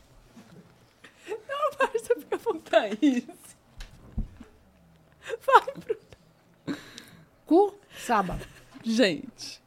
[1.28, 3.26] Não, Márcia, fica com Thaís.
[5.46, 6.80] Vai, Bruna.
[7.46, 8.46] Cu, sábado.
[8.84, 9.62] Gente.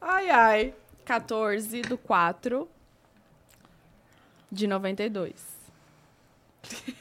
[0.00, 0.74] Ai, ai.
[1.04, 2.68] 14 do 4
[4.50, 5.32] de 92.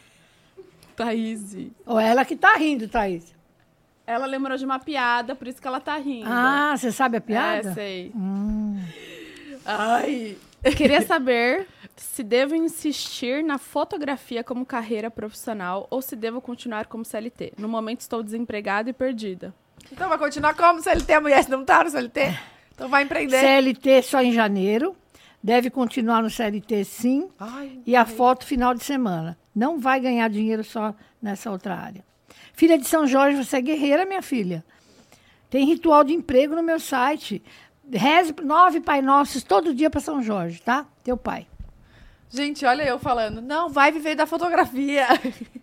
[0.96, 1.56] Thaís.
[1.86, 3.34] Ou ela que tá rindo, Thaís.
[4.12, 6.28] Ela lembrou de uma piada, por isso que ela tá rindo.
[6.30, 7.70] Ah, você sabe a piada?
[7.70, 8.12] É, sei.
[8.16, 8.78] Hum.
[9.66, 10.38] Ai.
[10.76, 17.06] Queria saber se devo insistir na fotografia como carreira profissional ou se devo continuar como
[17.06, 17.54] CLT.
[17.58, 19.54] No momento estou desempregada e perdida.
[19.92, 22.38] Então vai continuar como CLT, a mulher se não tá no CLT?
[22.76, 23.40] Então vai empreender.
[23.40, 24.96] CLT só em janeiro.
[25.44, 27.30] Deve continuar no CLT sim.
[27.40, 29.38] Ai, E a foto final de semana.
[29.56, 32.04] Não vai ganhar dinheiro só nessa outra área.
[32.54, 34.64] Filha de São Jorge, você é guerreira, minha filha.
[35.50, 37.44] Tem ritual de emprego no meu site.
[37.92, 40.86] Reze nove Pai Nossos todo dia para São Jorge, tá?
[41.04, 41.48] Teu pai.
[42.30, 43.42] Gente, olha eu falando.
[43.42, 45.08] Não, vai viver da fotografia.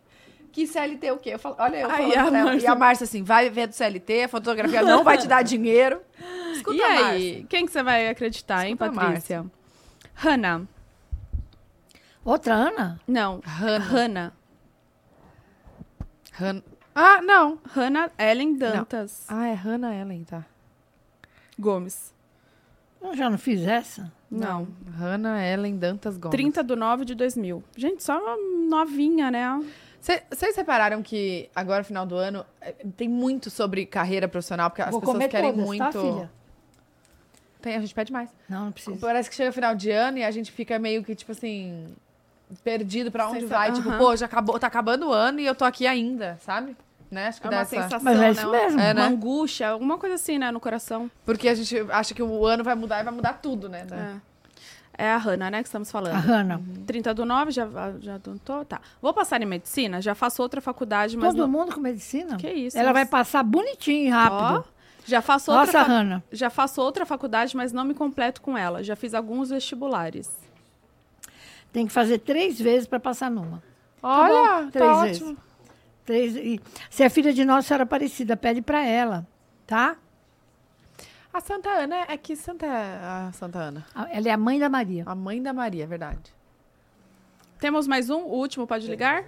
[0.51, 1.35] Que CLT o quê?
[1.35, 2.57] Eu falo, olha eu Ai, falando a ela.
[2.57, 6.01] E a Márcia assim, vai viver do CLT, a fotografia não vai te dar dinheiro.
[6.53, 9.47] Escuta, e aí, quem que você vai acreditar, hein, Escuta, Patrícia?
[10.15, 10.63] Hannah.
[12.25, 13.01] Outra Ana?
[13.07, 13.85] Não, Hannah.
[13.85, 14.33] Hannah.
[16.41, 16.63] Han...
[17.01, 17.59] Ah, não.
[17.65, 20.45] Hannah Ellen Dantas Ah, é Hannah Ellen, tá.
[21.59, 22.13] Gomes.
[23.01, 24.13] Eu já não fiz essa?
[24.31, 24.67] Não.
[24.99, 26.33] Hannah Ellen Dantas Gomes.
[26.33, 27.63] 30 de 9 de 2000.
[27.77, 28.37] Gente, só uma
[28.69, 29.63] novinha, né?
[30.01, 34.83] Cê- Vocês repararam que agora, final do ano, eh, tem muito sobre carreira profissional, porque
[34.83, 35.79] as Vou pessoas comer querem todas, muito.
[35.85, 36.31] tá, filha?
[37.61, 38.31] Tem, a gente pede mais.
[38.49, 38.97] Não, não precisa.
[39.01, 41.87] Parece que chega final de ano e a gente fica meio que, tipo assim,
[42.63, 43.71] perdido pra onde vai.
[43.75, 46.77] sa- Tipo, pô, já acabou, tá acabando o ano e eu tô aqui ainda, sabe?
[47.11, 47.29] Né?
[47.29, 47.77] Acho que É dá uma essa...
[47.77, 48.31] sensação, Mas é né?
[48.33, 48.81] isso mesmo.
[48.81, 49.03] É, Uma né?
[49.07, 51.11] angústia, alguma coisa assim, né, no coração.
[51.25, 53.87] Porque a gente acha que o ano vai mudar e vai mudar tudo, né?
[53.91, 54.29] É.
[55.01, 56.15] É a Hannah, né, que estamos falando.
[56.17, 56.61] A Hanna.
[56.87, 57.69] 30 do 9, já,
[58.01, 58.65] já adotou?
[58.65, 58.81] Tá.
[59.01, 61.49] Vou passar em medicina, já faço outra faculdade, mas Todo não...
[61.49, 62.37] mundo com medicina?
[62.37, 64.65] Que isso, Ela mas- vai passar bonitinho e Ó, rápido.
[65.07, 66.25] já faço outra Nossa, fa- Hanna.
[66.33, 68.83] Já faço outra faculdade, mas não me completo com ela.
[68.83, 70.29] Já fiz alguns vestibulares.
[71.73, 73.63] Tem que fazer três vezes para passar numa.
[74.03, 74.91] Olha, bom, tá três
[75.23, 75.37] ótimo.
[76.09, 76.59] Três, e,
[76.89, 79.27] se é filha de Nossa Senhora Aparecida, pede para ela,
[79.67, 79.95] tá?
[81.31, 83.85] A Santa Ana, é que Santa é a Santa Ana?
[84.11, 85.03] Ela é a mãe da Maria.
[85.05, 86.35] A mãe da Maria, é verdade.
[87.61, 89.27] Temos mais um, o último, pode ligar?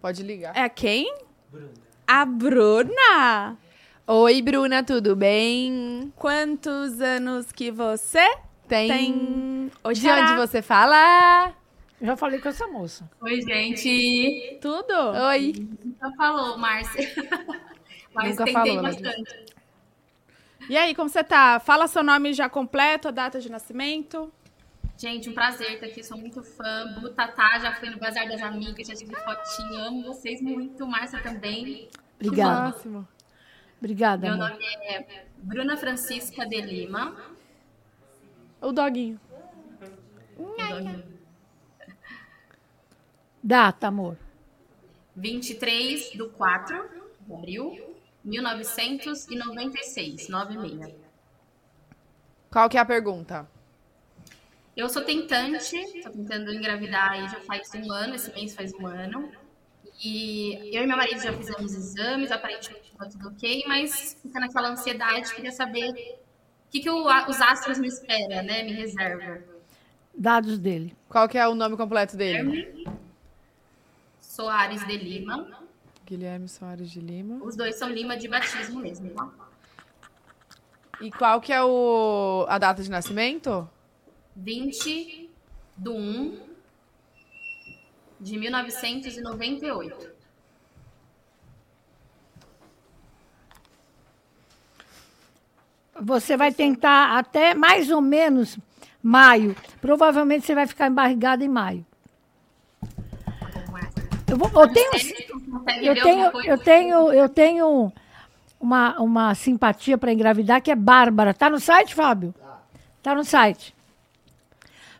[0.00, 0.56] Pode ligar.
[0.56, 1.12] É quem?
[2.06, 3.56] A Bruna.
[4.06, 6.12] Oi, Bruna, tudo bem?
[6.14, 8.24] Quantos anos que você
[8.68, 8.88] Tem.
[8.88, 9.72] tem?
[9.94, 11.52] De onde você fala?
[12.00, 13.10] Eu já falei com essa moça.
[13.20, 14.58] Oi, gente.
[14.60, 14.92] Tudo?
[15.28, 15.52] Oi.
[15.84, 17.08] Nunca falou, Márcia.
[18.14, 19.02] Mas Nunca tentei falou, disse.
[19.02, 19.46] bastante.
[20.68, 21.58] E aí, como você tá?
[21.60, 24.32] Fala seu nome já completo, a data de nascimento.
[24.96, 26.02] Gente, um prazer estar aqui.
[26.04, 26.94] Sou muito fã.
[27.00, 29.80] Bu, Tatá, já fui no Bazar das Amigas, já tive fotinho.
[29.80, 30.86] Amo vocês muito.
[30.86, 31.88] Márcia também.
[32.16, 32.76] Obrigada.
[33.78, 34.50] Obrigada, Meu amor.
[34.50, 37.16] nome é Bruna Francisca de Lima.
[38.60, 39.20] O doguinho.
[43.42, 44.16] Data, amor.
[45.16, 46.88] 23 do 4
[47.26, 50.94] de abril, 1996, 96.
[52.50, 53.48] Qual que é a pergunta?
[54.76, 58.86] Eu sou tentante, tô tentando engravidar aí já faz um ano, esse mês faz um
[58.86, 59.30] ano.
[60.02, 64.68] E eu e meu marido já fizemos exames, aparentemente tá tudo ok, mas fica naquela
[64.68, 65.94] ansiedade, queria saber o
[66.70, 68.62] que, que o- os astros me esperam, né?
[68.62, 69.42] Me reserva.
[70.16, 70.96] Dados dele.
[71.08, 72.86] Qual que é o nome completo dele?
[74.38, 75.48] Soares de Lima.
[76.06, 77.44] Guilherme Soares de Lima.
[77.44, 79.28] Os dois são Lima de batismo mesmo, tá?
[81.00, 82.46] E qual que é o...
[82.48, 83.68] a data de nascimento?
[84.36, 85.28] 20
[85.76, 86.40] do 1
[88.20, 90.08] de 1998.
[96.00, 98.56] Você vai tentar até mais ou menos
[99.02, 99.56] maio.
[99.80, 101.84] Provavelmente você vai ficar embarrigada em maio.
[104.28, 104.90] Eu, vou, eu tenho,
[105.82, 107.92] eu tenho, eu tenho, eu tenho
[108.60, 111.32] uma, uma simpatia para engravidar que é Bárbara.
[111.32, 112.34] Tá no site, Fábio?
[113.02, 113.74] Tá no site.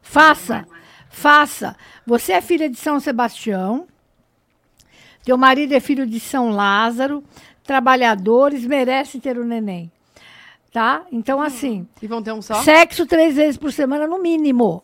[0.00, 0.66] Faça,
[1.10, 1.76] faça.
[2.06, 3.86] Você é filha de São Sebastião.
[5.24, 7.22] Teu marido é filho de São Lázaro.
[7.64, 9.92] Trabalhadores merecem ter o neném.
[10.72, 11.02] Tá?
[11.12, 12.62] Então, assim, E vão ter um só?
[12.62, 14.82] sexo três vezes por semana no mínimo.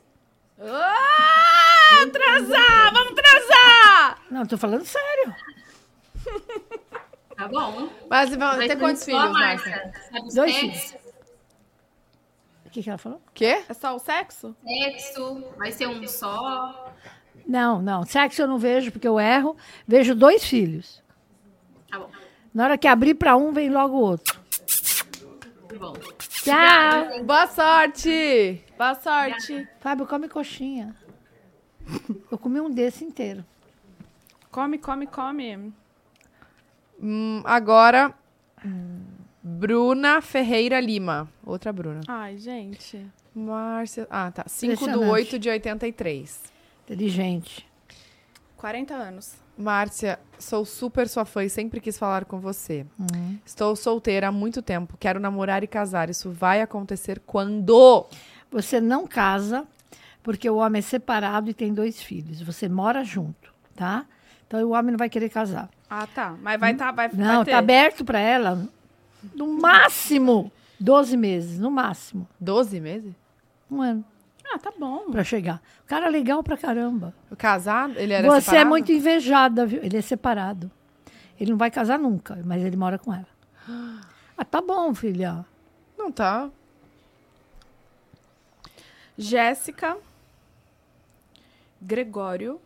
[0.60, 2.92] Ah, transar!
[4.34, 5.32] Não, tô falando sério.
[7.36, 7.88] Tá bom.
[8.10, 9.92] Mas vão ter quantos filhos, Márcia?
[10.34, 10.96] Dois sexo?
[12.66, 13.22] O que, que ela falou?
[13.32, 13.62] Quê?
[13.68, 14.56] É só o sexo?
[14.64, 16.92] Sexo, vai ser um só.
[17.46, 18.04] Não, não.
[18.04, 19.56] Sexo eu não vejo porque eu erro.
[19.86, 21.00] Vejo dois filhos.
[21.88, 22.10] Tá bom.
[22.52, 24.36] Na hora que abrir para um, vem logo o outro.
[25.68, 25.92] Tá bom.
[26.42, 27.22] Tchau.
[27.24, 28.64] Boa sorte!
[28.76, 29.68] Boa sorte.
[29.78, 30.92] Fábio, come coxinha.
[32.28, 33.44] Eu comi um desse inteiro.
[34.54, 35.72] Come, come, come.
[37.02, 38.14] Hum, agora,
[39.42, 41.28] Bruna Ferreira Lima.
[41.44, 42.02] Outra Bruna.
[42.06, 43.04] Ai, gente.
[43.34, 44.06] Márcia.
[44.08, 44.44] Ah, tá.
[44.46, 45.10] 5 do Impressionante.
[45.10, 46.40] 8 de 83.
[46.84, 47.68] Inteligente.
[48.56, 49.34] 40 anos.
[49.58, 52.86] Márcia, sou super sua fã e sempre quis falar com você.
[53.44, 54.96] Estou solteira há muito tempo.
[55.00, 56.08] Quero namorar e casar.
[56.08, 58.06] Isso vai acontecer quando?
[58.52, 59.66] Você não casa
[60.22, 62.40] porque o homem é separado e tem dois filhos.
[62.40, 64.06] Você mora junto, tá?
[64.46, 65.68] Então o homem não vai querer casar.
[65.88, 66.34] Ah, tá.
[66.40, 67.50] Mas vai tá, vai, Não, vai ter.
[67.52, 68.66] tá aberto para ela
[69.34, 72.26] no máximo 12 meses, no máximo.
[72.40, 73.12] 12 meses?
[73.70, 74.04] Um ano
[74.52, 75.10] Ah, tá bom.
[75.10, 75.60] para chegar.
[75.84, 77.14] O cara é legal pra caramba.
[77.38, 77.90] Casar?
[77.96, 78.68] Ele era Você é separado?
[78.70, 79.82] muito invejada, viu?
[79.82, 80.70] Ele é separado.
[81.40, 83.26] Ele não vai casar nunca, mas ele mora com ela.
[84.36, 85.46] Ah, tá bom, filha.
[85.96, 86.50] Não tá.
[89.16, 89.96] Jéssica
[91.80, 92.60] Gregório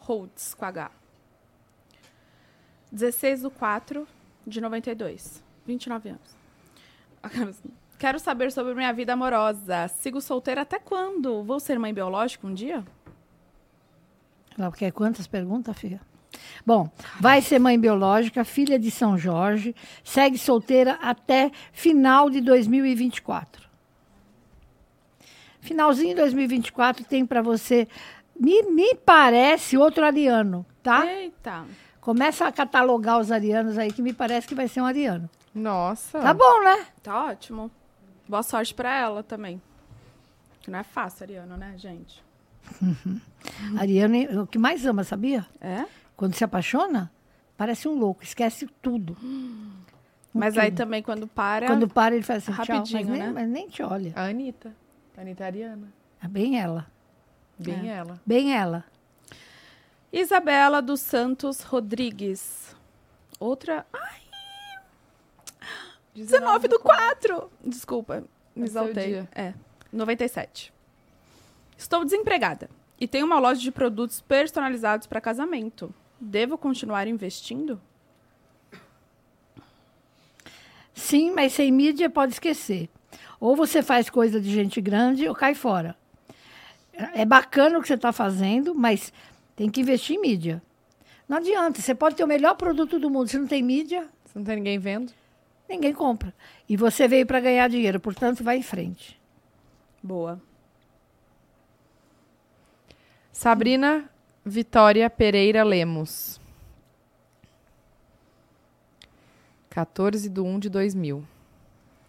[0.00, 0.90] Holtz, com H.
[2.90, 4.06] 16 do 4
[4.46, 5.42] de 92.
[5.66, 6.36] 29 anos.
[7.98, 9.88] Quero saber sobre minha vida amorosa.
[9.88, 11.44] Sigo solteira até quando?
[11.44, 12.84] Vou ser mãe biológica um dia?
[14.76, 16.00] Quer quantas perguntas, filha?
[16.64, 19.74] Bom, vai ser mãe biológica, filha de São Jorge,
[20.04, 23.68] segue solteira até final de 2024.
[25.60, 27.86] Finalzinho de 2024 tem para você,
[28.40, 31.06] me, me parece, outro ariano, tá?
[31.06, 31.64] Eita.
[32.00, 35.28] Começa a catalogar os arianos aí, que me parece que vai ser um ariano.
[35.54, 36.18] Nossa.
[36.18, 36.86] Tá bom, né?
[37.02, 37.70] Tá ótimo.
[38.26, 39.60] Boa sorte pra ela também.
[40.62, 42.22] Que não é fácil, Ariano, né, gente?
[43.78, 45.46] Ariano é o que mais ama, sabia?
[45.60, 45.84] É?
[46.16, 47.10] Quando se apaixona,
[47.56, 49.16] parece um louco, esquece tudo.
[50.32, 50.62] Mas Tudo.
[50.62, 51.66] aí também quando para.
[51.66, 53.32] Quando para, ele faz assim, tchau, mas Rapidinho, nem, né?
[53.34, 54.12] mas nem te olha.
[54.14, 54.72] A Anitta.
[55.18, 55.92] A Anitta é ariana.
[56.22, 56.86] É bem ela.
[57.60, 57.94] Bem É.
[57.94, 58.20] ela.
[58.24, 58.84] Bem ela.
[60.12, 62.74] Isabela dos Santos Rodrigues.
[63.38, 63.86] Outra.
[63.92, 64.20] Ai,
[66.14, 67.50] 19 do 4!
[67.64, 68.24] Desculpa,
[68.54, 69.28] me É seu exaltei.
[69.32, 69.54] É,
[69.92, 70.72] 97.
[71.78, 72.68] Estou desempregada
[72.98, 75.94] e tenho uma loja de produtos personalizados para casamento.
[76.20, 77.80] Devo continuar investindo?
[80.92, 82.90] Sim, mas sem mídia pode esquecer.
[83.38, 85.96] Ou você faz coisa de gente grande ou cai fora.
[87.14, 89.12] É bacana o que você está fazendo, mas
[89.56, 90.62] tem que investir em mídia.
[91.28, 94.36] Não adianta, você pode ter o melhor produto do mundo, se não tem mídia, Se
[94.36, 95.12] não tem ninguém vendo.
[95.68, 96.34] ninguém compra.
[96.68, 99.20] E você veio para ganhar dinheiro, portanto, vai em frente.
[100.02, 100.40] Boa.
[103.32, 104.10] Sabrina
[104.44, 106.40] Vitória Pereira Lemos.
[109.70, 111.24] 14 de 1 de 2000.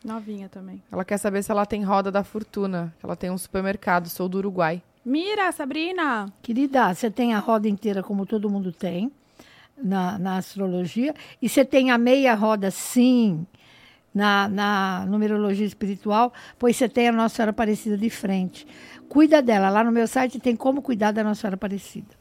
[0.03, 0.81] Novinha também.
[0.91, 2.93] Ela quer saber se ela tem roda da fortuna.
[3.03, 4.09] Ela tem um supermercado.
[4.09, 4.81] Sou do Uruguai.
[5.05, 6.31] Mira, Sabrina!
[6.41, 9.11] Querida, você tem a roda inteira, como todo mundo tem,
[9.75, 13.47] na, na astrologia, e você tem a meia roda, sim,
[14.13, 18.67] na, na numerologia espiritual, pois você tem a Nossa Senhora Aparecida de frente.
[19.09, 19.69] Cuida dela.
[19.69, 22.15] Lá no meu site tem como cuidar da Nossa Senhora Aparecida.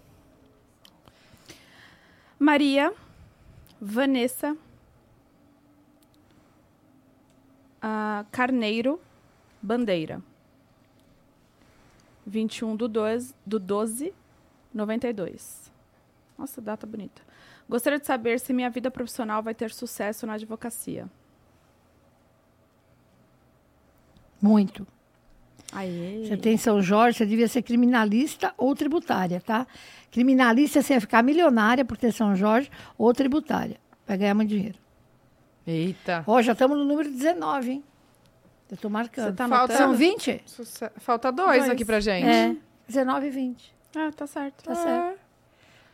[2.38, 2.94] Maria,
[3.78, 4.56] Vanessa,
[7.80, 9.00] ah, Carneiro,
[9.62, 10.22] Bandeira.
[12.26, 14.12] 21 do 12, do 12,
[14.72, 15.70] 92.
[16.38, 17.22] Nossa, data bonita.
[17.68, 21.08] Gostaria de saber se minha vida profissional vai ter sucesso na advocacia.
[24.40, 24.86] Muito.
[25.72, 26.24] Aê!
[26.26, 29.66] Você tem São Jorge, você devia ser criminalista ou tributária, tá?
[30.10, 33.76] Criminalista, você ia ficar milionária por ter São Jorge ou tributária.
[34.06, 34.78] Vai ganhar muito dinheiro.
[35.66, 36.24] Eita.
[36.26, 37.84] Ó, já estamos no número 19, hein?
[38.70, 39.26] Eu estou marcando.
[39.26, 39.98] Você tá Falta- São anotando?
[39.98, 40.42] 20?
[40.46, 41.70] Suce- Falta dois, Dois.
[41.70, 42.26] aqui pra gente.
[42.26, 42.54] É,
[42.88, 43.74] 19 e 20.
[43.96, 44.62] Ah, tá certo.
[44.64, 45.18] Tá certo.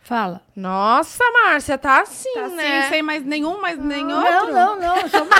[0.02, 0.40] Fala.
[0.54, 2.88] Nossa, Márcia, tá assim, Tá assim, né?
[2.88, 4.52] sem mais nenhum, mais nem Não, outro?
[4.54, 5.08] não, não.
[5.08, 5.36] Só uma...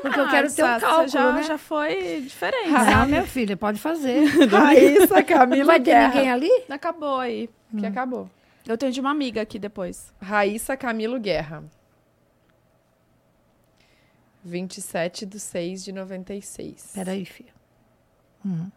[0.00, 1.42] Porque eu Ah, quero ter um cálculo, já, né?
[1.42, 2.72] já foi diferente.
[2.74, 4.24] Ah, minha filha, pode fazer.
[4.48, 6.50] Raíssa Camila vai ter ninguém ali?
[6.70, 7.50] Acabou aí.
[7.78, 8.30] Que acabou.
[8.66, 10.14] Eu tenho de uma amiga aqui depois.
[10.22, 11.62] Raíssa Camilo Guerra.
[14.44, 16.92] 27 de 6 de 96.
[16.94, 17.52] Peraí, filha.
[18.44, 18.70] Hum.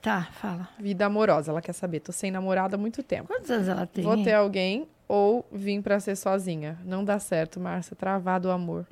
[0.00, 0.68] Tá, fala.
[0.78, 2.00] Vida amorosa, ela quer saber.
[2.00, 3.28] Tô sem namorado há muito tempo.
[3.28, 4.04] Quantos anos ela tem?
[4.04, 6.78] Vou ter alguém ou vim pra ser sozinha?
[6.84, 7.96] Não dá certo, Márcia.
[7.96, 8.86] Travado o amor.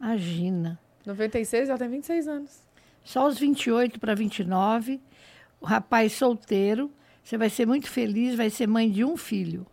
[0.00, 0.78] Imagina.
[1.06, 2.60] 96, ela tem 26 anos.
[3.04, 5.00] Só os 28 para 29.
[5.60, 6.90] O rapaz solteiro.
[7.22, 9.64] Você vai ser muito feliz, vai ser mãe de um filho.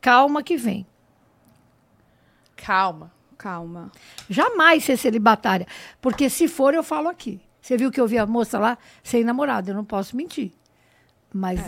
[0.00, 0.86] Calma que vem.
[2.56, 3.12] Calma.
[3.38, 3.92] Calma.
[4.30, 5.66] Jamais ser celibatária.
[6.00, 7.40] Porque se for, eu falo aqui.
[7.60, 9.70] Você viu que eu vi a moça lá sem namorado.
[9.70, 10.52] Eu não posso mentir.
[11.32, 11.60] Mas,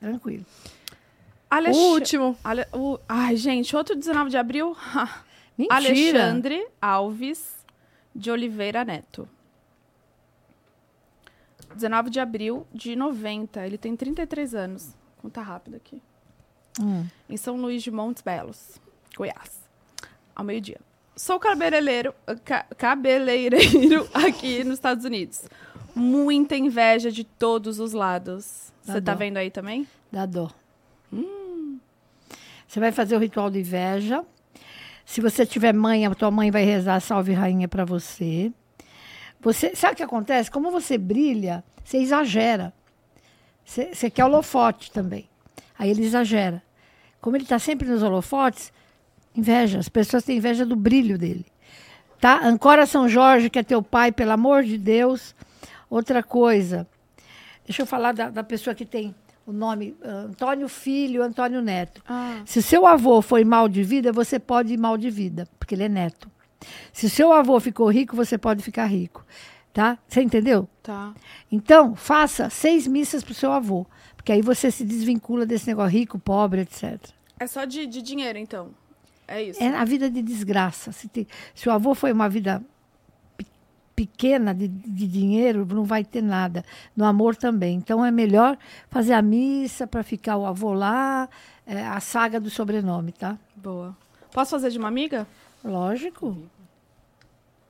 [0.00, 0.44] tranquilo.
[1.50, 1.76] Alex...
[1.76, 2.36] O último.
[2.42, 4.74] Ale- o- Ai, gente, outro 19 de abril.
[5.58, 5.74] Mentira.
[5.76, 7.64] Alexandre Alves
[8.14, 9.28] de Oliveira Neto.
[11.74, 13.66] 19 de abril de 90.
[13.66, 14.94] Ele tem 33 anos.
[15.18, 16.02] Conta rápido aqui.
[16.80, 17.06] Hum.
[17.28, 18.80] Em São Luís de Montes Belos,
[19.16, 19.61] Goiás.
[20.34, 20.80] Ao meio-dia.
[21.16, 22.14] Sou cabeleireiro,
[22.44, 25.42] ca- cabeleireiro aqui nos Estados Unidos.
[25.94, 28.72] Muita inveja de todos os lados.
[28.82, 29.18] Você tá dó.
[29.18, 29.86] vendo aí também?
[30.10, 30.50] Dá dó.
[32.66, 34.24] Você vai fazer o ritual de inveja.
[35.04, 38.50] Se você tiver mãe, a tua mãe vai rezar salve rainha para você.
[39.40, 40.50] Você, sabe o que acontece?
[40.50, 42.72] Como você brilha, você exagera.
[43.64, 45.28] Você, você quer holofote também.
[45.78, 46.62] Aí ele exagera.
[47.20, 48.72] Como ele está sempre nos holofotes,
[49.34, 49.78] inveja.
[49.78, 51.46] As pessoas têm inveja do brilho dele.
[52.20, 52.40] Tá?
[52.46, 55.34] Ancora São Jorge, que é teu pai, pelo amor de Deus.
[55.90, 56.86] Outra coisa.
[57.66, 59.14] Deixa eu falar da, da pessoa que tem
[59.46, 62.02] o nome ah, Antônio Filho, Antônio Neto.
[62.08, 65.48] Ah, Se o seu avô foi mal de vida, você pode ir mal de vida,
[65.58, 66.30] porque ele é neto.
[66.92, 69.24] Se o seu avô ficou rico, você pode ficar rico.
[69.72, 69.98] Tá?
[70.06, 70.68] Você entendeu?
[70.82, 71.14] tá.
[71.50, 73.86] Então, faça seis missas para o seu avô.
[74.14, 77.00] Porque aí você se desvincula desse negócio rico, pobre, etc.
[77.40, 78.70] É só de, de dinheiro, então.
[79.26, 79.62] É isso.
[79.62, 80.92] É a vida de desgraça.
[80.92, 82.62] Se, te- se o avô foi uma vida
[83.36, 83.46] pe-
[83.96, 86.64] pequena de, de dinheiro, não vai ter nada.
[86.96, 87.76] No amor também.
[87.76, 88.58] Então é melhor
[88.90, 91.28] fazer a missa para ficar o avô lá,
[91.66, 93.38] é, a saga do sobrenome, tá?
[93.56, 93.96] Boa.
[94.32, 95.26] Posso fazer de uma amiga?
[95.64, 96.36] Lógico.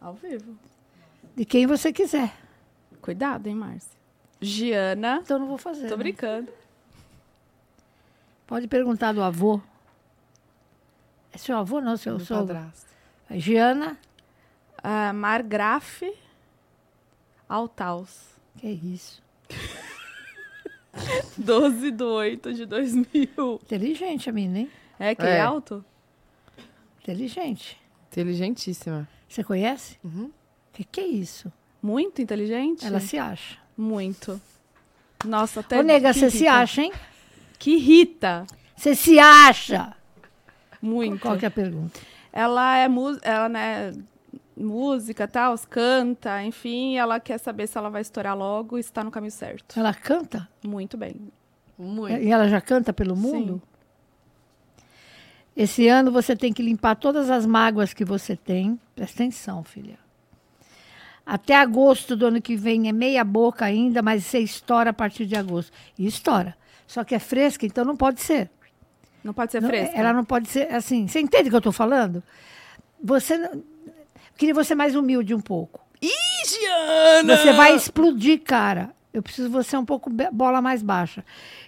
[0.00, 0.56] Ao vivo.
[1.36, 2.32] De quem você quiser.
[3.00, 3.90] Cuidado, hein, Márcia?
[4.40, 5.20] Giana.
[5.22, 5.86] Então não vou fazer.
[5.88, 6.02] Tô né?
[6.02, 6.48] brincando.
[8.46, 9.60] Pode perguntar do avô.
[11.32, 12.54] É seu avô, não, seu do sogro.
[12.54, 12.86] padrasto.
[13.30, 13.96] É Giana.
[14.82, 16.02] Ah, Margraf
[17.48, 18.32] Altaus.
[18.58, 19.22] Que isso.
[21.38, 23.60] 12 de 8 de 2000.
[23.62, 24.70] Inteligente a menina, hein?
[24.98, 25.36] É que É.
[25.38, 25.84] é alto?
[27.00, 27.80] Inteligente.
[28.10, 29.08] Inteligentíssima.
[29.28, 29.98] Você conhece?
[30.04, 30.30] Uhum.
[30.72, 31.50] Que que é isso?
[31.82, 32.84] Muito inteligente?
[32.86, 33.56] Ela se acha.
[33.76, 34.40] Muito.
[35.24, 35.78] Nossa, até.
[35.78, 36.92] Ô, nega, você se acha, hein?
[37.58, 38.46] Que irrita.
[38.76, 39.96] Você se acha?
[40.82, 41.20] Muito.
[41.20, 41.98] Qual que é a pergunta?
[42.32, 43.92] Ela é mu- ela, né,
[44.56, 49.04] música, tal, canta, enfim, ela quer saber se ela vai estourar logo e se tá
[49.04, 49.78] no caminho certo.
[49.78, 50.48] Ela canta?
[50.64, 51.14] Muito bem.
[51.78, 52.16] Muito.
[52.20, 53.62] E ela já canta pelo mundo?
[55.56, 58.80] Esse ano você tem que limpar todas as mágoas que você tem.
[58.94, 59.98] Presta atenção, filha.
[61.24, 65.26] Até agosto do ano que vem é meia boca ainda, mas você estoura a partir
[65.26, 65.70] de agosto.
[65.98, 66.56] E estoura.
[66.86, 68.50] Só que é fresca, então não pode ser.
[69.24, 69.96] Não pode ser Não, fresca?
[69.96, 71.06] Ela não pode ser assim.
[71.06, 72.22] Você entende o que eu estou falando?
[73.02, 73.62] Você não- eu
[74.36, 75.80] queria você mais humilde um pouco.
[76.00, 76.10] Ih,
[76.48, 77.36] Giana!
[77.36, 78.94] Você vai explodir, cara.
[79.12, 81.24] Eu preciso você um pouco bola mais baixa.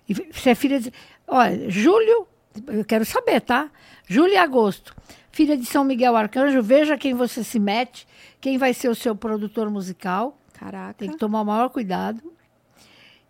[0.08, 0.92] E você é filha de.
[1.26, 2.26] Olha, julho,
[2.68, 3.70] eu quero saber, tá?
[4.08, 4.94] Julho e agosto.
[5.30, 8.06] Filha de São Miguel Arcanjo, veja quem você se mete,
[8.40, 10.38] quem vai ser o seu produtor musical.
[10.52, 10.94] Caraca.
[10.94, 12.22] Tem que tomar o maior cuidado.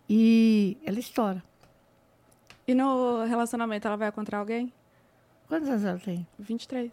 [0.09, 1.43] E ela estoura.
[2.67, 4.73] E no relacionamento, ela vai encontrar alguém?
[5.47, 6.25] Quantos anos ela tem?
[6.39, 6.91] 23.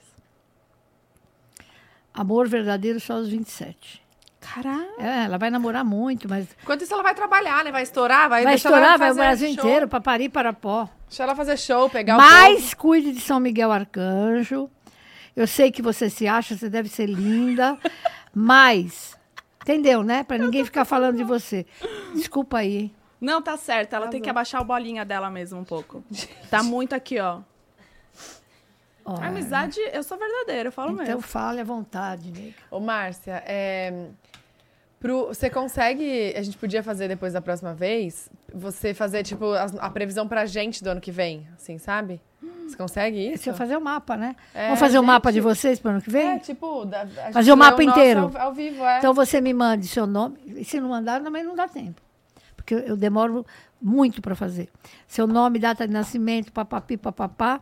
[2.12, 4.02] Amor verdadeiro só aos 27.
[4.38, 4.84] Caraca.
[4.98, 7.70] É, ela vai namorar muito, mas Enquanto isso, ela vai trabalhar, né?
[7.70, 9.64] Vai estourar, vai, vai deixar ela estourar, vai o Brasil show.
[9.64, 10.88] inteiro, para Paris, para pó.
[11.08, 14.68] Deixa ela fazer show, pegar o Mas cuide de São Miguel Arcanjo.
[15.34, 17.78] Eu sei que você se acha, você deve ser linda,
[18.34, 19.16] mas
[19.62, 20.24] entendeu, né?
[20.24, 21.64] Para ninguém ficar falando de você.
[22.14, 22.76] Desculpa aí.
[22.76, 22.94] hein?
[23.22, 23.94] Não, tá certo.
[23.94, 26.02] Ela tem que abaixar o bolinha dela mesmo um pouco.
[26.50, 27.38] Tá muito aqui, ó.
[29.04, 31.20] Ó, A amizade, eu sou verdadeira, eu falo então mesmo.
[31.22, 32.54] fale à vontade, nega.
[32.70, 34.06] Ô, Márcia, é,
[35.00, 36.32] pro- você consegue.
[36.36, 38.28] A gente podia fazer depois da próxima vez.
[38.54, 42.20] Você fazer, tipo, as- a, previsão pra gente do ano que vem, assim, sabe?
[42.66, 43.36] Você consegue isso?
[43.36, 44.36] Deixa eu fazer o mapa, né?
[44.54, 46.32] É, Vamos fazer o gente, mapa de vocês para o ano que vem?
[46.32, 48.30] É, tipo, da, a Fazer o mapa inteiro.
[48.34, 48.98] Ao, ao vivo, é.
[48.98, 50.38] Então você me mande seu nome.
[50.46, 52.00] E se não mandar, também não dá tempo.
[52.72, 53.44] Porque eu, eu demoro
[53.80, 54.68] muito para fazer.
[55.06, 57.60] Seu nome, data de nascimento, papapi, papapá.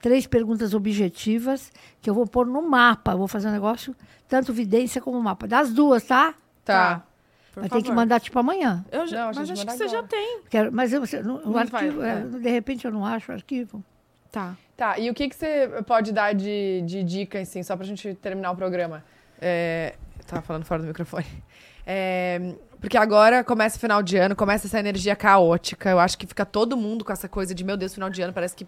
[0.00, 1.72] Três perguntas objetivas
[2.02, 3.12] que eu vou pôr no mapa.
[3.12, 3.96] Eu vou fazer um negócio,
[4.28, 5.46] tanto vidência como mapa.
[5.48, 6.34] Das duas, tá?
[6.64, 7.02] tá.
[7.52, 8.84] Por Vai ter que mandar tipo amanhã.
[8.92, 10.08] Eu já, Não, a mas gente acho que manda você já agora.
[10.08, 10.40] tem.
[10.50, 12.24] Quero, mas eu, o Não arquivo, vai, é, é.
[12.24, 13.82] de repente eu não acho o arquivo.
[14.30, 14.54] Tá.
[14.76, 18.14] Tá, e o que, que você pode dar de, de dica, assim, só pra gente
[18.16, 19.02] terminar o programa?
[19.40, 19.94] É,
[20.26, 21.24] tava falando fora do microfone.
[21.86, 25.90] É, porque agora começa o final de ano, começa essa energia caótica.
[25.90, 28.32] Eu acho que fica todo mundo com essa coisa de, meu Deus, final de ano,
[28.32, 28.66] parece que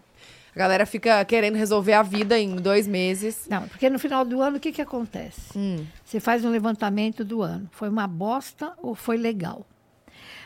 [0.54, 3.46] a galera fica querendo resolver a vida em dois meses.
[3.48, 5.56] Não, porque no final do ano, o que, que acontece?
[5.56, 5.86] Hum.
[6.04, 7.68] Você faz um levantamento do ano.
[7.72, 9.66] Foi uma bosta ou foi legal?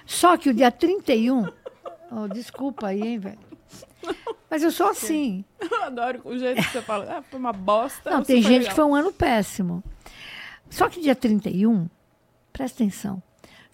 [0.04, 1.50] Só que o dia 31.
[2.14, 3.38] Oh, desculpa aí, hein, velho.
[4.50, 5.42] Mas eu sou assim.
[5.58, 7.06] Eu adoro o jeito que você fala.
[7.10, 8.10] Ah, foi uma bosta.
[8.10, 8.68] Não, tem gente legal?
[8.68, 9.82] que foi um ano péssimo.
[10.68, 11.88] Só que dia 31,
[12.52, 13.22] presta atenção.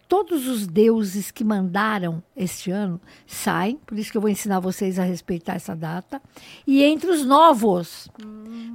[0.09, 4.99] Todos os deuses que mandaram este ano saem, por isso que eu vou ensinar vocês
[4.99, 6.23] a respeitar essa data,
[6.67, 8.09] e entre os novos.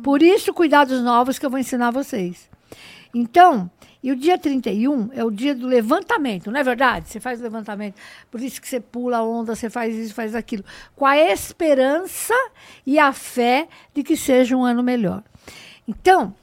[0.03, 2.47] Por isso, cuidar dos novos que eu vou ensinar vocês.
[3.15, 3.69] Então,
[4.03, 7.09] e o dia 31 é o dia do levantamento, não é verdade?
[7.09, 7.95] Você faz levantamento,
[8.29, 10.63] por isso que você pula a onda, você faz isso, faz aquilo,
[10.95, 12.35] com a esperança
[12.85, 15.23] e a fé de que seja um ano melhor.
[15.87, 16.35] Então,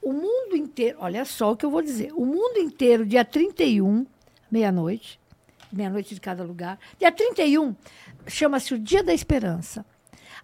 [0.00, 4.06] o mundo inteiro, olha só o que eu vou dizer, o mundo inteiro, dia 31,
[4.52, 5.18] meia-noite,
[5.72, 7.74] meia-noite de cada lugar, dia 31,
[8.26, 9.84] chama-se o Dia da Esperança.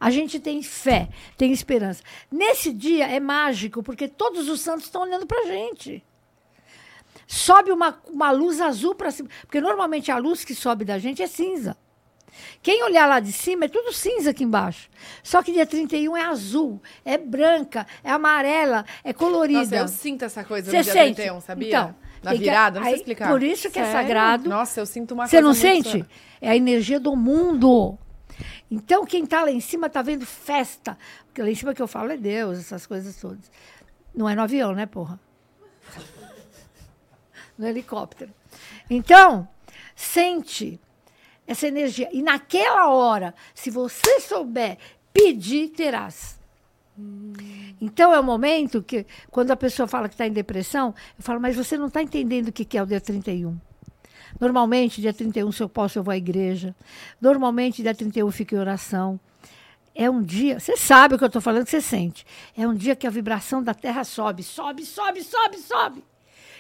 [0.01, 2.03] A gente tem fé, tem esperança.
[2.31, 6.05] Nesse dia é mágico, porque todos os santos estão olhando para a gente.
[7.27, 11.21] Sobe uma, uma luz azul para cima, porque normalmente a luz que sobe da gente
[11.21, 11.77] é cinza.
[12.63, 14.89] Quem olhar lá de cima é tudo cinza aqui embaixo.
[15.23, 19.61] Só que dia 31 é azul, é branca, é amarela, é colorida.
[19.61, 21.17] Nossa, eu sinto essa coisa Você no dia sente?
[21.17, 21.69] 31, sabia?
[21.69, 23.29] Então, Na tem que- virada, não sei explicar.
[23.29, 24.01] Por isso que é Sério?
[24.01, 24.49] sagrado.
[24.49, 26.05] Nossa, eu sinto uma Você coisa não muito- sente?
[26.41, 27.97] É a energia do mundo.
[28.71, 30.97] Então, quem está lá em cima está vendo festa.
[31.27, 33.51] Porque lá em cima que eu falo é Deus, essas coisas todas.
[34.15, 35.19] Não é no avião, né, porra?
[37.57, 38.31] No helicóptero.
[38.89, 39.49] Então,
[39.97, 40.81] sente
[41.47, 42.09] essa energia.
[42.13, 44.79] E naquela hora, se você souber
[45.13, 46.38] pedir, terás.
[47.81, 51.41] Então é o momento que, quando a pessoa fala que está em depressão, eu falo,
[51.41, 53.57] mas você não está entendendo o que que é o dia 31.
[54.41, 56.75] Normalmente, dia 31, se eu posso, eu vou à igreja.
[57.21, 59.19] Normalmente, dia 31, eu fico em oração.
[59.95, 62.25] É um dia, você sabe o que eu estou falando, você sente.
[62.57, 66.05] É um dia que a vibração da terra sobe, sobe, sobe, sobe, sobe.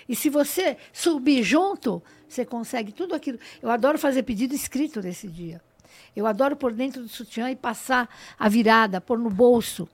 [0.08, 3.38] E se você subir junto, você consegue tudo aquilo.
[3.62, 5.60] Eu adoro fazer pedido escrito nesse dia.
[6.16, 8.08] Eu adoro pôr dentro do sutiã e passar
[8.38, 9.88] a virada, pôr no bolso.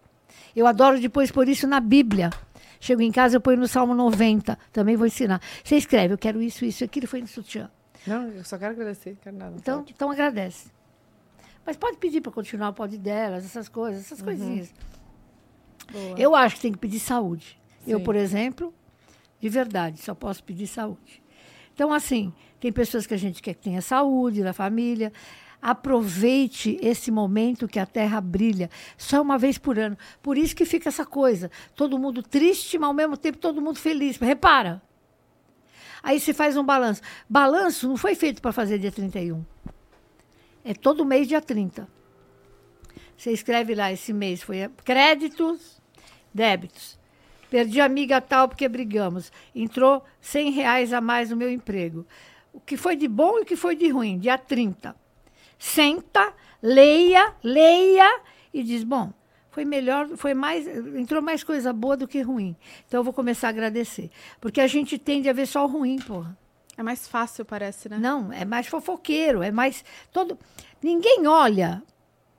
[0.54, 2.30] Eu adoro depois pôr isso na Bíblia.
[2.80, 4.58] Chego em casa, eu ponho no Salmo 90.
[4.72, 5.40] Também vou ensinar.
[5.62, 7.70] Você escreve, eu quero isso, isso, aquilo, foi no sutiã.
[8.06, 9.56] Não, eu só quero agradecer, não quero nada.
[9.56, 10.68] Então, então agradece.
[11.64, 14.72] Mas pode pedir para continuar o pode delas, essas coisas, essas coisinhas.
[16.16, 17.58] Eu acho que tem que pedir saúde.
[17.86, 18.04] Eu, Sim.
[18.04, 18.74] por exemplo,
[19.40, 21.22] de verdade, só posso pedir saúde.
[21.74, 25.12] Então, assim, tem pessoas que a gente quer que tenha saúde na família.
[25.66, 28.68] Aproveite esse momento que a Terra brilha,
[28.98, 29.96] só uma vez por ano.
[30.22, 33.78] Por isso que fica essa coisa, todo mundo triste, mas ao mesmo tempo todo mundo
[33.78, 34.18] feliz.
[34.18, 34.82] Repara.
[36.02, 37.00] Aí você faz um balanço.
[37.26, 39.42] Balanço não foi feito para fazer dia 31.
[40.62, 41.88] É todo mês dia 30.
[43.16, 45.80] Você escreve lá, esse mês foi créditos,
[46.34, 46.98] débitos.
[47.48, 49.32] Perdi amiga tal porque brigamos.
[49.54, 52.06] Entrou 100 reais a mais no meu emprego.
[52.52, 54.18] O que foi de bom e o que foi de ruim?
[54.18, 55.03] Dia 30.
[55.58, 56.32] Senta,
[56.62, 58.20] leia, leia
[58.52, 59.12] e diz, bom,
[59.50, 62.56] foi melhor, foi mais, entrou mais coisa boa do que ruim.
[62.86, 64.10] Então eu vou começar a agradecer.
[64.40, 66.36] Porque a gente tende a ver só o ruim, porra.
[66.76, 67.98] É mais fácil, parece, né?
[67.98, 70.36] Não, é mais fofoqueiro, é mais todo.
[70.82, 71.82] Ninguém olha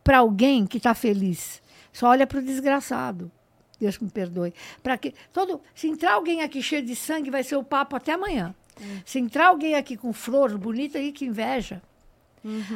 [0.03, 1.61] para alguém que está feliz,
[1.93, 3.31] só olha para o desgraçado.
[3.79, 4.53] Deus me perdoe.
[4.83, 8.13] Para que todo, se entrar alguém aqui cheio de sangue, vai ser o papo até
[8.13, 8.53] amanhã.
[9.05, 11.81] Se entrar alguém aqui com flor bonita, aí que inveja.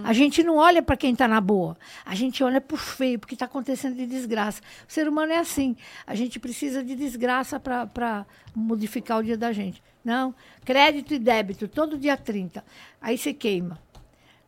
[0.03, 3.19] A gente não olha para quem está na boa, a gente olha para o feio,
[3.19, 4.61] porque está acontecendo de desgraça.
[4.87, 5.75] O ser humano é assim.
[6.07, 8.25] A gente precisa de desgraça para
[8.55, 9.81] modificar o dia da gente.
[10.03, 10.33] Não,
[10.65, 12.63] crédito e débito, todo dia 30.
[12.99, 13.79] Aí você queima.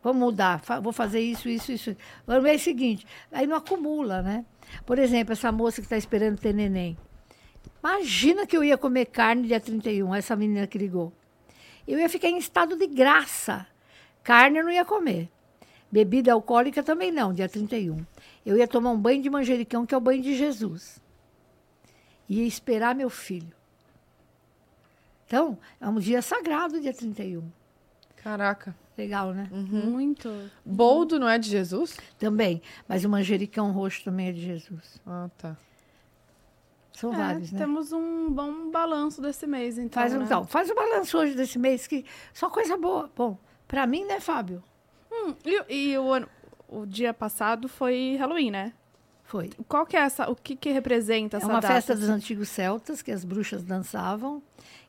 [0.03, 1.95] Vamos mudar, vou fazer isso, isso, isso.
[2.25, 3.05] No mês seguinte.
[3.31, 4.43] Aí não acumula, né?
[4.85, 6.97] Por exemplo, essa moça que está esperando ter neném.
[7.83, 11.13] Imagina que eu ia comer carne dia 31, essa menina que ligou.
[11.87, 13.67] Eu ia ficar em estado de graça.
[14.23, 15.29] Carne eu não ia comer.
[15.91, 18.05] Bebida alcoólica também não, dia 31.
[18.45, 21.01] Eu ia tomar um banho de manjericão, que é o banho de Jesus.
[22.29, 23.53] Ia esperar meu filho.
[25.27, 27.43] Então, é um dia sagrado, dia 31.
[28.17, 28.75] Caraca.
[28.97, 29.49] Legal, né?
[29.51, 30.29] Muito.
[30.65, 31.97] Boldo não é de Jesus?
[32.19, 32.61] Também.
[32.87, 35.01] Mas o manjericão roxo também é de Jesus.
[35.05, 35.57] Ah, tá.
[36.93, 37.59] São É, vários, né?
[37.59, 40.01] Temos um bom balanço desse mês, então.
[40.01, 40.25] Faz, um, né?
[40.25, 43.09] então, faz o balanço hoje desse mês, que só coisa boa.
[43.15, 43.39] Bom,
[43.71, 44.61] pra mim, né, Fábio?
[45.11, 46.27] Hum, e e o, ano-
[46.67, 48.73] o dia passado foi Halloween, né?
[49.23, 49.49] Foi.
[49.67, 50.29] Qual que é essa?
[50.29, 51.73] O que, que representa É essa uma data?
[51.73, 54.43] festa dos antigos celtas que as bruxas dançavam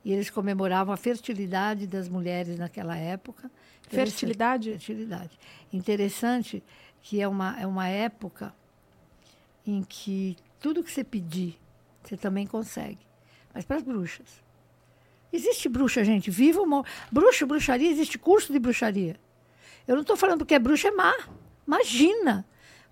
[0.04, 3.48] e eles comemoravam a fertilidade das mulheres naquela época.
[3.88, 4.70] Fertilidade?
[4.70, 5.38] Fertilidade.
[5.72, 6.60] Interessante
[7.00, 8.52] que é uma, é uma época
[9.64, 11.56] em que tudo que você pedir,
[12.02, 12.98] você também consegue.
[13.54, 14.42] Mas para as bruxas.
[15.32, 16.90] Existe bruxa, gente, viva ou morta.
[17.10, 19.16] Bruxo, bruxaria, existe curso de bruxaria.
[19.86, 21.14] Eu não estou falando porque é bruxa, é má.
[21.66, 22.44] Imagina!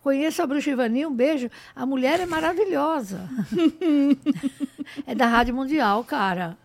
[0.02, 1.50] Conheço a bruxa Ivani, um beijo.
[1.76, 3.28] A mulher é maravilhosa.
[5.06, 6.56] é da Rádio Mundial, cara.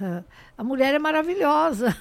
[0.00, 0.22] É.
[0.56, 1.94] A mulher é maravilhosa.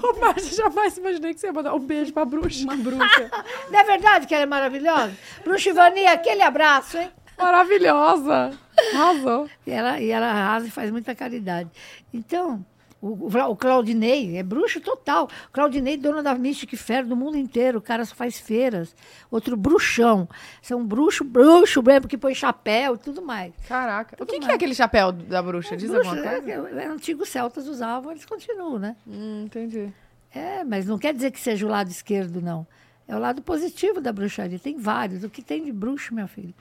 [0.00, 2.62] Ô, Márcia, jamais imaginei que você ia mandar um beijo pra bruxa.
[2.62, 3.30] Uma bruxa.
[3.70, 5.12] Não é verdade que ela é maravilhosa?
[5.42, 7.10] Bruxa Ivani, aquele abraço, hein?
[7.38, 8.50] Maravilhosa.
[8.92, 9.48] Arrasou.
[9.66, 11.70] E ela, e ela arrasa e faz muita caridade.
[12.12, 12.64] Então,
[13.04, 15.24] o, o, o Claudinei é bruxo total.
[15.48, 17.78] O Claudinei, dono da Mystic Fair do mundo inteiro.
[17.78, 18.96] O cara só faz feiras.
[19.30, 20.26] Outro bruxão.
[20.62, 23.52] São bruxo, bruxo mesmo, que põe chapéu e tudo mais.
[23.68, 24.14] Caraca.
[24.14, 24.52] O Tudo que, que mais.
[24.52, 25.76] é aquele chapéu da bruxa?
[25.76, 26.80] Diz Bruxo, alguma é, coisa?
[26.80, 28.96] é, é, antigos celtas usavam, eles continuam, né?
[29.06, 29.92] Hum, entendi.
[30.34, 32.66] É, mas não quer dizer que seja o lado esquerdo, não.
[33.06, 34.58] É o lado positivo da bruxaria.
[34.58, 35.24] Tem vários.
[35.24, 36.54] O que tem de bruxo, minha filha?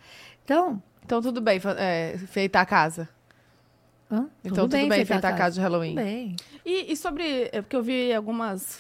[0.43, 3.07] Então, Então tudo bem, é, feita a casa.
[4.11, 4.27] hã?
[4.43, 5.95] Então tudo bem, feita a casa de Halloween.
[5.95, 6.35] Tudo bem.
[6.65, 7.49] E, e sobre.
[7.51, 8.79] É porque eu vi algumas,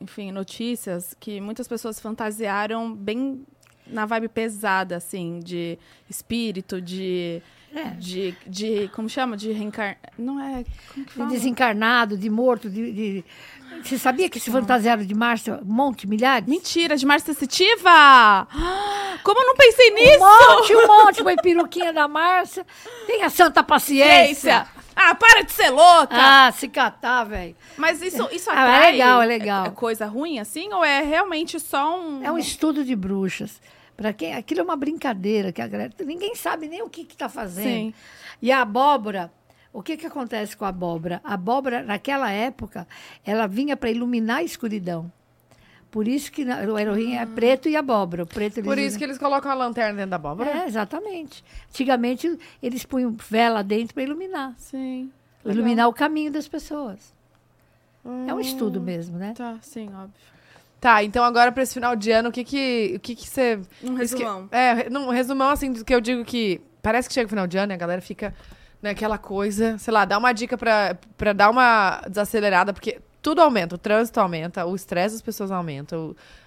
[0.00, 3.44] enfim, notícias que muitas pessoas fantasiaram bem
[3.86, 5.78] na vibe pesada, assim, de
[6.08, 7.42] espírito, de.
[7.74, 7.90] É.
[7.90, 8.88] De, de.
[8.94, 9.36] Como chama?
[9.36, 9.98] De reencarnar.
[10.18, 10.64] Não é.
[10.92, 11.30] Como que De fala?
[11.30, 13.24] desencarnado, de morto, de, de-
[13.84, 16.48] Você sabia que se fantasiaram de Márcia um monte, milhares?
[16.48, 17.88] Mentira, de Márcia Sensitiva!
[17.90, 18.46] Ah,
[19.22, 20.18] Como eu não pensei Um nisso?
[20.20, 22.66] monte, um monte, foi peruquinha da Márcia.
[23.06, 24.34] Tenha santa paciência.
[24.34, 24.66] Ciência!
[24.94, 26.08] Ah, para de ser louca!
[26.12, 27.54] Ah, se catar, velho.
[27.76, 28.92] Mas isso, isso Ah, é atrai...
[28.92, 29.66] legal, é legal.
[29.66, 30.72] É coisa ruim, assim?
[30.72, 32.24] Ou é realmente só um...
[32.24, 33.60] É um estudo de bruxas.
[33.96, 37.28] Para quem aquilo é uma brincadeira que a galera, ninguém sabe nem o que está
[37.28, 37.64] fazendo.
[37.64, 37.94] Sim.
[38.40, 39.30] E a abóbora,
[39.78, 41.20] o que que acontece com a abóbora?
[41.22, 42.86] A abóbora naquela época,
[43.24, 45.10] ela vinha para iluminar a escuridão.
[45.90, 48.24] Por isso que o Elohim é preto e abóbora.
[48.24, 50.50] O preto Por isso que eles colocam a lanterna dentro da abóbora?
[50.50, 51.42] É, exatamente.
[51.70, 55.10] Antigamente eles punham vela dentro para iluminar, Sim.
[55.44, 57.14] iluminar o caminho das pessoas.
[58.26, 58.40] É um Hum.
[58.40, 59.32] estudo mesmo, né?
[59.36, 60.12] Tá, sim, óbvio.
[60.80, 63.58] Tá, então agora pra esse final de ano, o que que, o que, que você...
[63.82, 64.48] Um que- resumão.
[64.52, 67.56] é, um resumão assim, do que eu digo que parece que chega o final de
[67.58, 68.34] ano e a galera fica
[68.86, 73.74] naquela coisa, sei lá, dá uma dica pra, pra dar uma desacelerada, porque tudo aumenta,
[73.74, 75.96] o trânsito aumenta, o estresse das pessoas aumenta,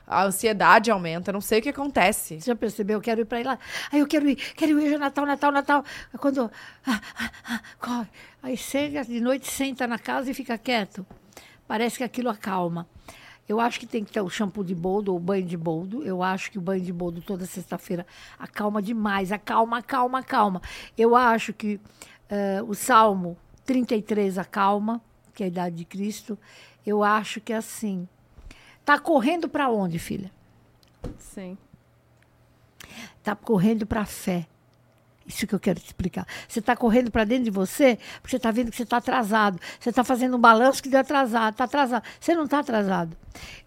[0.08, 2.40] a ansiedade aumenta, não sei o que acontece.
[2.40, 2.98] Você já percebeu?
[2.98, 3.60] Eu quero ir para lá.
[3.92, 5.84] Aí eu quero ir, quero ir é Natal, Natal, Natal.
[6.18, 6.50] Quando.
[6.88, 8.08] ah, ah, ah.
[8.42, 11.06] Aí chega de noite, senta na casa e fica quieto.
[11.68, 12.88] Parece que aquilo acalma.
[13.48, 16.04] Eu acho que tem que ter o shampoo de boldo ou o banho de boldo.
[16.04, 18.06] Eu acho que o banho de boldo toda sexta-feira
[18.38, 19.32] acalma demais.
[19.32, 20.62] Acalma, acalma, acalma.
[20.98, 21.80] Eu acho que
[22.30, 25.02] eh, o Salmo 33 acalma,
[25.34, 26.38] que é a idade de Cristo.
[26.86, 28.08] Eu acho que é assim.
[28.86, 30.32] Tá correndo para onde, filha?
[31.18, 31.58] Sim.
[33.18, 34.48] está correndo para a fé.
[35.30, 36.26] Isso que eu quero te explicar.
[36.48, 39.60] Você está correndo para dentro de você porque você está vendo que você está atrasado.
[39.80, 41.52] Você está fazendo um balanço que deu atrasado.
[41.54, 42.04] Está atrasado.
[42.20, 43.16] Você não está atrasado.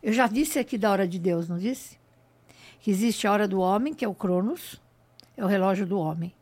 [0.03, 1.97] Eu já disse aqui da hora de Deus, não disse?
[2.81, 4.83] Que existe a hora do homem, que é o Cronos,
[5.37, 6.35] é o relógio do homem.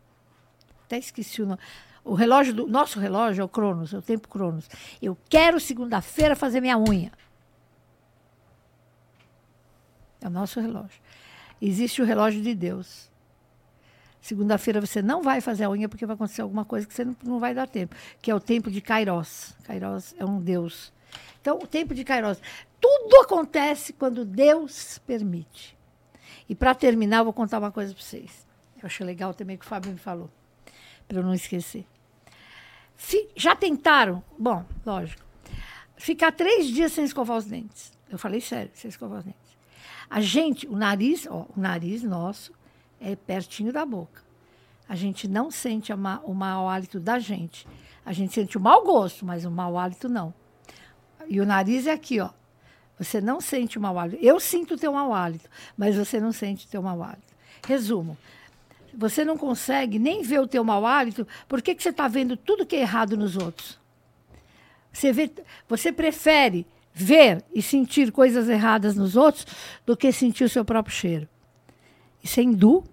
[0.87, 1.61] Até esqueci o nome.
[2.05, 4.69] O relógio do nosso relógio é o Cronos, é o tempo Cronos.
[5.01, 7.13] Eu quero segunda-feira fazer minha unha.
[10.21, 11.01] É o nosso relógio.
[11.61, 13.11] Existe o relógio de Deus.
[14.21, 17.39] Segunda-feira você não vai fazer a unha porque vai acontecer alguma coisa que você não,
[17.39, 19.55] vai dar tempo, que é o tempo de Kairos.
[19.65, 20.93] Kairos é um Deus.
[21.41, 22.41] Então, o tempo de Kairos.
[22.81, 25.77] Tudo acontece quando Deus permite.
[26.49, 28.47] E para terminar, eu vou contar uma coisa para vocês.
[28.83, 30.31] Eu achei legal também que o Fábio me falou,
[31.11, 31.85] para eu não esquecer.
[33.35, 34.23] Já tentaram?
[34.39, 35.23] Bom, lógico.
[35.97, 37.93] Ficar três dias sem escovar os dentes.
[38.09, 39.51] Eu falei sério, sem escovar os dentes.
[40.09, 42.53] A gente, o nariz, ó, o nariz nosso
[43.01, 44.23] é pertinho da boca.
[44.89, 47.67] A gente não sente ma- o mau hálito da gente.
[48.07, 50.33] A gente sente o mau gosto, mas o mau hálito não.
[51.27, 52.31] E o nariz é aqui, ó.
[52.99, 54.23] Você não sente o mau hálito.
[54.25, 57.35] Eu sinto o teu mau hálito, mas você não sente o teu mau hálito.
[57.67, 58.17] Resumo.
[58.97, 62.37] Você não consegue nem ver o teu mau hálito, por que, que você está vendo
[62.37, 63.79] tudo que é errado nos outros?
[64.93, 65.31] Você, vê,
[65.69, 69.47] você prefere ver e sentir coisas erradas nos outros
[69.87, 71.29] do que sentir o seu próprio cheiro.
[72.23, 72.85] Isso é hindu.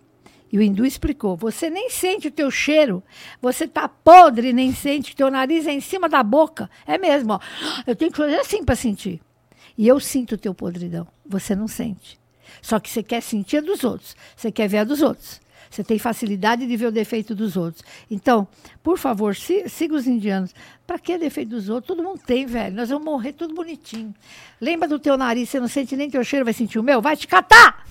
[0.52, 3.04] E o hindu explicou: você nem sente o teu cheiro,
[3.42, 6.70] você está podre, nem sente, teu nariz é em cima da boca.
[6.86, 7.40] É mesmo, ó.
[7.86, 9.20] Eu tenho que fazer assim para sentir.
[9.78, 12.20] E eu sinto o teu podridão, você não sente.
[12.62, 14.16] Só que você quer sentir a dos outros.
[14.36, 15.42] Você quer ver a dos outros.
[15.70, 17.84] Você tem facilidade de ver o defeito dos outros.
[18.10, 18.48] Então,
[18.84, 20.54] por favor, si- siga os indianos.
[20.86, 21.88] Para que defeito dos outros?
[21.96, 22.76] Todo mundo tem, velho.
[22.76, 24.14] Nós vamos morrer tudo bonitinho.
[24.62, 27.02] Lembra do teu nariz, você não sente nem teu cheiro, vai sentir o meu?
[27.02, 27.86] Vai te catar!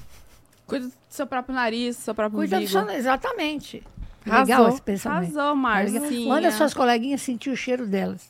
[0.66, 2.72] Cuida do seu próprio nariz, do seu próprio Cuida do umbigo.
[2.72, 2.90] seu...
[2.90, 3.82] Exatamente.
[4.24, 5.38] Legal esse pensamento.
[5.38, 6.28] Arrasou, Marcinha.
[6.28, 8.28] Manda suas coleguinhas sentir o cheiro delas.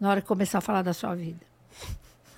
[0.00, 1.38] Na hora que começar a falar da sua vida.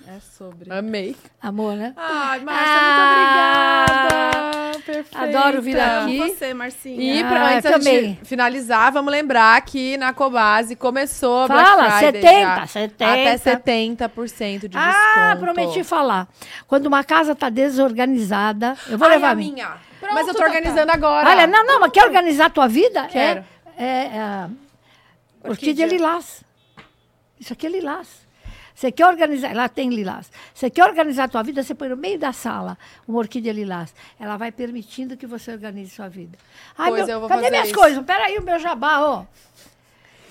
[0.05, 0.71] É sobre.
[0.71, 1.15] Amei.
[1.41, 1.93] Amor, né?
[1.97, 4.56] Ai, Márcia, Ah, muito obrigada.
[4.81, 5.19] Perfeita.
[5.39, 6.19] Adoro vir aqui.
[6.21, 7.01] Amo você, Marcinha.
[7.15, 8.01] E Ah, pra, antes da também.
[8.01, 12.67] gente finalizar, vamos lembrar que na Cobase começou a Fala, Black Friday 70, já.
[12.67, 13.11] 70.
[13.11, 15.41] Até 70% de Ah, desconto.
[15.53, 16.27] prometi falar.
[16.67, 19.53] Quando uma casa tá desorganizada, eu vou Ai, levar a minha.
[19.53, 19.77] minha.
[19.99, 21.27] Pronto, Mas eu tô organizando agora.
[21.29, 23.05] Olha, não, não, mas quer organizar a tua vida?
[23.07, 23.43] Quero.
[23.77, 24.47] É, é, é,
[25.43, 25.87] orquídea Orquídea.
[25.87, 26.43] lilás.
[27.39, 28.26] Isso aqui é lilás.
[28.77, 30.31] Você quer organizar, lá tem lilás.
[30.53, 32.77] Você quer organizar a tua vida, você põe no meio da sala
[33.07, 33.91] uma orquídea lilás.
[34.19, 36.37] Ela vai permitindo que você organize sua vida.
[36.77, 37.75] Ai, Pois meu, eu vou cadê fazer minhas isso.
[37.75, 38.05] coisas?
[38.05, 39.25] Peraí, o meu jabá, ó.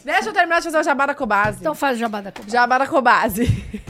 [0.06, 1.58] Deixa eu terminar de fazer o jabá da Cobase.
[1.58, 2.52] Então faz o jabá da Cobase.
[2.52, 3.44] Jabá da Cobase.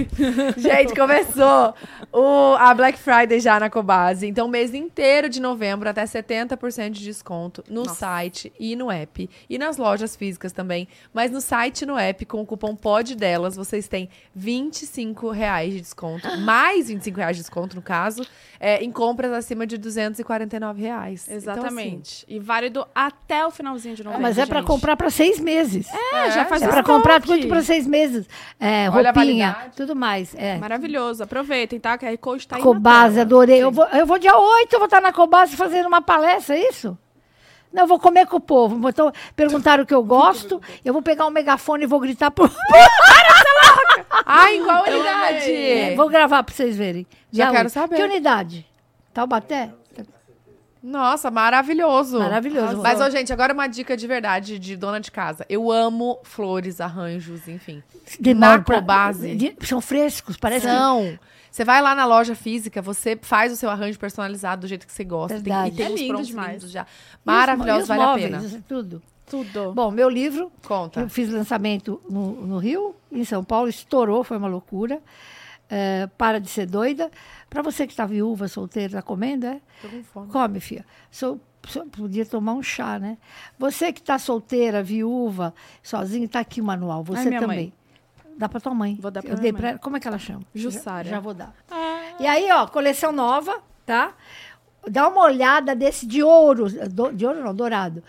[0.57, 1.75] Gente, começou
[2.11, 4.27] o, a Black Friday já na Cobase.
[4.27, 9.29] Então, mês inteiro de novembro, até 70% de desconto no site e no app.
[9.47, 10.89] E nas lojas físicas também.
[11.13, 15.75] Mas no site e no app, com o cupom POD delas, vocês têm 25 reais
[15.75, 16.27] de desconto.
[16.41, 18.27] Mais 25 reais de desconto, no caso,
[18.59, 21.29] é, em compras acima de 249 reais.
[21.29, 22.25] Exatamente.
[22.27, 24.23] e válido até o finalzinho de novembro.
[24.23, 25.87] Mas é para comprar para seis meses.
[25.93, 28.29] É, já faz É para comprar tudo para seis meses.
[28.59, 30.35] É, Olha a roupinha, tudo mais.
[30.35, 30.57] É.
[30.59, 31.23] Maravilhoso.
[31.23, 31.97] Aproveitem, tá?
[31.99, 33.63] Que a Code tá aí Cobase, adorei.
[33.63, 36.69] Eu vou, eu vou dia 8, eu vou estar na Cobase fazendo uma palestra, é
[36.69, 36.97] isso?
[37.73, 38.89] Não, eu vou comer com o povo.
[38.89, 42.51] Então, perguntaram o que eu gosto, eu vou pegar um megafone e vou gritar pro...
[44.25, 45.53] Ai, qual unidade?
[45.53, 47.07] É, vou gravar para vocês verem.
[47.31, 47.73] Já Dia quero 8.
[47.73, 47.97] saber.
[47.97, 48.67] Que unidade?
[49.13, 49.71] Taubaté?
[50.83, 52.19] Nossa, maravilhoso.
[52.19, 52.79] Maravilhoso.
[52.83, 55.45] Mas, ô, gente, agora uma dica de verdade de dona de casa.
[55.49, 57.83] Eu amo flores, arranjos, enfim.
[58.21, 59.35] Demora na pra- Cobase.
[59.35, 60.73] de- São frescos, parece que...
[60.73, 61.19] São.
[61.51, 64.93] Você vai lá na loja física, você faz o seu arranjo personalizado do jeito que
[64.93, 65.35] você gosta.
[65.41, 65.71] Tem, Verdade.
[65.75, 66.71] e tem É lindo prontos demais.
[66.71, 66.83] já.
[66.83, 68.43] E os- Maravilhoso, e os vale a móveis, pena.
[68.45, 69.03] isso Tudo.
[69.29, 69.73] Tudo.
[69.73, 71.01] Bom, meu livro, Conta.
[71.01, 75.01] eu fiz lançamento no, no Rio, em São Paulo, estourou, foi uma loucura.
[75.69, 77.11] É, para de ser doida.
[77.49, 79.61] Para você que está viúva, solteira, está comendo, é?
[79.81, 80.33] Tô com fome.
[80.33, 80.85] Come, filha.
[81.93, 83.19] Podia tomar um chá, né?
[83.59, 85.53] Você que está solteira, viúva,
[85.83, 87.03] sozinha, está aqui o manual.
[87.03, 87.57] Você minha também.
[87.59, 87.73] mãe.
[88.39, 88.99] Dá para tua mãe.
[89.01, 89.79] Vou dar pra Eu dei ela.
[89.79, 90.43] Como é que ela chama?
[90.55, 91.05] Jussara.
[91.05, 91.55] Já, já vou dar.
[92.21, 94.13] E aí, ó, coleção nova, tá?
[94.89, 96.67] Dá uma olhada desse de ouro.
[96.89, 98.03] do- de ouro não, dourado.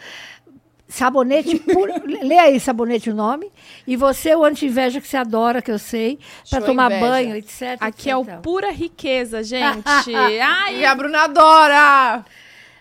[0.87, 1.91] Sabonete puro.
[2.25, 3.51] Lê aí, sabonete, o nome.
[3.85, 6.17] E você, o anti-inveja que você adora, que eu sei,
[6.49, 7.05] para tomar inveja.
[7.05, 7.77] banho, etc.
[7.79, 8.39] Aqui é o etc.
[8.39, 9.83] pura riqueza, gente.
[10.15, 12.25] Ai, E a Bruna adora!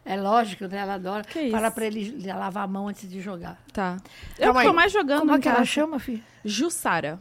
[0.04, 0.78] É lógico, né?
[0.78, 1.24] Ela adora.
[1.24, 1.74] Que Fala isso?
[1.74, 3.60] para ele lavar a mão antes de jogar.
[3.72, 3.96] tá.
[4.38, 4.76] Eu Calma que tô aí.
[4.76, 5.18] mais jogando.
[5.20, 6.22] Como é que ela chama, filho?
[6.44, 7.20] Jussara,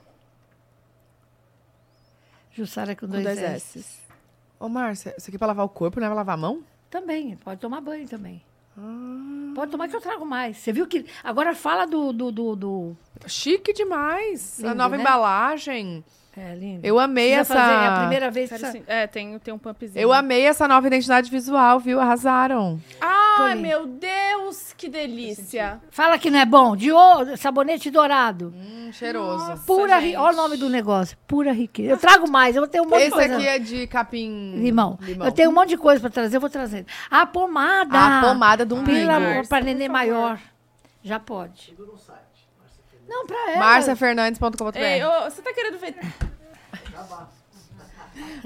[2.54, 3.80] Jussara com com dois, dois S.
[3.80, 3.96] S.
[4.60, 6.64] Ô, Márcia, isso aqui é pra lavar o corpo, não é pra lavar a mão?
[6.90, 8.42] Também, pode tomar banho também.
[9.56, 10.58] Pode tomar que eu trago mais.
[10.58, 11.06] Você viu que.
[11.24, 12.12] Agora fala do.
[12.12, 12.98] do, do, do-
[13.28, 14.60] Chique demais.
[14.60, 15.02] a Lindo, nova né?
[15.04, 16.04] embalagem.
[16.38, 16.86] É lindo.
[16.86, 17.66] Eu amei Precisa essa...
[17.66, 18.84] fazer, é a primeira vez que.
[18.88, 20.02] É, tem, tem um pumpzinho.
[20.02, 21.98] Eu amei essa nova identidade visual, viu?
[22.00, 22.78] Arrasaram.
[23.00, 25.80] Ai, meu Deus, que delícia.
[25.90, 26.76] Fala que não é bom.
[26.76, 28.54] De ouro, sabonete dourado.
[28.54, 29.64] Hum, cheiroso.
[29.66, 30.18] Pura ri...
[30.18, 31.18] Olha o nome do negócio.
[31.26, 31.92] Pura riqueza.
[31.92, 33.36] Eu trago mais, eu vou ter um monte de Esse coisa.
[33.36, 34.56] aqui é de capim...
[34.58, 35.00] Limão.
[35.24, 36.88] Eu tenho um monte de coisa pra trazer, eu vou trazendo.
[37.10, 37.98] A pomada.
[37.98, 38.98] A pomada do umbigo.
[38.98, 40.38] Pelo amor, pra neném maior.
[41.02, 41.74] Já pode.
[41.78, 41.96] Não,
[43.28, 43.60] pra ela.
[43.60, 45.96] marciafernandes.com.br Ei, ô, você tá querendo ver...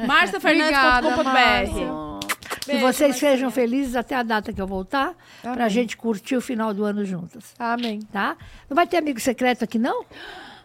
[0.06, 2.28] Marciafernandes.com.br
[2.66, 6.74] Que vocês sejam felizes até a data que eu voltar, pra gente curtir o final
[6.74, 7.54] do ano juntas.
[7.58, 8.02] Amém.
[8.12, 8.36] Tá?
[8.70, 10.06] Não vai ter amigo secreto aqui, não?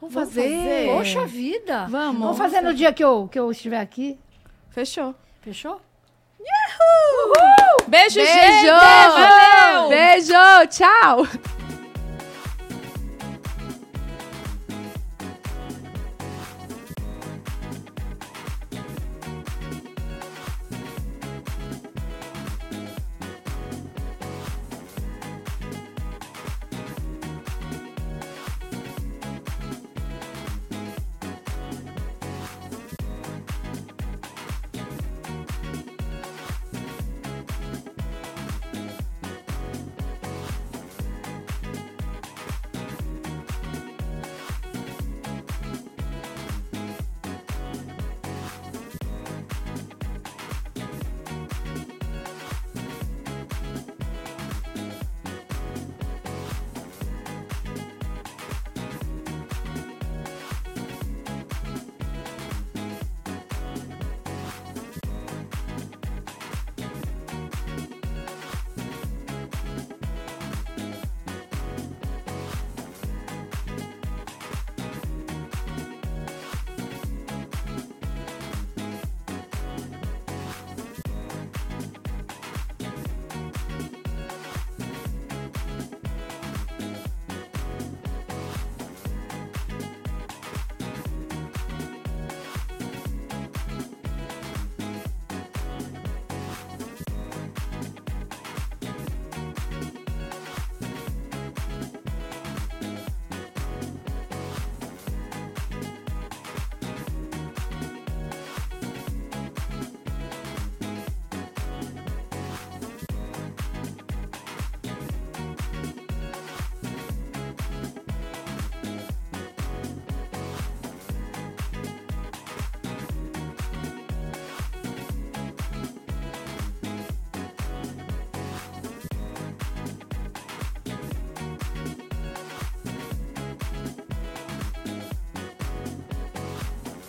[0.00, 0.86] Vamos fazer.
[0.86, 1.86] Poxa vida!
[1.88, 2.20] Vamos.
[2.20, 4.18] Vamos fazer no dia que eu, que eu estiver aqui.
[4.70, 5.14] Fechou.
[5.40, 5.80] Fechou?
[7.86, 8.32] Beijo, Beijo!
[8.32, 8.70] gente!
[8.70, 9.88] Valeu!
[9.88, 10.34] Beijo!
[10.68, 11.63] Tchau!